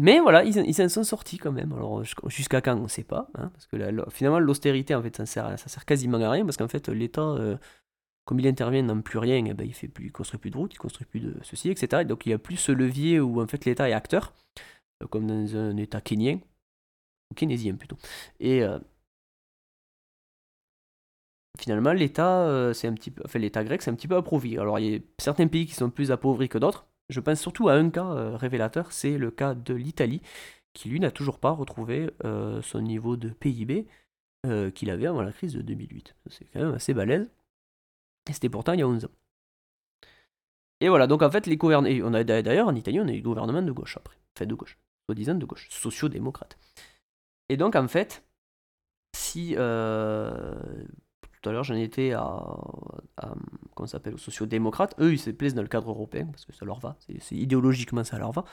mais 0.00 0.18
voilà, 0.18 0.44
ils, 0.44 0.74
s'en 0.74 0.88
sont 0.88 1.04
sortis 1.04 1.36
quand 1.36 1.52
même. 1.52 1.72
Alors 1.74 2.02
jusqu'à 2.26 2.62
quand, 2.62 2.76
on 2.76 2.84
ne 2.84 2.88
sait 2.88 3.04
pas. 3.04 3.28
Hein, 3.34 3.50
parce 3.52 3.66
que 3.66 3.76
finalement, 4.10 4.38
l'austérité, 4.38 4.94
en 4.94 5.02
fait, 5.02 5.14
ça 5.16 5.26
sert, 5.26 5.58
ça 5.58 5.68
sert 5.68 5.84
quasiment 5.84 6.18
à 6.22 6.30
rien. 6.30 6.44
Parce 6.46 6.56
qu'en 6.56 6.68
fait, 6.68 6.88
l'État, 6.88 7.20
euh, 7.20 7.56
comme 8.24 8.40
il 8.40 8.46
intervient 8.46 8.82
dans 8.82 9.00
plus 9.02 9.18
rien, 9.18 9.44
eh 9.46 9.54
ben, 9.54 9.66
il 9.66 9.74
fait 9.74 9.88
plus, 9.88 10.06
il 10.06 10.12
construit 10.12 10.40
plus 10.40 10.50
de 10.50 10.56
routes, 10.56 10.72
il 10.74 10.78
construit 10.78 11.06
plus 11.06 11.20
de 11.20 11.36
ceci, 11.42 11.70
etc. 11.70 12.04
donc 12.04 12.26
il 12.26 12.30
y 12.30 12.32
a 12.32 12.38
plus 12.38 12.56
ce 12.56 12.72
levier 12.72 13.20
où 13.20 13.42
en 13.42 13.46
fait 13.46 13.64
l'État 13.64 13.88
est 13.90 13.92
acteur, 13.92 14.32
euh, 15.02 15.06
comme 15.06 15.26
dans 15.26 15.56
un 15.56 15.76
État 15.76 16.00
kenyan, 16.00 16.38
ou 17.30 17.34
keynésien 17.34 17.74
plutôt. 17.74 17.96
Et, 18.40 18.62
euh, 18.62 18.78
finalement, 21.58 21.92
l'État, 21.92 22.42
euh, 22.42 22.72
c'est 22.72 22.88
un 22.88 22.94
petit 22.94 23.10
peu, 23.10 23.22
enfin, 23.24 23.38
l'État 23.38 23.64
grec, 23.64 23.82
c'est 23.82 23.90
un 23.90 23.94
petit 23.94 24.08
peu 24.08 24.16
appauvri. 24.16 24.58
Alors, 24.58 24.78
il 24.78 24.92
y 24.92 24.96
a 24.96 25.00
certains 25.18 25.46
pays 25.48 25.66
qui 25.66 25.74
sont 25.74 25.90
plus 25.90 26.10
appauvris 26.10 26.48
que 26.48 26.58
d'autres. 26.58 26.86
Je 27.08 27.20
pense 27.20 27.40
surtout 27.40 27.68
à 27.68 27.74
un 27.74 27.90
cas 27.90 28.06
euh, 28.06 28.36
révélateur, 28.36 28.92
c'est 28.92 29.18
le 29.18 29.30
cas 29.30 29.54
de 29.54 29.74
l'Italie, 29.74 30.22
qui 30.72 30.88
lui 30.88 31.00
n'a 31.00 31.10
toujours 31.10 31.38
pas 31.38 31.50
retrouvé 31.50 32.10
son 32.62 32.80
niveau 32.80 33.16
de 33.16 33.30
PIB 33.30 33.86
qu'il 34.74 34.90
avait 34.90 35.06
avant 35.06 35.22
la 35.22 35.32
crise 35.32 35.54
de 35.54 35.62
2008. 35.62 36.14
C'est 36.30 36.44
quand 36.52 36.60
même 36.60 36.74
assez 36.74 36.94
balèze. 36.94 37.28
Et 38.28 38.32
c'était 38.32 38.48
pourtant 38.48 38.74
il 38.74 38.80
y 38.80 38.82
a 38.82 38.88
11 38.88 39.06
ans. 39.06 39.10
Et 40.80 40.88
voilà, 40.88 41.06
donc 41.06 41.22
en 41.22 41.30
fait, 41.30 41.46
les 41.46 41.56
gouvernements. 41.56 42.10
D'ailleurs 42.24 42.68
en 42.68 42.74
Italie, 42.74 43.00
on 43.00 43.08
a 43.08 43.12
eu 43.12 43.20
gouvernement 43.20 43.62
de 43.62 43.72
gauche 43.72 43.96
après. 43.96 44.16
Enfin, 44.36 44.46
de 44.46 44.54
gauche. 44.54 44.78
Soi-disant 45.06 45.34
de 45.34 45.44
gauche. 45.44 45.68
Sociaux-démocrates. 45.70 46.56
Et 47.50 47.56
donc, 47.56 47.76
en 47.76 47.88
fait, 47.88 48.24
si 49.14 49.56
tout 51.40 51.48
à 51.48 51.52
l'heure, 51.52 51.64
j'en 51.64 51.74
étais 51.74 52.12
à, 52.12 52.44
comment 53.74 53.86
s'appelle, 53.86 54.14
aux 54.14 54.18
sociaux-démocrates. 54.18 54.94
Eux, 55.00 55.12
ils 55.12 55.18
se 55.18 55.30
plaisent 55.30 55.54
dans 55.54 55.62
le 55.62 55.68
cadre 55.68 55.90
européen 55.90 56.26
parce 56.26 56.44
que 56.44 56.52
ça 56.52 56.64
leur 56.64 56.80
va. 56.80 56.96
C'est, 56.98 57.34
idéologiquement, 57.34 58.04
ça 58.04 58.18
leur 58.18 58.32
va. 58.32 58.44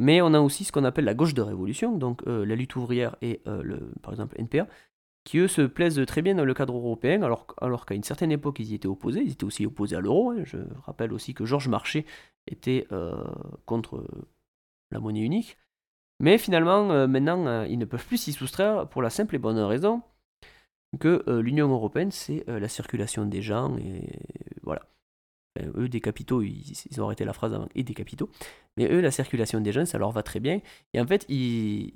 Mais 0.00 0.22
on 0.22 0.32
a 0.34 0.40
aussi 0.40 0.64
ce 0.64 0.72
qu'on 0.72 0.84
appelle 0.84 1.04
la 1.04 1.14
gauche 1.14 1.34
de 1.34 1.42
révolution, 1.42 1.96
donc 1.96 2.22
euh, 2.26 2.46
la 2.46 2.54
lutte 2.54 2.76
ouvrière 2.76 3.16
et 3.20 3.42
euh, 3.46 3.62
le, 3.62 3.92
par 4.02 4.12
exemple 4.12 4.40
NPA, 4.40 4.66
qui 5.24 5.38
eux 5.38 5.48
se 5.48 5.62
plaisent 5.62 6.00
très 6.06 6.22
bien 6.22 6.34
dans 6.34 6.46
le 6.46 6.54
cadre 6.54 6.74
européen, 6.74 7.22
alors, 7.22 7.46
alors 7.60 7.84
qu'à 7.84 7.94
une 7.94 8.02
certaine 8.02 8.32
époque 8.32 8.58
ils 8.58 8.72
y 8.72 8.74
étaient 8.74 8.88
opposés, 8.88 9.20
ils 9.22 9.32
étaient 9.32 9.44
aussi 9.44 9.66
opposés 9.66 9.96
à 9.96 10.00
l'euro. 10.00 10.30
Hein. 10.30 10.44
Je 10.44 10.56
rappelle 10.86 11.12
aussi 11.12 11.34
que 11.34 11.44
Georges 11.44 11.68
Marchais 11.68 12.06
était 12.46 12.86
euh, 12.90 13.22
contre 13.66 14.06
la 14.90 14.98
monnaie 14.98 15.20
unique. 15.20 15.58
Mais 16.22 16.38
finalement, 16.38 17.06
maintenant, 17.06 17.64
ils 17.64 17.78
ne 17.78 17.84
peuvent 17.84 18.06
plus 18.06 18.16
s'y 18.16 18.32
soustraire 18.32 18.88
pour 18.88 19.02
la 19.02 19.10
simple 19.10 19.34
et 19.34 19.38
bonne 19.38 19.58
raison 19.58 20.02
que 20.98 21.22
euh, 21.28 21.42
l'Union 21.42 21.70
européenne, 21.70 22.10
c'est 22.10 22.48
euh, 22.48 22.60
la 22.60 22.68
circulation 22.68 23.24
des 23.26 23.42
gens, 23.42 23.76
et 23.78 24.18
voilà. 24.62 24.82
eux, 25.76 25.88
des 25.88 26.00
capitaux, 26.00 26.42
ils, 26.42 27.00
ont 27.00 27.04
arrêté 27.04 27.24
la 27.24 27.32
phrase 27.32 27.54
avant, 27.54 27.68
et 27.74 27.82
des 27.82 27.94
capitaux. 27.94 28.30
Mais 28.76 28.90
eux, 28.90 29.00
la 29.00 29.10
circulation 29.10 29.60
des 29.60 29.72
gens, 29.72 29.84
ça 29.84 29.98
leur 29.98 30.10
va 30.10 30.22
très 30.22 30.40
bien. 30.40 30.60
Et 30.94 31.00
en 31.00 31.06
fait, 31.06 31.26
ils, 31.28 31.92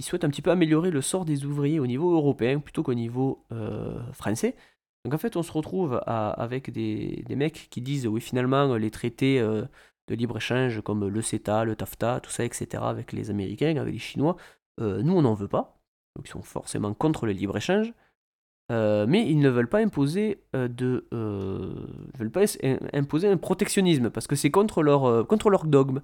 souhaitent 0.00 0.24
un 0.24 0.30
petit 0.30 0.42
peu 0.42 0.50
améliorer 0.50 0.90
le 0.90 1.00
sort 1.02 1.24
des 1.24 1.44
ouvriers 1.44 1.80
au 1.80 1.86
niveau 1.86 2.12
européen 2.14 2.60
plutôt 2.60 2.82
qu'au 2.82 2.94
niveau 2.94 3.44
euh, 3.52 4.00
français. 4.12 4.56
Donc 5.04 5.14
en 5.14 5.18
fait, 5.18 5.36
on 5.36 5.42
se 5.42 5.52
retrouve 5.52 6.00
avec 6.06 6.70
des, 6.70 7.24
mecs 7.30 7.68
qui 7.70 7.80
disent, 7.80 8.06
oui, 8.06 8.20
finalement, 8.20 8.76
les 8.76 8.90
traités 8.90 9.40
de 10.08 10.14
libre-échange 10.14 10.80
comme 10.82 11.06
le 11.06 11.22
CETA, 11.22 11.64
le 11.64 11.76
TAFTA, 11.76 12.20
tout 12.20 12.30
ça, 12.30 12.44
etc., 12.44 12.82
avec 12.86 13.12
les 13.12 13.30
Américains, 13.30 13.76
avec 13.76 13.92
les 13.92 13.98
Chinois, 13.98 14.36
nous, 14.80 15.12
on 15.12 15.22
n'en 15.22 15.34
veut 15.34 15.48
pas. 15.48 15.80
Donc 16.16 16.28
ils 16.28 16.30
sont 16.30 16.42
forcément 16.42 16.94
contre 16.94 17.26
le 17.26 17.32
libre-échange. 17.32 17.92
Euh, 18.70 19.06
mais 19.08 19.26
ils 19.26 19.38
ne 19.38 19.48
veulent 19.48 19.68
pas 19.68 19.78
imposer 19.78 20.42
euh, 20.54 20.68
de, 20.68 21.08
euh, 21.14 21.86
veulent 22.18 22.30
pas 22.30 22.44
imposer 22.92 23.26
un 23.28 23.38
protectionnisme 23.38 24.10
parce 24.10 24.26
que 24.26 24.36
c'est 24.36 24.50
contre 24.50 24.82
leur 24.82 25.26
contre 25.26 25.48
leur 25.48 25.64
dogme. 25.64 26.02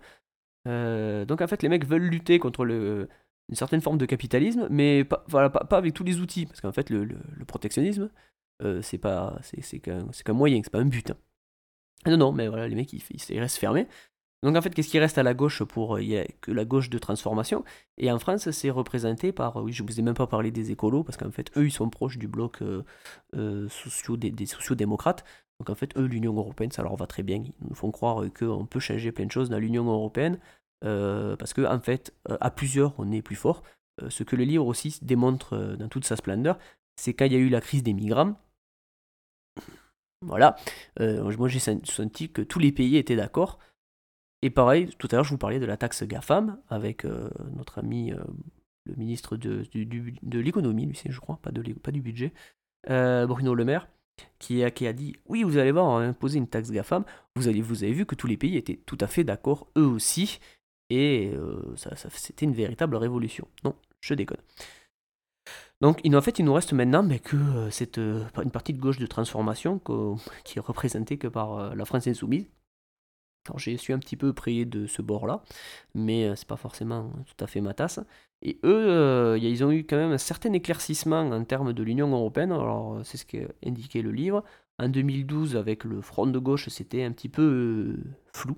donc 0.65 1.43
en 1.43 1.47
fait, 1.47 1.63
les 1.63 1.69
mecs 1.69 1.87
veulent 1.87 2.09
lutter 2.09 2.39
contre 2.39 2.65
une 2.65 3.55
certaine 3.55 3.83
forme 3.83 3.99
de 3.99 4.07
capitalisme, 4.07 4.67
mais 4.71 5.05
pas, 5.05 5.25
voilà, 5.29 5.51
pas, 5.51 5.77
avec 5.77 5.93
tous 5.93 6.05
les 6.05 6.21
outils 6.21 6.47
parce 6.47 6.63
qu'en 6.63 6.73
fait, 6.73 6.89
le, 6.89 7.07
protectionnisme, 7.47 8.11
c'est 8.81 8.99
pas 8.99 9.39
c'est 9.43 9.81
qu'un 9.81 10.07
qu'un 10.25 10.33
moyen, 10.33 10.61
c'est 10.65 10.73
pas 10.73 10.81
un 10.81 10.87
but. 10.87 11.11
Hein. 11.11 11.17
Non, 12.07 12.17
non, 12.17 12.33
mais 12.33 12.49
voilà, 12.49 12.69
les 12.69 12.75
mecs 12.75 12.93
ils, 12.93 13.41
restent 13.41 13.59
fermés. 13.59 13.87
Donc 14.43 14.57
en 14.57 14.63
fait, 14.63 14.71
qu'est-ce 14.71 14.91
qui 14.91 14.99
reste 14.99 15.17
à 15.17 15.23
la 15.23 15.33
gauche 15.33 15.63
pour 15.65 15.99
il 16.01 16.09
y 16.09 16.19
a 16.19 16.27
que 16.43 16.53
la 16.53 16.67
gauche 16.67 16.91
de 16.91 16.99
transformation? 16.99 17.65
Et 17.97 18.13
en 18.13 18.19
France, 18.19 18.51
c'est 18.51 18.71
représenté 18.71 19.33
par 19.33 19.57
oui, 19.57 19.73
je 19.73 19.83
vous 19.83 19.99
ai 19.99 20.03
même 20.03 20.15
pas 20.15 20.27
parlé 20.27 20.51
des 20.51 20.71
écolos 20.71 21.03
parce 21.03 21.17
qu'en 21.17 21.31
fait, 21.31 21.51
eux, 21.57 21.67
ils 21.67 21.73
sont 21.73 21.89
proches 21.89 22.19
du 22.19 22.29
bloc 22.29 22.61
euh, 22.61 22.83
euh 23.35 23.69
sociaux 23.71 24.19
des, 24.19 24.47
sociaux-démocrates. 24.47 25.25
Donc 25.61 25.71
en 25.71 25.75
fait, 25.75 25.97
eux, 25.97 26.05
l'Union 26.05 26.35
européenne, 26.37 26.71
ça 26.73 26.83
leur 26.83 26.95
va 26.97 27.07
très 27.07 27.23
bien. 27.23 27.37
Ils 27.37 27.69
nous 27.69 27.75
font 27.75 27.91
croire 27.91 28.23
qu'on 28.39 28.67
peut 28.67 28.81
changer 28.81 29.13
plein 29.13 29.25
de 29.27 29.33
choses 29.33 29.49
dans 29.49 29.59
l'Union 29.59 29.87
européenne 29.87 30.39
euh, 30.85 31.37
parce 31.37 31.55
que 31.55 31.63
en 31.63 31.81
fait, 31.81 32.15
euh, 32.29 32.37
à 32.41 32.51
plusieurs, 32.51 32.95
on 32.99 33.13
est 33.13 33.23
plus 33.23 33.37
fort. 33.37 33.63
ce 34.09 34.25
que 34.25 34.37
le 34.37 34.45
livre 34.45 34.67
aussi 34.67 34.99
démontre 35.03 35.77
dans 35.79 35.89
toute 35.89 36.05
sa 36.05 36.17
splendeur, 36.17 36.59
c'est 36.97 37.15
quand 37.15 37.25
il 37.25 37.33
y 37.33 37.37
a 37.37 37.39
eu 37.39 37.49
la 37.49 37.61
crise 37.61 37.83
des 37.83 37.95
migrants. 37.95 38.35
Voilà, 40.27 40.57
moi 40.99 41.49
j'ai 41.49 41.59
senti 41.59 42.31
que 42.31 42.43
tous 42.43 42.59
les 42.59 42.73
pays 42.73 42.97
étaient 42.97 43.17
d'accord 43.17 43.59
et 44.45 44.51
pareil, 44.51 44.91
tout 44.99 45.09
à 45.11 45.15
l'heure, 45.15 45.25
je 45.25 45.31
vous 45.31 45.39
parlais 45.39 45.59
de 45.59 45.65
la 45.65 45.79
taxe 45.79 46.03
GAFAM 46.03 46.59
avec 46.69 47.07
euh, 47.07 47.31
notre 47.57 47.79
ami, 47.79 48.13
euh, 48.13 48.19
le 48.85 48.95
ministre 48.95 49.39
de, 49.39 49.67
l'économie, 50.39 50.85
lui, 50.85 50.95
c'est, 50.95 51.11
je 51.11 51.19
crois, 51.19 51.39
pas, 51.41 51.51
du 51.51 52.03
budget, 52.03 52.35
euh, 52.91 53.27
Bruno 53.27 53.55
Le 53.55 53.65
Maire, 53.65 53.89
qui 54.39 54.63
a, 54.63 54.93
dit 54.93 55.17
Oui, 55.25 55.45
vous 55.45 55.57
allez 55.57 55.73
voir, 55.73 55.87
on 55.87 55.97
imposer 55.97 56.37
une 56.37 56.47
taxe 56.47 56.71
GAFAM. 56.71 57.07
Vous, 57.37 57.49
allez, 57.49 57.63
vous 57.63 57.85
avez 57.85 57.95
vu 57.95 58.05
que 58.05 58.15
tous 58.15 58.27
les 58.27 58.37
pays 58.37 58.59
étaient 58.59 58.79
tout 58.85 58.99
à 59.01 59.07
fait 59.07 59.25
d'accord, 59.25 59.67
eux 59.79 59.87
aussi, 59.87 60.41
et 60.91 61.33
c'était 62.11 62.45
une 62.45 62.53
véritable 62.53 62.97
révolution. 62.97 63.49
Non, 63.65 63.75
je 64.03 64.13
déconne. 64.13 64.43
Donc, 65.81 66.01
en 66.07 66.21
fait, 66.21 66.39
il 66.39 66.45
nous 66.45 66.55
reste 66.55 66.73
maintenant 66.73 67.03
mais 67.03 67.19
que 67.19 67.69
cette, 67.71 67.99
une 67.99 68.51
partie 68.53 68.73
de 68.73 68.81
gauche 68.81 68.99
de 68.99 69.07
transformation 69.07 69.79
qui 70.45 70.59
est 70.59 70.63
représentée 70.63 71.19
que 71.19 71.29
par 71.29 71.75
la 71.75 71.85
France 71.85 72.07
insoumise. 72.07 72.47
Alors, 73.47 73.59
j'ai 73.59 73.77
su 73.77 73.93
un 73.93 73.99
petit 73.99 74.17
peu 74.17 74.33
prier 74.33 74.65
de 74.65 74.87
ce 74.87 75.03
bord-là, 75.03 75.43
mais 75.95 76.35
c'est 76.35 76.49
pas 76.49 76.57
forcément 76.57 77.13
tout 77.27 77.45
à 77.45 77.47
fait 77.47 77.61
ma 77.61 77.75
tasse. 77.75 78.01
Et 78.41 78.59
eux, 78.65 79.37
ils 79.39 79.65
ont 79.65 79.71
eu 79.71 79.85
quand 79.85 79.97
même 79.97 80.13
un 80.13 80.19
certain 80.19 80.53
éclaircissement 80.53 81.21
en 81.21 81.45
termes 81.45 81.75
de 81.75 81.83
l'Union 81.83 82.11
européenne. 82.11 82.53
Alors, 82.53 83.01
c'est 83.05 83.19
ce 83.19 83.27
qu'indiquait 83.27 84.03
le 84.03 84.13
livre. 84.13 84.45
En 84.79 84.89
2012, 84.89 85.57
avec 85.57 85.85
le 85.85 86.01
front 86.01 86.27
de 86.27 86.39
gauche, 86.39 86.69
c'était 86.69 87.05
un 87.05 87.13
petit 87.13 87.29
peu 87.29 87.97
flou. 88.33 88.57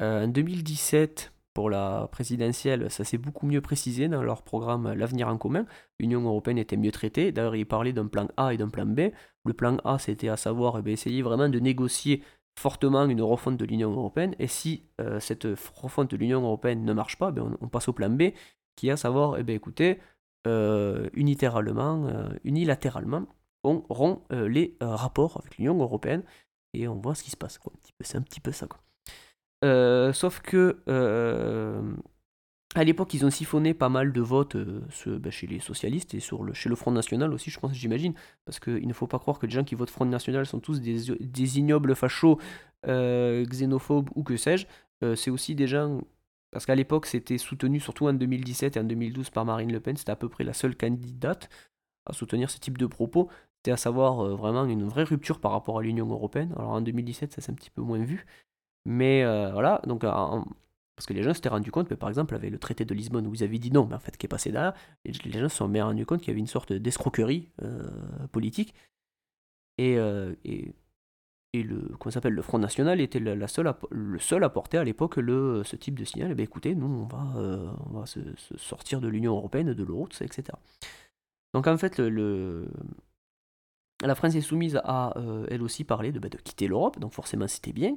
en 0.00 0.28
2017, 0.28 1.32
pour 1.60 1.68
la 1.68 2.08
présidentielle, 2.10 2.90
ça 2.90 3.04
s'est 3.04 3.18
beaucoup 3.18 3.44
mieux 3.44 3.60
précisé 3.60 4.08
dans 4.08 4.22
leur 4.22 4.40
programme 4.40 4.94
L'avenir 4.94 5.28
en 5.28 5.36
commun. 5.36 5.66
L'Union 5.98 6.22
européenne 6.22 6.56
était 6.56 6.78
mieux 6.78 6.90
traitée. 6.90 7.32
D'ailleurs, 7.32 7.54
ils 7.54 7.66
parlaient 7.66 7.92
d'un 7.92 8.06
plan 8.06 8.28
A 8.38 8.54
et 8.54 8.56
d'un 8.56 8.70
plan 8.70 8.86
B. 8.86 9.10
Le 9.44 9.52
plan 9.52 9.76
A, 9.84 9.98
c'était 9.98 10.30
à 10.30 10.38
savoir 10.38 10.80
eh 10.82 10.90
essayer 10.90 11.20
vraiment 11.20 11.50
de 11.50 11.58
négocier 11.58 12.22
fortement 12.58 13.04
une 13.04 13.20
refonte 13.20 13.58
de 13.58 13.66
l'Union 13.66 13.90
européenne. 13.92 14.34
Et 14.38 14.46
si 14.46 14.88
euh, 15.02 15.20
cette 15.20 15.46
refonte 15.74 16.10
de 16.12 16.16
l'Union 16.16 16.40
européenne 16.40 16.82
ne 16.82 16.94
marche 16.94 17.18
pas, 17.18 17.30
ben 17.30 17.54
on, 17.60 17.68
passe 17.68 17.88
au 17.88 17.92
plan 17.92 18.08
B, 18.08 18.32
qui 18.74 18.88
est 18.88 18.92
à 18.92 18.96
savoir, 18.96 19.36
eh 19.38 19.42
bien, 19.42 19.54
écoutez, 19.54 19.98
euh, 20.46 21.10
unilatéralement, 21.12 22.06
euh, 22.06 22.30
unilatéralement, 22.42 23.26
on 23.64 23.84
rompt 23.90 24.22
les 24.30 24.78
rapports 24.80 25.36
avec 25.42 25.58
l'Union 25.58 25.78
européenne 25.78 26.22
et 26.72 26.88
on 26.88 26.98
voit 26.98 27.14
ce 27.14 27.22
qui 27.22 27.30
se 27.30 27.36
passe. 27.36 27.60
C'est 28.00 28.16
un 28.16 28.22
petit 28.22 28.40
peu 28.40 28.50
ça. 28.50 28.66
Euh, 29.64 30.12
sauf 30.12 30.40
que 30.40 30.80
euh, 30.88 31.82
à 32.74 32.84
l'époque, 32.84 33.12
ils 33.14 33.26
ont 33.26 33.30
siphonné 33.30 33.74
pas 33.74 33.88
mal 33.88 34.12
de 34.12 34.20
votes 34.20 34.56
euh, 34.56 34.82
bah, 35.18 35.30
chez 35.30 35.46
les 35.46 35.60
socialistes 35.60 36.14
et 36.14 36.20
sur 36.20 36.42
le, 36.44 36.52
chez 36.54 36.68
le 36.68 36.76
Front 36.76 36.92
National 36.92 37.32
aussi, 37.32 37.50
je 37.50 37.58
pense, 37.58 37.72
j'imagine. 37.74 38.14
Parce 38.44 38.60
qu'il 38.60 38.86
ne 38.86 38.92
faut 38.92 39.06
pas 39.06 39.18
croire 39.18 39.38
que 39.38 39.46
les 39.46 39.52
gens 39.52 39.64
qui 39.64 39.74
votent 39.74 39.90
Front 39.90 40.06
National 40.06 40.46
sont 40.46 40.60
tous 40.60 40.80
des, 40.80 41.58
ignobles 41.58 41.94
fachos, 41.94 42.38
xénophobes 42.86 44.10
ou 44.14 44.22
que 44.22 44.36
sais-je. 44.36 44.66
c'est 45.16 45.30
aussi 45.30 45.54
des 45.54 45.66
gens. 45.66 46.00
Parce 46.52 46.66
qu'à 46.66 46.74
l'époque, 46.74 47.06
c'était 47.06 47.38
soutenu 47.38 47.78
surtout 47.78 48.08
en 48.08 48.12
2017 48.12 48.76
et 48.76 48.80
en 48.80 48.84
2012 48.84 49.30
par 49.30 49.44
Marine 49.44 49.72
Le 49.72 49.80
Pen. 49.80 49.96
C'était 49.96 50.10
à 50.10 50.16
peu 50.16 50.28
près 50.28 50.42
la 50.44 50.52
seule 50.52 50.76
candidate 50.76 51.48
à 52.06 52.12
soutenir 52.12 52.50
ce 52.50 52.58
type 52.58 52.78
de 52.78 52.86
propos. 52.86 53.28
C'était 53.58 53.72
à 53.72 53.76
savoir 53.76 54.24
vraiment 54.36 54.64
une 54.64 54.84
vraie 54.84 55.04
rupture 55.04 55.38
par 55.38 55.52
rapport 55.52 55.78
à 55.78 55.82
l'Union 55.82 56.08
Européenne. 56.08 56.52
Alors 56.56 56.70
en 56.70 56.80
2017, 56.80 57.32
ça 57.34 57.40
s'est 57.40 57.52
un 57.52 57.54
petit 57.54 57.70
peu 57.70 57.82
moins 57.82 58.02
vu. 58.02 58.26
Mais 58.86 59.24
euh, 59.24 59.50
voilà, 59.52 59.80
donc 59.86 60.02
parce 60.02 61.06
que 61.06 61.12
les 61.12 61.22
gens 61.22 61.34
s'étaient 61.34 61.48
rendus 61.48 61.70
compte, 61.70 61.90
mais 61.90 61.96
par 61.96 62.08
exemple, 62.08 62.34
avec 62.34 62.50
le 62.50 62.58
traité 62.58 62.84
de 62.84 62.94
Lisbonne 62.94 63.26
où 63.26 63.34
ils 63.34 63.42
avaient 63.42 63.58
dit 63.58 63.70
non, 63.70 63.86
mais 63.86 63.94
en 63.94 64.00
fait, 64.00 64.16
qui 64.16 64.26
est 64.26 64.28
passé 64.28 64.52
derrière, 64.52 64.74
les, 65.04 65.12
gens 65.12 65.48
se 65.48 65.56
sont 65.56 65.68
bien 65.68 65.84
rendus 65.84 66.06
compte 66.06 66.20
qu'il 66.20 66.28
y 66.28 66.32
avait 66.32 66.40
une 66.40 66.46
sorte 66.46 66.72
d'escroquerie 66.72 67.48
euh, 67.62 67.88
politique. 68.32 68.74
Et, 69.78 69.98
euh, 69.98 70.34
et, 70.44 70.74
le, 71.54 71.96
comment 71.98 72.12
s'appelle, 72.12 72.34
le 72.34 72.42
Front 72.42 72.58
National 72.58 73.00
était 73.00 73.18
la, 73.18 73.48
seule 73.48 73.74
le 73.90 74.18
seul 74.18 74.44
à 74.44 74.50
porter 74.50 74.78
à 74.78 74.84
l'époque 74.84 75.16
le, 75.16 75.62
ce 75.64 75.76
type 75.76 75.98
de 75.98 76.04
signal. 76.04 76.30
Eh 76.32 76.34
bien, 76.34 76.44
écoutez, 76.44 76.74
nous, 76.74 76.86
on 76.86 77.06
va, 77.06 77.74
on 77.86 77.98
va 77.98 78.06
se, 78.06 78.20
sortir 78.56 79.00
de 79.00 79.08
l'Union 79.08 79.36
Européenne, 79.36 79.72
de 79.72 79.84
l'euro, 79.84 80.06
etc. 80.20 80.44
Donc 81.54 81.66
en 81.66 81.76
fait, 81.76 81.98
la 81.98 82.64
France 84.14 84.34
est 84.34 84.40
soumise 84.42 84.80
à, 84.84 85.14
elle 85.48 85.62
aussi, 85.62 85.84
parler 85.84 86.12
de, 86.12 86.18
bah, 86.18 86.28
de 86.28 86.36
quitter 86.36 86.68
l'Europe, 86.68 86.98
donc 86.98 87.12
forcément, 87.12 87.48
c'était 87.48 87.72
bien. 87.72 87.96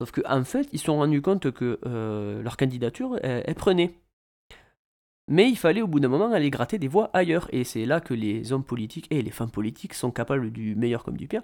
Sauf 0.00 0.12
qu'en 0.12 0.40
en 0.40 0.44
fait, 0.44 0.68
ils 0.72 0.78
se 0.78 0.86
sont 0.86 0.96
rendus 0.96 1.22
compte 1.22 1.50
que 1.50 1.78
euh, 1.86 2.42
leur 2.42 2.56
candidature, 2.56 3.18
elle, 3.22 3.54
prenait. 3.54 3.94
Mais 5.28 5.48
il 5.48 5.56
fallait 5.56 5.82
au 5.82 5.86
bout 5.86 6.00
d'un 6.00 6.08
moment 6.08 6.30
aller 6.32 6.50
gratter 6.50 6.78
des 6.78 6.88
voix 6.88 7.10
ailleurs. 7.12 7.48
Et 7.52 7.64
c'est 7.64 7.86
là 7.86 8.00
que 8.00 8.14
les 8.14 8.52
hommes 8.52 8.64
politiques 8.64 9.06
et 9.10 9.22
les 9.22 9.30
femmes 9.30 9.50
politiques 9.50 9.94
sont 9.94 10.10
capables 10.10 10.50
du 10.50 10.76
meilleur 10.76 11.02
comme 11.02 11.16
du 11.16 11.26
pire. 11.26 11.42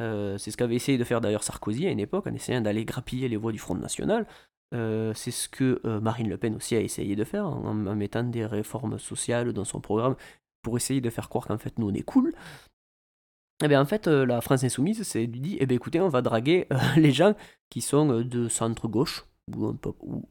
Euh, 0.00 0.38
c'est 0.38 0.50
ce 0.50 0.56
qu'avait 0.56 0.74
essayé 0.74 0.96
de 0.96 1.04
faire 1.04 1.20
d'ailleurs 1.20 1.44
Sarkozy 1.44 1.86
à 1.86 1.90
une 1.90 2.00
époque, 2.00 2.26
en 2.26 2.34
essayant 2.34 2.62
d'aller 2.62 2.84
grappiller 2.84 3.28
les 3.28 3.36
voix 3.36 3.52
du 3.52 3.58
Front 3.58 3.74
National. 3.74 4.26
Euh, 4.74 5.12
c'est 5.14 5.30
ce 5.30 5.50
que 5.50 5.80
Marine 6.00 6.30
Le 6.30 6.38
Pen 6.38 6.56
aussi 6.56 6.74
a 6.74 6.80
essayé 6.80 7.14
de 7.14 7.24
faire, 7.24 7.46
en, 7.46 7.74
mettant 7.74 8.24
des 8.24 8.46
réformes 8.46 8.98
sociales 8.98 9.52
dans 9.52 9.64
son 9.64 9.80
programme 9.80 10.16
pour 10.62 10.76
essayer 10.76 11.02
de 11.02 11.10
faire 11.10 11.28
croire 11.28 11.46
qu'en 11.46 11.58
fait 11.58 11.78
nous 11.78 11.90
on 11.90 11.94
est 11.94 12.02
cool. 12.02 12.32
Eh 13.62 13.68
bien, 13.68 13.80
en 13.80 13.86
fait, 13.86 14.08
euh, 14.08 14.26
la 14.26 14.40
France 14.40 14.64
Insoumise 14.64 15.04
s'est 15.04 15.28
dit 15.28 15.56
eh 15.60 15.66
bien, 15.66 15.76
écoutez, 15.76 16.00
on 16.00 16.08
va 16.08 16.20
draguer 16.20 16.66
euh, 16.72 16.76
les 16.96 17.12
gens 17.12 17.34
qui 17.70 17.80
sont 17.80 18.10
euh, 18.10 18.24
de 18.24 18.48
centre-gauche, 18.48 19.24
ou, 19.56 19.76
ou, 20.00 20.28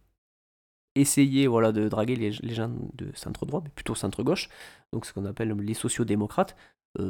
essayer 0.95 1.47
voilà, 1.47 1.71
de 1.71 1.88
draguer 1.88 2.17
les, 2.17 2.32
gens 2.32 2.69
de 2.93 3.11
centre-droit, 3.13 3.61
mais 3.63 3.69
plutôt 3.69 3.95
centre-gauche, 3.95 4.49
donc 4.91 5.05
ce 5.05 5.13
qu'on 5.13 5.25
appelle 5.25 5.53
les 5.53 5.73
sociodémocrates, 5.73 6.55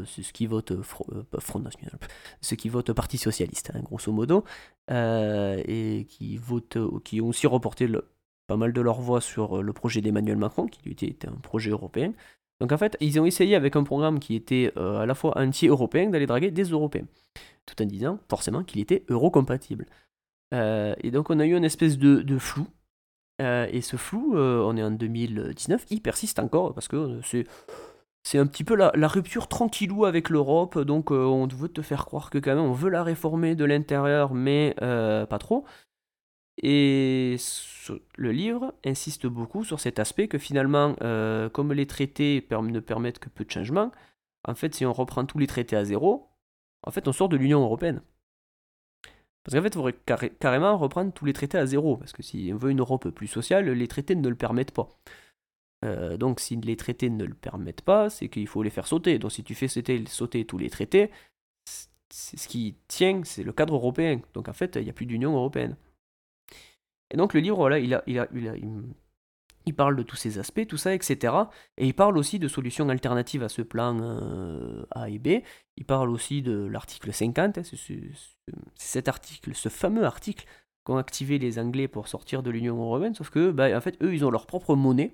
c'est 0.05 0.22
ce 0.22 0.32
qui 0.32 0.45
vote 0.45 0.80
Front 0.84 1.59
National, 1.59 1.97
ceux 2.41 2.55
qui 2.55 2.69
votent 2.69 2.93
Parti 2.93 3.17
Socialiste, 3.17 3.72
hein, 3.74 3.80
grosso 3.82 4.11
modo, 4.11 4.43
et 4.88 6.05
qui, 6.07 6.38
votent, 6.38 6.78
qui 7.03 7.19
ont 7.22 7.30
aussi 7.30 7.47
reporté 7.47 7.88
pas 8.45 8.57
mal 8.57 8.74
de 8.74 8.82
leur 8.82 9.01
voix 9.01 9.22
sur 9.22 9.63
le 9.63 9.74
projet 9.74 10.01
d'Emmanuel 10.01 10.38
Macron, 10.38 10.67
qui 10.67 10.88
était 10.89 11.28
un 11.28 11.34
projet 11.38 11.72
européen. 11.72 12.13
Donc 12.62 12.72
en 12.72 12.78
fait, 12.78 12.95
ils 12.99 13.20
ont 13.20 13.26
essayé 13.26 13.55
avec 13.55 13.76
un 13.76 13.84
programme 13.84 14.20
qui 14.20 14.36
était 14.36 14.72
euh, 14.78 14.99
à 14.99 15.07
la 15.07 15.16
fois 15.16 15.36
anti-européen 15.36 16.12
d'aller 16.12 16.28
draguer 16.28 16.51
des 16.51 16.66
Européens, 16.66 17.07
tout 17.66 17.82
en 17.82 17.86
disant 17.88 18.20
forcément 18.30 18.64
qu'il 18.64 18.80
était 18.80 19.03
euro-compatible. 19.09 19.88
Euh, 20.53 20.93
et 21.01 21.09
donc 21.09 21.32
on 21.32 21.39
a 21.39 21.45
eu 21.47 21.57
une 21.57 21.64
espèce 21.64 21.97
de, 21.97 22.38
flou. 22.38 22.68
Euh, 23.41 23.68
et 23.72 23.82
ce 23.82 23.97
flou, 23.97 24.38
on 24.38 24.78
est 24.78 24.84
en 24.84 24.91
2019, 24.91 25.86
il 25.89 26.01
persiste 26.01 26.38
encore 26.38 26.76
parce 26.76 26.88
que 26.88 27.20
c'est 28.22 28.38
un 28.38 28.45
petit 28.45 28.64
peu 28.64 28.76
la, 28.76 28.91
la, 28.93 29.07
rupture 29.07 29.47
tranquillou 29.47 30.05
avec 30.05 30.30
l'Europe, 30.30 30.78
donc 30.78 31.09
on 31.09 31.47
veut 31.47 31.70
te 31.70 31.82
faire 31.82 32.05
croire 32.05 32.30
que 32.30 32.38
quand 32.38 32.53
même 32.53 32.64
on 32.64 32.74
veut 32.74 32.91
la 32.91 33.01
réformer 33.01 33.55
de 33.55 33.66
l'intérieur, 33.66 34.36
mais 34.36 34.76
pas 34.78 35.39
trop. 35.39 35.66
Et 36.62 37.38
le 38.16 38.32
livre 38.32 38.74
insiste 38.86 39.26
beaucoup 39.26 39.64
sur 39.64 39.80
cet 39.80 39.99
aspect 39.99 40.28
que 40.28 40.38
finalement, 40.38 40.95
euh, 41.01 41.49
comme 41.49 41.74
les 41.74 41.88
traités 41.88 42.45
ne 42.51 42.80
permettent 42.80 43.20
que 43.20 43.30
peu 43.30 43.43
de 43.43 43.51
changements, 43.51 43.91
en 44.47 44.55
fait, 44.55 44.76
si 44.76 44.86
on 44.86 44.93
reprend 44.93 45.26
tous 45.26 45.39
les 45.39 45.47
traités 45.47 45.76
à 45.76 45.84
zéro, 45.86 46.30
en 46.84 46.91
fait, 46.91 47.07
on 47.07 47.14
sort 47.14 47.30
de 47.30 47.38
l'Union 47.38 47.62
européenne. 47.62 48.01
Parce 49.43 49.55
qu'en 49.55 49.64
fait, 49.64 49.70
il 49.70 49.74
faudrait 49.74 50.30
carrément 50.39 50.78
reprendre 50.78 51.12
tous 51.14 51.26
les 51.26 51.34
traités 51.34 51.57
à 51.57 51.66
zéro, 51.66 51.97
parce 51.97 52.12
que 52.14 52.22
si 52.22 52.51
on 52.53 52.57
veut 52.57 52.70
une 52.70 52.80
Europe 52.80 53.09
plus 53.09 53.28
sociale, 53.28 53.70
les 53.70 53.88
traités 53.88 54.16
ne 54.16 54.30
le 54.30 54.36
permettent 54.36 54.72
pas. 54.72 54.89
Euh, 55.84 56.16
donc 56.16 56.39
si 56.39 56.55
les 56.57 56.78
traités 56.78 57.09
ne 57.09 57.26
le 57.26 57.34
permettent 57.34 57.82
pas, 57.82 58.09
c'est 58.12 58.30
qu'il 58.30 58.47
faut 58.47 58.62
les 58.62 58.70
faire 58.70 58.86
sauter. 58.88 59.18
Donc 59.18 59.32
si 59.32 59.43
tu 59.43 59.55
fais 59.55 59.68
sauter, 59.68 60.05
sauter 60.05 60.45
tous 60.45 60.59
les 60.59 60.70
traités, 60.70 61.09
ce 62.12 62.47
qui 62.47 62.76
tient, 62.88 63.24
c'est 63.24 63.43
le 63.43 63.53
cadre 63.53 63.76
européen. 63.76 64.22
Donc 64.34 64.47
en 64.47 64.53
fait, 64.53 64.76
il 64.76 64.84
n'y 64.84 64.89
a 64.89 64.93
plus 64.93 65.07
d'Union 65.07 65.34
européenne. 65.36 65.76
Et 67.12 67.18
donc 67.18 67.34
le 67.34 67.41
livre, 67.41 67.57
voilà, 67.57 67.78
il, 67.80 69.76
parle 69.76 69.95
de 69.95 70.03
tous 70.03 70.16
ces 70.16 70.39
aspects, 70.39 70.66
tout 70.68 70.78
ça, 70.78 70.95
etc. 70.95 71.34
Et 71.78 71.88
il 71.88 71.93
parle 71.93 72.18
aussi 72.18 72.39
de 72.39 72.47
solutions 72.47 72.88
alternatives 72.89 73.43
à 73.43 73.49
ce 73.49 73.62
plan 73.62 73.99
euh, 74.01 74.84
A 74.91 75.09
et 75.09 75.20
B. 75.20 75.43
Il 75.78 75.86
parle 75.86 76.09
aussi 76.09 76.41
de 76.41 76.66
l'article 76.66 77.14
50, 77.14 77.57
hein, 77.57 77.62
c'est 77.64 78.12
cet 78.76 79.07
article, 79.07 79.53
ce 79.53 79.70
fameux 79.70 80.05
article 80.05 80.45
qu'ont 80.84 80.97
activé 80.97 81.38
les 81.38 81.59
Anglais 81.59 81.88
pour 81.88 82.07
sortir 82.07 82.41
de 82.41 82.49
l'Union 82.49 82.82
européenne, 82.82 83.14
sauf 83.14 83.30
que, 83.30 83.51
bah, 83.51 83.76
en 83.78 83.82
fait, 83.82 84.01
eux, 84.01 84.14
ils 84.14 84.26
ont 84.26 84.32
leur 84.32 84.47
propre 84.47 84.76
monnaie. 84.76 85.12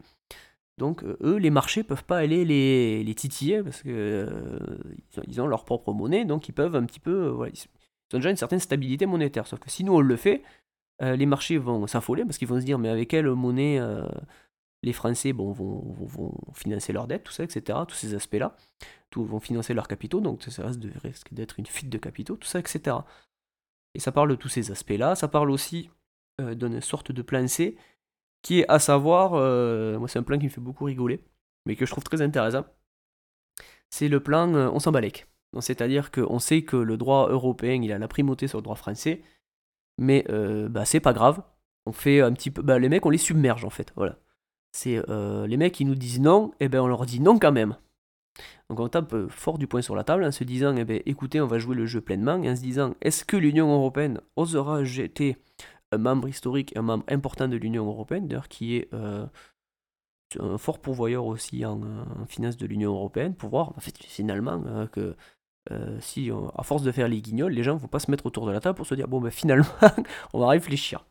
Donc, 0.77 1.03
euh, 1.03 1.17
eux, 1.21 1.37
les 1.37 1.49
marchés 1.49 1.83
peuvent 1.83 2.03
pas 2.03 2.19
aller 2.19 2.45
les, 2.45 3.15
titiller 3.15 3.63
parce 3.63 3.81
que 3.81 3.89
euh, 3.89 5.41
ont, 5.41 5.47
leur 5.47 5.65
propre 5.65 5.91
monnaie, 5.91 6.23
donc 6.23 6.47
ils 6.47 6.53
peuvent 6.53 6.75
un 6.75 6.85
petit 6.85 6.99
peu. 6.99 7.35
ils 7.51 8.15
ont 8.15 8.19
déjà 8.19 8.29
une 8.29 8.37
certaine 8.37 8.59
stabilité 8.59 9.07
monétaire. 9.07 9.47
Sauf 9.47 9.59
que 9.59 9.71
si 9.71 9.83
nous 9.83 9.93
on 9.93 10.01
le 10.01 10.15
fait, 10.15 10.43
euh, 11.01 11.15
les 11.15 11.25
marchés 11.25 11.57
vont 11.57 11.85
s'affoler 11.85 12.25
parce 12.25 12.37
qu'ils 12.37 12.47
vont 12.47 12.59
se 12.59 12.65
dire 12.65 12.79
mais 12.79 12.89
avec 12.89 13.09
quelle 13.09 13.29
monnaie 13.29 13.79
euh, 13.79 14.07
les 14.83 14.93
Français 14.93 15.31
vont, 15.31 16.33
financer 16.53 16.93
leurs 16.93 17.07
dettes, 17.07 17.23
tout 17.23 17.31
ça, 17.31 17.43
etc. 17.43 17.79
Tous 17.87 17.95
ces 17.95 18.15
aspects-là, 18.15 18.55
vont 19.15 19.39
financer 19.39 19.73
leurs 19.73 19.87
capitaux, 19.87 20.21
donc 20.21 20.43
ça 20.43 20.67
risque 21.03 21.33
d'être 21.33 21.59
une 21.59 21.65
fuite 21.65 21.89
de 21.89 21.97
capitaux, 21.97 22.35
tout 22.35 22.47
ça, 22.47 22.59
etc. 22.59 22.97
Et 23.95 23.99
ça 23.99 24.11
parle 24.11 24.29
de 24.29 24.35
tous 24.35 24.49
ces 24.49 24.69
aspects-là. 24.69 25.15
Ça 25.15 25.27
parle 25.27 25.49
aussi 25.49 25.89
euh, 26.39 26.53
d'une 26.53 26.81
sorte 26.81 27.11
de 27.11 27.21
plan 27.21 27.47
C 27.47 27.77
qui 28.43 28.59
est 28.59 28.69
à 28.69 28.77
savoir, 28.79 29.31
moi 29.99 30.07
c'est 30.07 30.19
un 30.19 30.23
plan 30.23 30.37
qui 30.37 30.45
me 30.45 30.49
fait 30.49 30.61
beaucoup 30.61 30.85
rigoler, 30.85 31.23
mais 31.65 31.75
que 31.75 31.85
je 31.85 31.91
trouve 31.91 32.03
très 32.03 32.21
intéressant. 32.21 32.65
C'est 33.89 34.07
le 34.07 34.21
plan 34.21 34.53
on 34.53 34.79
s'en. 34.79 34.93
C'est-à-dire 35.59 36.11
qu'on 36.11 36.39
sait 36.39 36.61
que 36.61 36.77
le 36.77 36.97
droit 36.97 37.29
européen 37.29 37.81
il 37.81 37.91
a 37.91 37.97
la 37.97 38.07
primauté 38.07 38.47
sur 38.47 38.59
le 38.59 38.63
droit 38.63 38.75
français, 38.75 39.21
mais 39.97 40.25
euh, 40.29 40.69
bah, 40.69 40.85
c'est 40.85 40.99
pas 40.99 41.13
grave. 41.13 41.41
On 41.85 41.91
fait 41.91 42.21
un 42.21 42.33
petit 42.33 42.51
peu. 42.51 42.61
Bah, 42.61 42.79
les 42.79 42.89
mecs, 42.89 43.05
on 43.05 43.09
les 43.09 43.17
submerge 43.17 43.65
en 43.65 43.69
fait. 43.69 43.93
Voilà. 43.95 44.17
C'est 44.71 45.01
euh, 45.09 45.47
les 45.47 45.57
mecs 45.57 45.73
qui 45.73 45.85
nous 45.85 45.95
disent 45.95 46.19
non, 46.19 46.51
et 46.59 46.65
eh 46.65 46.69
ben 46.69 46.81
on 46.81 46.87
leur 46.87 47.05
dit 47.05 47.19
non 47.19 47.39
quand 47.39 47.51
même. 47.51 47.75
Donc 48.69 48.79
on 48.79 48.87
tape 48.89 49.13
euh, 49.13 49.27
fort 49.29 49.57
du 49.57 49.65
poing 49.65 49.81
sur 49.81 49.95
la 49.95 50.03
table 50.03 50.23
en 50.23 50.31
se 50.31 50.43
disant 50.43 50.75
eh 50.77 50.85
ben, 50.85 51.01
écoutez, 51.05 51.41
on 51.41 51.47
va 51.47 51.57
jouer 51.57 51.75
le 51.75 51.85
jeu 51.85 52.01
pleinement, 52.01 52.41
et 52.43 52.49
en 52.49 52.55
se 52.55 52.61
disant 52.61 52.93
est-ce 53.01 53.25
que 53.25 53.37
l'Union 53.37 53.73
européenne 53.73 54.21
osera 54.35 54.83
jeter 54.83 55.37
un 55.91 55.97
membre 55.97 56.27
historique, 56.27 56.75
un 56.75 56.81
membre 56.81 57.05
important 57.07 57.47
de 57.47 57.57
l'Union 57.57 57.87
européenne, 57.87 58.27
d'ailleurs 58.27 58.49
qui 58.49 58.75
est 58.75 58.89
un 58.93 60.57
fort 60.57 60.79
pourvoyeur 60.79 61.25
aussi 61.25 61.65
en, 61.65 61.79
finance 62.27 62.57
de 62.57 62.67
l'Union 62.67 62.91
européenne 62.91 63.33
pour 63.33 63.49
voir 63.49 63.69
en 63.69 63.79
finalement 63.79 64.87
que 64.91 65.15
si 65.99 66.29
à 66.55 66.63
force 66.63 66.83
de 66.83 66.91
faire 66.91 67.07
les 67.07 67.21
guignols, 67.21 67.53
les 67.53 67.63
gens 67.63 67.75
ne 67.75 67.79
vont 67.79 67.87
pas 67.87 67.99
se 67.99 68.11
mettre 68.11 68.25
autour 68.25 68.45
de 68.45 68.51
la 68.51 68.59
table 68.59 68.75
pour 68.75 68.85
se 68.85 68.95
dire 68.95 69.07
bon 69.07 69.21
ben 69.21 69.31
finalement 69.31 69.65
on 70.33 70.39
va 70.39 70.47
réfléchir. 70.49 71.05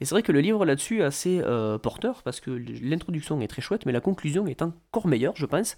Et 0.00 0.04
c'est 0.04 0.14
vrai 0.14 0.22
que 0.22 0.32
le 0.32 0.40
livre 0.40 0.64
là-dessus 0.64 1.00
est 1.00 1.04
assez 1.04 1.40
euh, 1.42 1.78
porteur 1.78 2.22
parce 2.22 2.40
que 2.40 2.50
l'introduction 2.50 3.40
est 3.40 3.48
très 3.48 3.62
chouette, 3.62 3.86
mais 3.86 3.92
la 3.92 4.00
conclusion 4.00 4.46
est 4.46 4.62
encore 4.62 5.06
meilleure, 5.06 5.34
je 5.36 5.46
pense, 5.46 5.76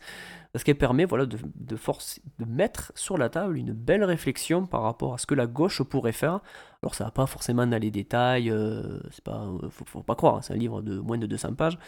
parce 0.53 0.65
qu'elle 0.65 0.79
permet 0.79 1.05
voilà, 1.05 1.27
de, 1.27 1.39
de, 1.55 1.77
de 1.77 2.45
mettre 2.45 2.93
sur 2.95 3.19
la 3.19 3.29
table 3.29 3.57
une 3.57 3.73
belle 3.73 4.05
réflexion 4.05 4.67
par 4.67 4.83
rapport 4.83 5.15
à 5.15 5.19
ce 5.19 5.27
que 5.27 5.35
la 5.35 5.47
gauche 5.47 5.83
pourrait 5.83 6.13
faire. 6.13 6.41
Alors 6.83 6.95
ça 6.95 7.05
va 7.05 7.11
pas 7.11 7.27
forcément 7.27 7.67
dans 7.67 7.81
les 7.81 7.91
détails, 7.91 8.51
euh, 8.51 9.01
c'est 9.11 9.25
pas, 9.25 9.45
euh, 9.45 9.69
faut, 9.71 10.03
pas 10.03 10.15
croire, 10.15 10.37
hein, 10.37 10.43
c'est 10.43 10.53
un 10.53 10.59
livre 10.59 10.83
de 10.83 10.99
moins 10.99 11.19
de 11.19 11.27
200 11.27 11.55
pages, 11.55 11.79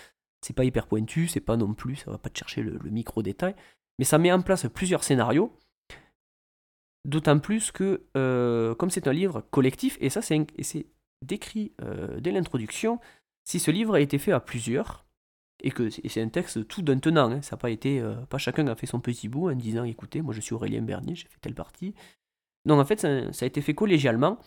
c'est 0.40 0.54
pas 0.54 0.64
hyper 0.64 0.86
pointu, 0.86 1.28
c'est 1.28 1.40
pas 1.40 1.56
non 1.56 1.74
plus, 1.74 1.96
ça 1.96 2.10
va 2.10 2.18
pas 2.18 2.30
te 2.30 2.38
chercher 2.38 2.62
le, 2.62 2.78
micro 2.90 3.22
détail, 3.22 3.54
mais 3.98 4.04
ça 4.04 4.18
met 4.18 4.32
en 4.32 4.40
place 4.40 4.66
plusieurs 4.72 5.04
scénarios. 5.04 5.52
D'autant 7.06 7.38
plus 7.38 7.72
que, 7.72 8.02
comme 8.74 8.90
c'est 8.90 9.08
un 9.08 9.12
livre 9.12 9.40
collectif, 9.50 9.96
et 10.00 10.10
ça 10.10 10.20
c'est 10.20 10.46
décrit 11.22 11.72
euh, 11.82 12.20
dès 12.20 12.32
l'introduction, 12.32 13.00
si 13.44 13.58
ce 13.58 13.70
livre 13.70 13.94
a 13.94 14.00
été 14.00 14.18
fait 14.18 14.32
à 14.32 14.40
plusieurs, 14.40 15.06
et 15.62 15.70
que 15.70 15.90
c'est 15.90 16.22
un 16.22 16.28
texte 16.28 16.66
tout 16.68 16.82
d'un 16.82 16.98
tenant, 16.98 17.30
hein, 17.30 17.42
ça 17.42 17.56
n'a 17.56 17.60
pas 17.60 17.70
été, 17.70 18.00
euh, 18.00 18.14
pas 18.26 18.38
chacun 18.38 18.66
a 18.66 18.74
fait 18.74 18.86
son 18.86 19.00
petit 19.00 19.28
bout 19.28 19.50
en 19.50 19.54
disant 19.54 19.84
écoutez, 19.84 20.22
moi 20.22 20.32
je 20.32 20.40
suis 20.40 20.54
Aurélien 20.54 20.82
Bernier, 20.82 21.14
j'ai 21.14 21.28
fait 21.28 21.40
telle 21.40 21.54
partie. 21.54 21.94
Non, 22.66 22.78
en 22.78 22.84
fait, 22.84 23.00
ça, 23.00 23.08
a 23.08 23.46
été 23.46 23.60
fait 23.62 23.74
collégialement, 23.74 24.38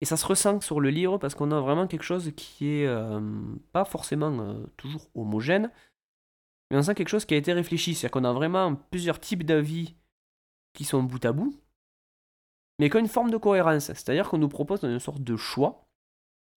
et 0.00 0.04
ça 0.04 0.16
se 0.16 0.26
ressent 0.26 0.60
sur 0.60 0.80
le 0.80 0.90
livre 0.90 1.18
parce 1.18 1.34
qu'on 1.34 1.50
a 1.50 1.60
vraiment 1.60 1.86
quelque 1.86 2.04
chose 2.04 2.32
qui 2.36 2.68
est 2.68 2.86
euh, 2.86 3.20
pas 3.72 3.84
forcément 3.84 4.56
toujours 4.76 5.08
homogène, 5.14 5.70
mais 6.70 6.76
on 6.76 6.82
sent 6.82 6.94
quelque 6.94 7.08
chose 7.08 7.24
qui 7.24 7.34
a 7.34 7.36
été 7.36 7.52
réfléchi, 7.52 7.94
c'est-à-dire 7.94 8.12
qu'on 8.12 8.24
a 8.24 8.32
vraiment 8.32 8.74
plusieurs 8.74 9.20
types 9.20 9.44
d'avis 9.44 9.94
qui 10.72 10.84
sont 10.84 11.02
bout 11.02 11.24
à 11.24 11.32
bout, 11.32 11.58
mais 12.78 12.90
qui 12.90 12.98
une 12.98 13.08
forme 13.08 13.30
de 13.30 13.36
cohérence, 13.36 13.86
c'est-à-dire 13.86 14.28
qu'on 14.28 14.38
nous 14.38 14.48
propose 14.48 14.82
une 14.84 15.00
sorte 15.00 15.22
de 15.22 15.36
choix 15.36 15.88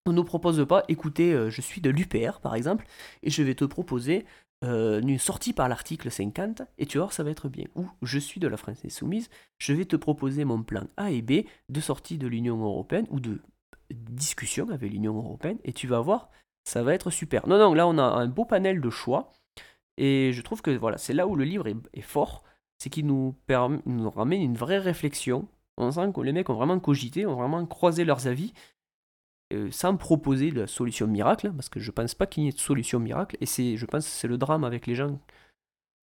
on 0.05 0.11
ne 0.11 0.15
nous 0.15 0.23
propose 0.23 0.65
pas, 0.67 0.83
écoutez, 0.87 1.33
euh, 1.33 1.49
je 1.49 1.61
suis 1.61 1.81
de 1.81 1.89
l'UPR 1.89 2.39
par 2.41 2.55
exemple, 2.55 2.85
et 3.23 3.29
je 3.29 3.43
vais 3.43 3.55
te 3.55 3.65
proposer 3.65 4.25
euh, 4.63 4.99
une 5.01 5.19
sortie 5.19 5.53
par 5.53 5.69
l'article 5.69 6.09
50, 6.09 6.63
et 6.77 6.85
tu 6.85 6.97
vois, 6.97 7.11
ça 7.11 7.23
va 7.23 7.29
être 7.29 7.49
bien. 7.49 7.65
Ou 7.75 7.87
je 8.01 8.19
suis 8.19 8.39
de 8.39 8.47
la 8.47 8.57
France 8.57 8.83
Insoumise, 8.83 9.29
je 9.59 9.73
vais 9.73 9.85
te 9.85 9.95
proposer 9.95 10.45
mon 10.45 10.63
plan 10.63 10.87
A 10.97 11.11
et 11.11 11.21
B 11.21 11.45
de 11.69 11.79
sortie 11.79 12.17
de 12.17 12.27
l'Union 12.27 12.63
Européenne, 12.63 13.05
ou 13.09 13.19
de 13.19 13.41
discussion 13.91 14.69
avec 14.69 14.91
l'Union 14.91 15.15
Européenne, 15.15 15.59
et 15.63 15.73
tu 15.73 15.87
vas 15.87 15.99
voir, 15.99 16.31
ça 16.63 16.83
va 16.83 16.93
être 16.93 17.11
super. 17.11 17.47
Non, 17.47 17.59
non, 17.59 17.73
là 17.73 17.87
on 17.87 17.97
a 17.97 18.03
un 18.03 18.27
beau 18.27 18.45
panel 18.45 18.81
de 18.81 18.89
choix, 18.89 19.31
et 19.97 20.31
je 20.33 20.41
trouve 20.41 20.61
que 20.61 20.71
voilà, 20.71 20.97
c'est 20.97 21.13
là 21.13 21.27
où 21.27 21.35
le 21.35 21.43
livre 21.43 21.67
est, 21.67 22.01
fort, 22.01 22.43
c'est 22.79 22.89
qu'il 22.89 23.05
nous 23.05 23.35
ramène 23.47 24.41
une 24.41 24.57
vraie 24.57 24.79
réflexion. 24.79 25.47
On 25.77 25.91
sent 25.91 26.11
que 26.13 26.21
les 26.21 26.31
mecs 26.31 26.49
ont 26.49 26.53
vraiment 26.53 26.79
cogité, 26.79 27.25
ont 27.25 27.35
vraiment 27.35 27.65
croisé 27.65 28.05
leurs 28.05 28.27
avis, 28.27 28.53
euh, 29.53 29.69
sans 29.71 29.97
proposer 29.97 30.51
de 30.51 30.65
solution 30.65 31.07
miracle, 31.07 31.51
parce 31.51 31.69
que 31.69 31.79
je 31.79 31.91
pense 31.91 32.15
pas 32.15 32.25
qu'il 32.25 32.43
y 32.43 32.47
ait 32.47 32.51
de 32.51 32.59
solution 32.59 32.99
miracle, 32.99 33.37
et 33.41 33.45
c'est, 33.45 33.75
je 33.75 33.85
pense 33.85 34.05
que 34.05 34.11
c'est 34.11 34.27
le 34.27 34.37
drame 34.37 34.63
avec 34.63 34.87
les 34.87 34.95
gens 34.95 35.19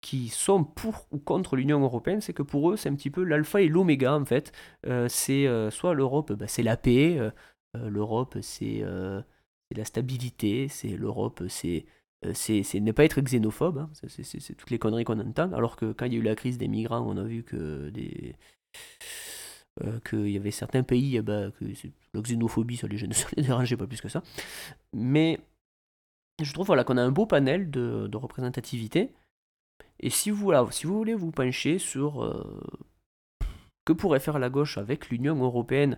qui 0.01 0.29
sont 0.29 0.63
pour 0.63 1.07
ou 1.11 1.19
contre 1.19 1.55
l'Union 1.55 1.81
européenne, 1.81 2.21
c'est 2.21 2.33
que 2.33 2.43
pour 2.43 2.71
eux, 2.71 2.77
c'est 2.77 2.89
un 2.89 2.95
petit 2.95 3.11
peu 3.11 3.23
l'alpha 3.23 3.61
et 3.61 3.67
l'oméga, 3.67 4.15
en 4.15 4.25
fait. 4.25 4.51
Euh, 4.87 5.07
c'est 5.09 5.47
euh, 5.47 5.71
soit 5.71 5.93
l'Europe, 5.93 6.33
bah, 6.33 6.47
c'est 6.47 6.63
la 6.63 6.77
paix, 6.77 7.19
l'Europe, 7.73 8.37
c'est, 8.41 8.83
la 9.75 9.85
stabilité, 9.85 10.67
c'est 10.67 10.97
l'Europe, 10.97 11.43
c'est 11.47 11.85
c'est, 12.33 12.79
ne 12.79 12.91
pas 12.91 13.03
être 13.03 13.19
xénophobe, 13.21 13.79
hein. 13.79 13.89
c'est, 13.93 14.55
toutes 14.55 14.69
les 14.69 14.77
conneries 14.77 15.05
qu'on 15.05 15.19
entend, 15.19 15.51
alors 15.53 15.75
que 15.75 15.91
quand 15.91 16.05
il 16.05 16.13
y 16.13 16.15
a 16.17 16.19
eu 16.19 16.23
la 16.23 16.35
crise 16.35 16.59
des 16.59 16.67
migrants, 16.67 17.03
on 17.07 17.17
a 17.17 17.23
vu 17.23 17.43
que 17.43 17.89
des 17.89 18.35
euh, 19.79 20.01
qu'il 20.01 20.29
y 20.29 20.35
avait 20.35 20.51
certains 20.51 20.83
pays, 20.83 21.15
eh 21.15 21.21
ben, 21.21 21.49
que 21.51 21.63
la 22.13 22.21
xénophobie, 22.21 22.75
ça 22.75 22.87
les, 22.87 22.97
ça 23.13 23.27
les 23.37 23.43
dérangeait 23.43 23.77
pas 23.77 23.87
plus 23.87 24.01
que 24.01 24.09
ça. 24.09 24.21
Mais 24.91 25.39
je 26.43 26.51
trouve 26.53 26.67
voilà, 26.67 26.83
qu'on 26.83 26.97
a 26.97 27.01
un 27.01 27.11
beau 27.11 27.25
panel 27.25 27.71
de, 27.71 28.09
représentativité. 28.13 29.13
Et 30.01 30.09
si 30.09 30.29
vous, 30.29 30.51
si 30.71 30.87
vous 30.87 30.97
voulez 30.97 31.13
vous 31.13 31.31
pencher 31.31 31.79
sur 31.79 32.21
euh, 32.21 32.61
que 33.85 33.93
pourrait 33.93 34.19
faire 34.19 34.39
la 34.39 34.49
gauche 34.49 34.77
avec 34.77 35.09
l'Union 35.09 35.41
européenne, 35.41 35.97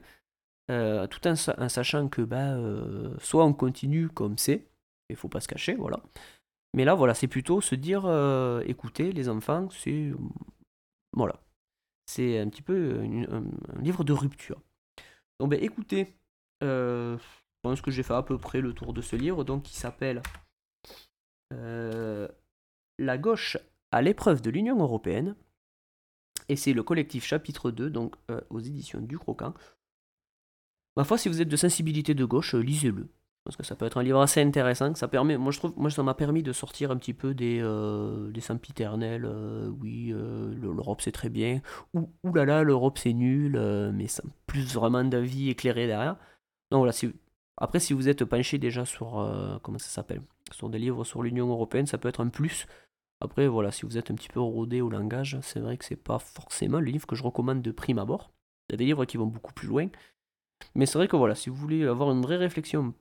euh, 0.70 1.08
tout 1.08 1.28
en, 1.28 1.36
sachant 1.36 2.10
que 2.10 2.22
bah, 2.22 2.56
soit 3.20 3.44
on 3.44 3.54
continue 3.54 4.08
comme 4.08 4.38
c'est, 4.38 4.68
il 5.10 5.16
faut 5.16 5.30
pas 5.30 5.40
se 5.40 5.48
cacher, 5.48 5.74
voilà. 5.74 6.00
Mais 6.76 6.86
là, 6.86 6.94
voilà, 6.94 7.16
c'est 7.16 7.28
plutôt 7.28 7.60
se 7.60 7.74
dire, 7.74 8.06
écoutez, 8.68 9.12
les 9.12 9.30
enfants, 9.30 9.68
c'est... 9.72 10.12
Voilà, 11.16 11.40
c'est 12.06 12.40
un 12.40 12.50
petit 12.50 12.62
peu 12.62 13.00
un, 13.02 13.44
livre 13.82 14.04
de 14.04 14.14
rupture. 14.14 14.62
Donc 15.40 15.52
ben, 15.52 15.62
écoutez, 15.62 16.16
euh, 16.64 17.18
je 17.18 17.24
pense 17.62 17.82
que 17.82 17.92
j'ai 17.92 18.04
fait 18.04 18.14
à 18.14 18.24
peu 18.24 18.38
près 18.38 18.62
le 18.62 18.74
tour 18.74 18.94
de 18.94 19.02
ce 19.02 19.16
livre, 19.16 19.44
donc 19.44 19.64
qui 19.64 19.76
s'appelle 19.76 20.22
euh, 21.54 22.28
La 23.00 23.18
gauche 23.18 23.58
à 23.92 24.02
l'épreuve 24.02 24.42
de 24.42 24.50
l'Union 24.50 24.80
européenne. 24.80 25.36
Et 26.50 26.56
c'est 26.56 26.74
le 26.74 26.84
collectif 26.84 27.24
chapitre 27.24 27.72
2, 27.72 27.90
donc 27.90 28.16
euh, 28.30 28.42
aux 28.50 28.60
éditions 28.60 29.02
du 29.02 29.18
Croquant. 29.18 29.54
Ma 30.98 31.04
foi, 31.04 31.18
si 31.18 31.30
vous 31.30 31.42
êtes 31.42 31.50
de 31.50 31.56
sensibilité 31.56 32.14
de 32.14 32.26
gauche, 32.26 32.54
lisez-le. 32.54 33.08
Parce 33.46 33.58
que 33.58 33.64
ça 33.64 33.76
peut 33.76 33.86
être 33.86 33.98
un 33.98 34.04
livre 34.04 34.22
assez 34.22 34.42
intéressant. 34.42 34.96
Ça 34.96 35.10
permet, 35.10 35.38
moi 35.38 35.52
je 35.52 35.60
trouve, 35.60 35.74
moi 35.76 35.90
ça 35.90 36.02
m'a 36.02 36.14
permis 36.14 36.44
de 36.44 36.54
sortir 36.54 36.92
un 36.92 36.98
petit 36.98 37.14
peu 37.14 37.34
des, 37.34 37.60
euh, 37.62 38.32
des 38.32 38.40
sempiternels. 38.40 39.26
Euh, 39.26 39.68
oui, 39.82 40.12
euh, 40.14 40.54
l'Europe 40.56 41.02
c'est 41.02 41.12
très 41.12 41.30
bien. 41.30 41.62
Ou 41.94 42.08
là 42.34 42.46
là, 42.46 42.64
l'Europe 42.64 42.98
c'est 42.98 43.12
nul, 43.14 43.60
mais 43.94 44.08
sans 44.08 44.24
plus 44.48 44.74
vraiment 44.74 45.04
d'avis 45.04 45.50
éclairé 45.50 45.88
derrière. 45.88 46.16
Donc 46.72 46.80
voilà, 46.80 46.94
si, 46.94 47.14
après 47.58 47.80
si 47.82 47.94
vous 47.94 48.08
êtes 48.08 48.24
penché 48.24 48.58
déjà 48.60 48.86
sur, 48.86 49.60
comment 49.62 49.78
ça 49.78 49.90
s'appelle, 49.90 50.22
sur 50.52 50.70
des 50.70 50.80
livres 50.80 51.04
sur 51.04 51.22
l'Union 51.22 51.50
Européenne, 51.50 51.86
ça 51.86 51.98
peut 51.98 52.10
être 52.10 52.22
un 52.22 52.30
plus. 52.30 52.66
Après 53.20 53.48
voilà, 53.48 53.72
si 53.72 53.86
vous 53.86 53.98
êtes 53.98 54.10
un 54.10 54.16
petit 54.16 54.30
peu 54.30 54.40
rodé 54.40 54.80
au 54.82 54.90
langage, 54.90 55.38
c'est 55.42 55.60
vrai 55.60 55.78
que 55.78 55.86
c'est 55.86 55.98
pas 55.98 56.20
forcément 56.20 56.80
le 56.80 56.92
livre 56.92 57.08
que 57.08 57.16
je 57.16 57.24
recommande 57.24 57.62
de 57.62 57.72
prime 57.72 58.00
abord. 58.00 58.32
Il 58.70 58.74
y 58.74 58.76
a 58.76 58.78
des 58.78 58.86
livres 58.86 59.04
qui 59.04 59.18
vont 59.18 59.28
beaucoup 59.28 59.54
plus 59.54 59.68
loin. 59.68 59.90
Mais 60.76 60.86
c'est 60.86 60.98
vrai 60.98 61.08
que 61.10 61.18
voilà, 61.18 61.36
si 61.36 61.50
vous 61.50 61.56
voulez 61.58 61.86
avoir 61.86 62.12
une 62.12 62.22
vraie 62.22 62.38
réflexion 62.38 62.94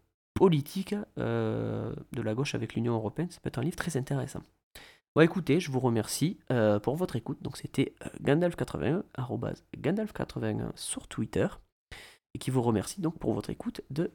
politique 0.42 0.96
euh, 1.18 1.94
de 2.10 2.20
la 2.20 2.34
gauche 2.34 2.56
avec 2.56 2.74
l'Union 2.74 2.94
européenne. 2.94 3.30
Ça 3.30 3.38
peut 3.40 3.46
être 3.46 3.58
un 3.58 3.62
livre 3.62 3.76
très 3.76 3.96
intéressant. 3.96 4.42
Bon, 5.14 5.22
écoutez, 5.22 5.60
je 5.60 5.70
vous 5.70 5.78
remercie 5.78 6.40
euh, 6.50 6.80
pour 6.80 6.96
votre 6.96 7.14
écoute. 7.14 7.40
Donc, 7.42 7.56
c'était 7.56 7.94
euh, 8.04 8.08
Gandalf81, 8.24 9.04
Gandalf81 9.78 10.72
sur 10.74 11.06
Twitter, 11.06 11.46
et 12.34 12.40
qui 12.40 12.50
vous 12.50 12.60
remercie 12.60 13.00
donc 13.00 13.20
pour 13.20 13.34
votre 13.34 13.50
écoute 13.50 13.82
de 13.90 14.10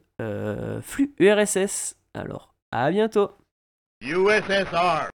Flux 0.82 1.14
URSS. 1.18 1.96
Alors, 2.12 2.54
à 2.72 2.90
bientôt! 2.90 3.30
USSR 4.02 5.08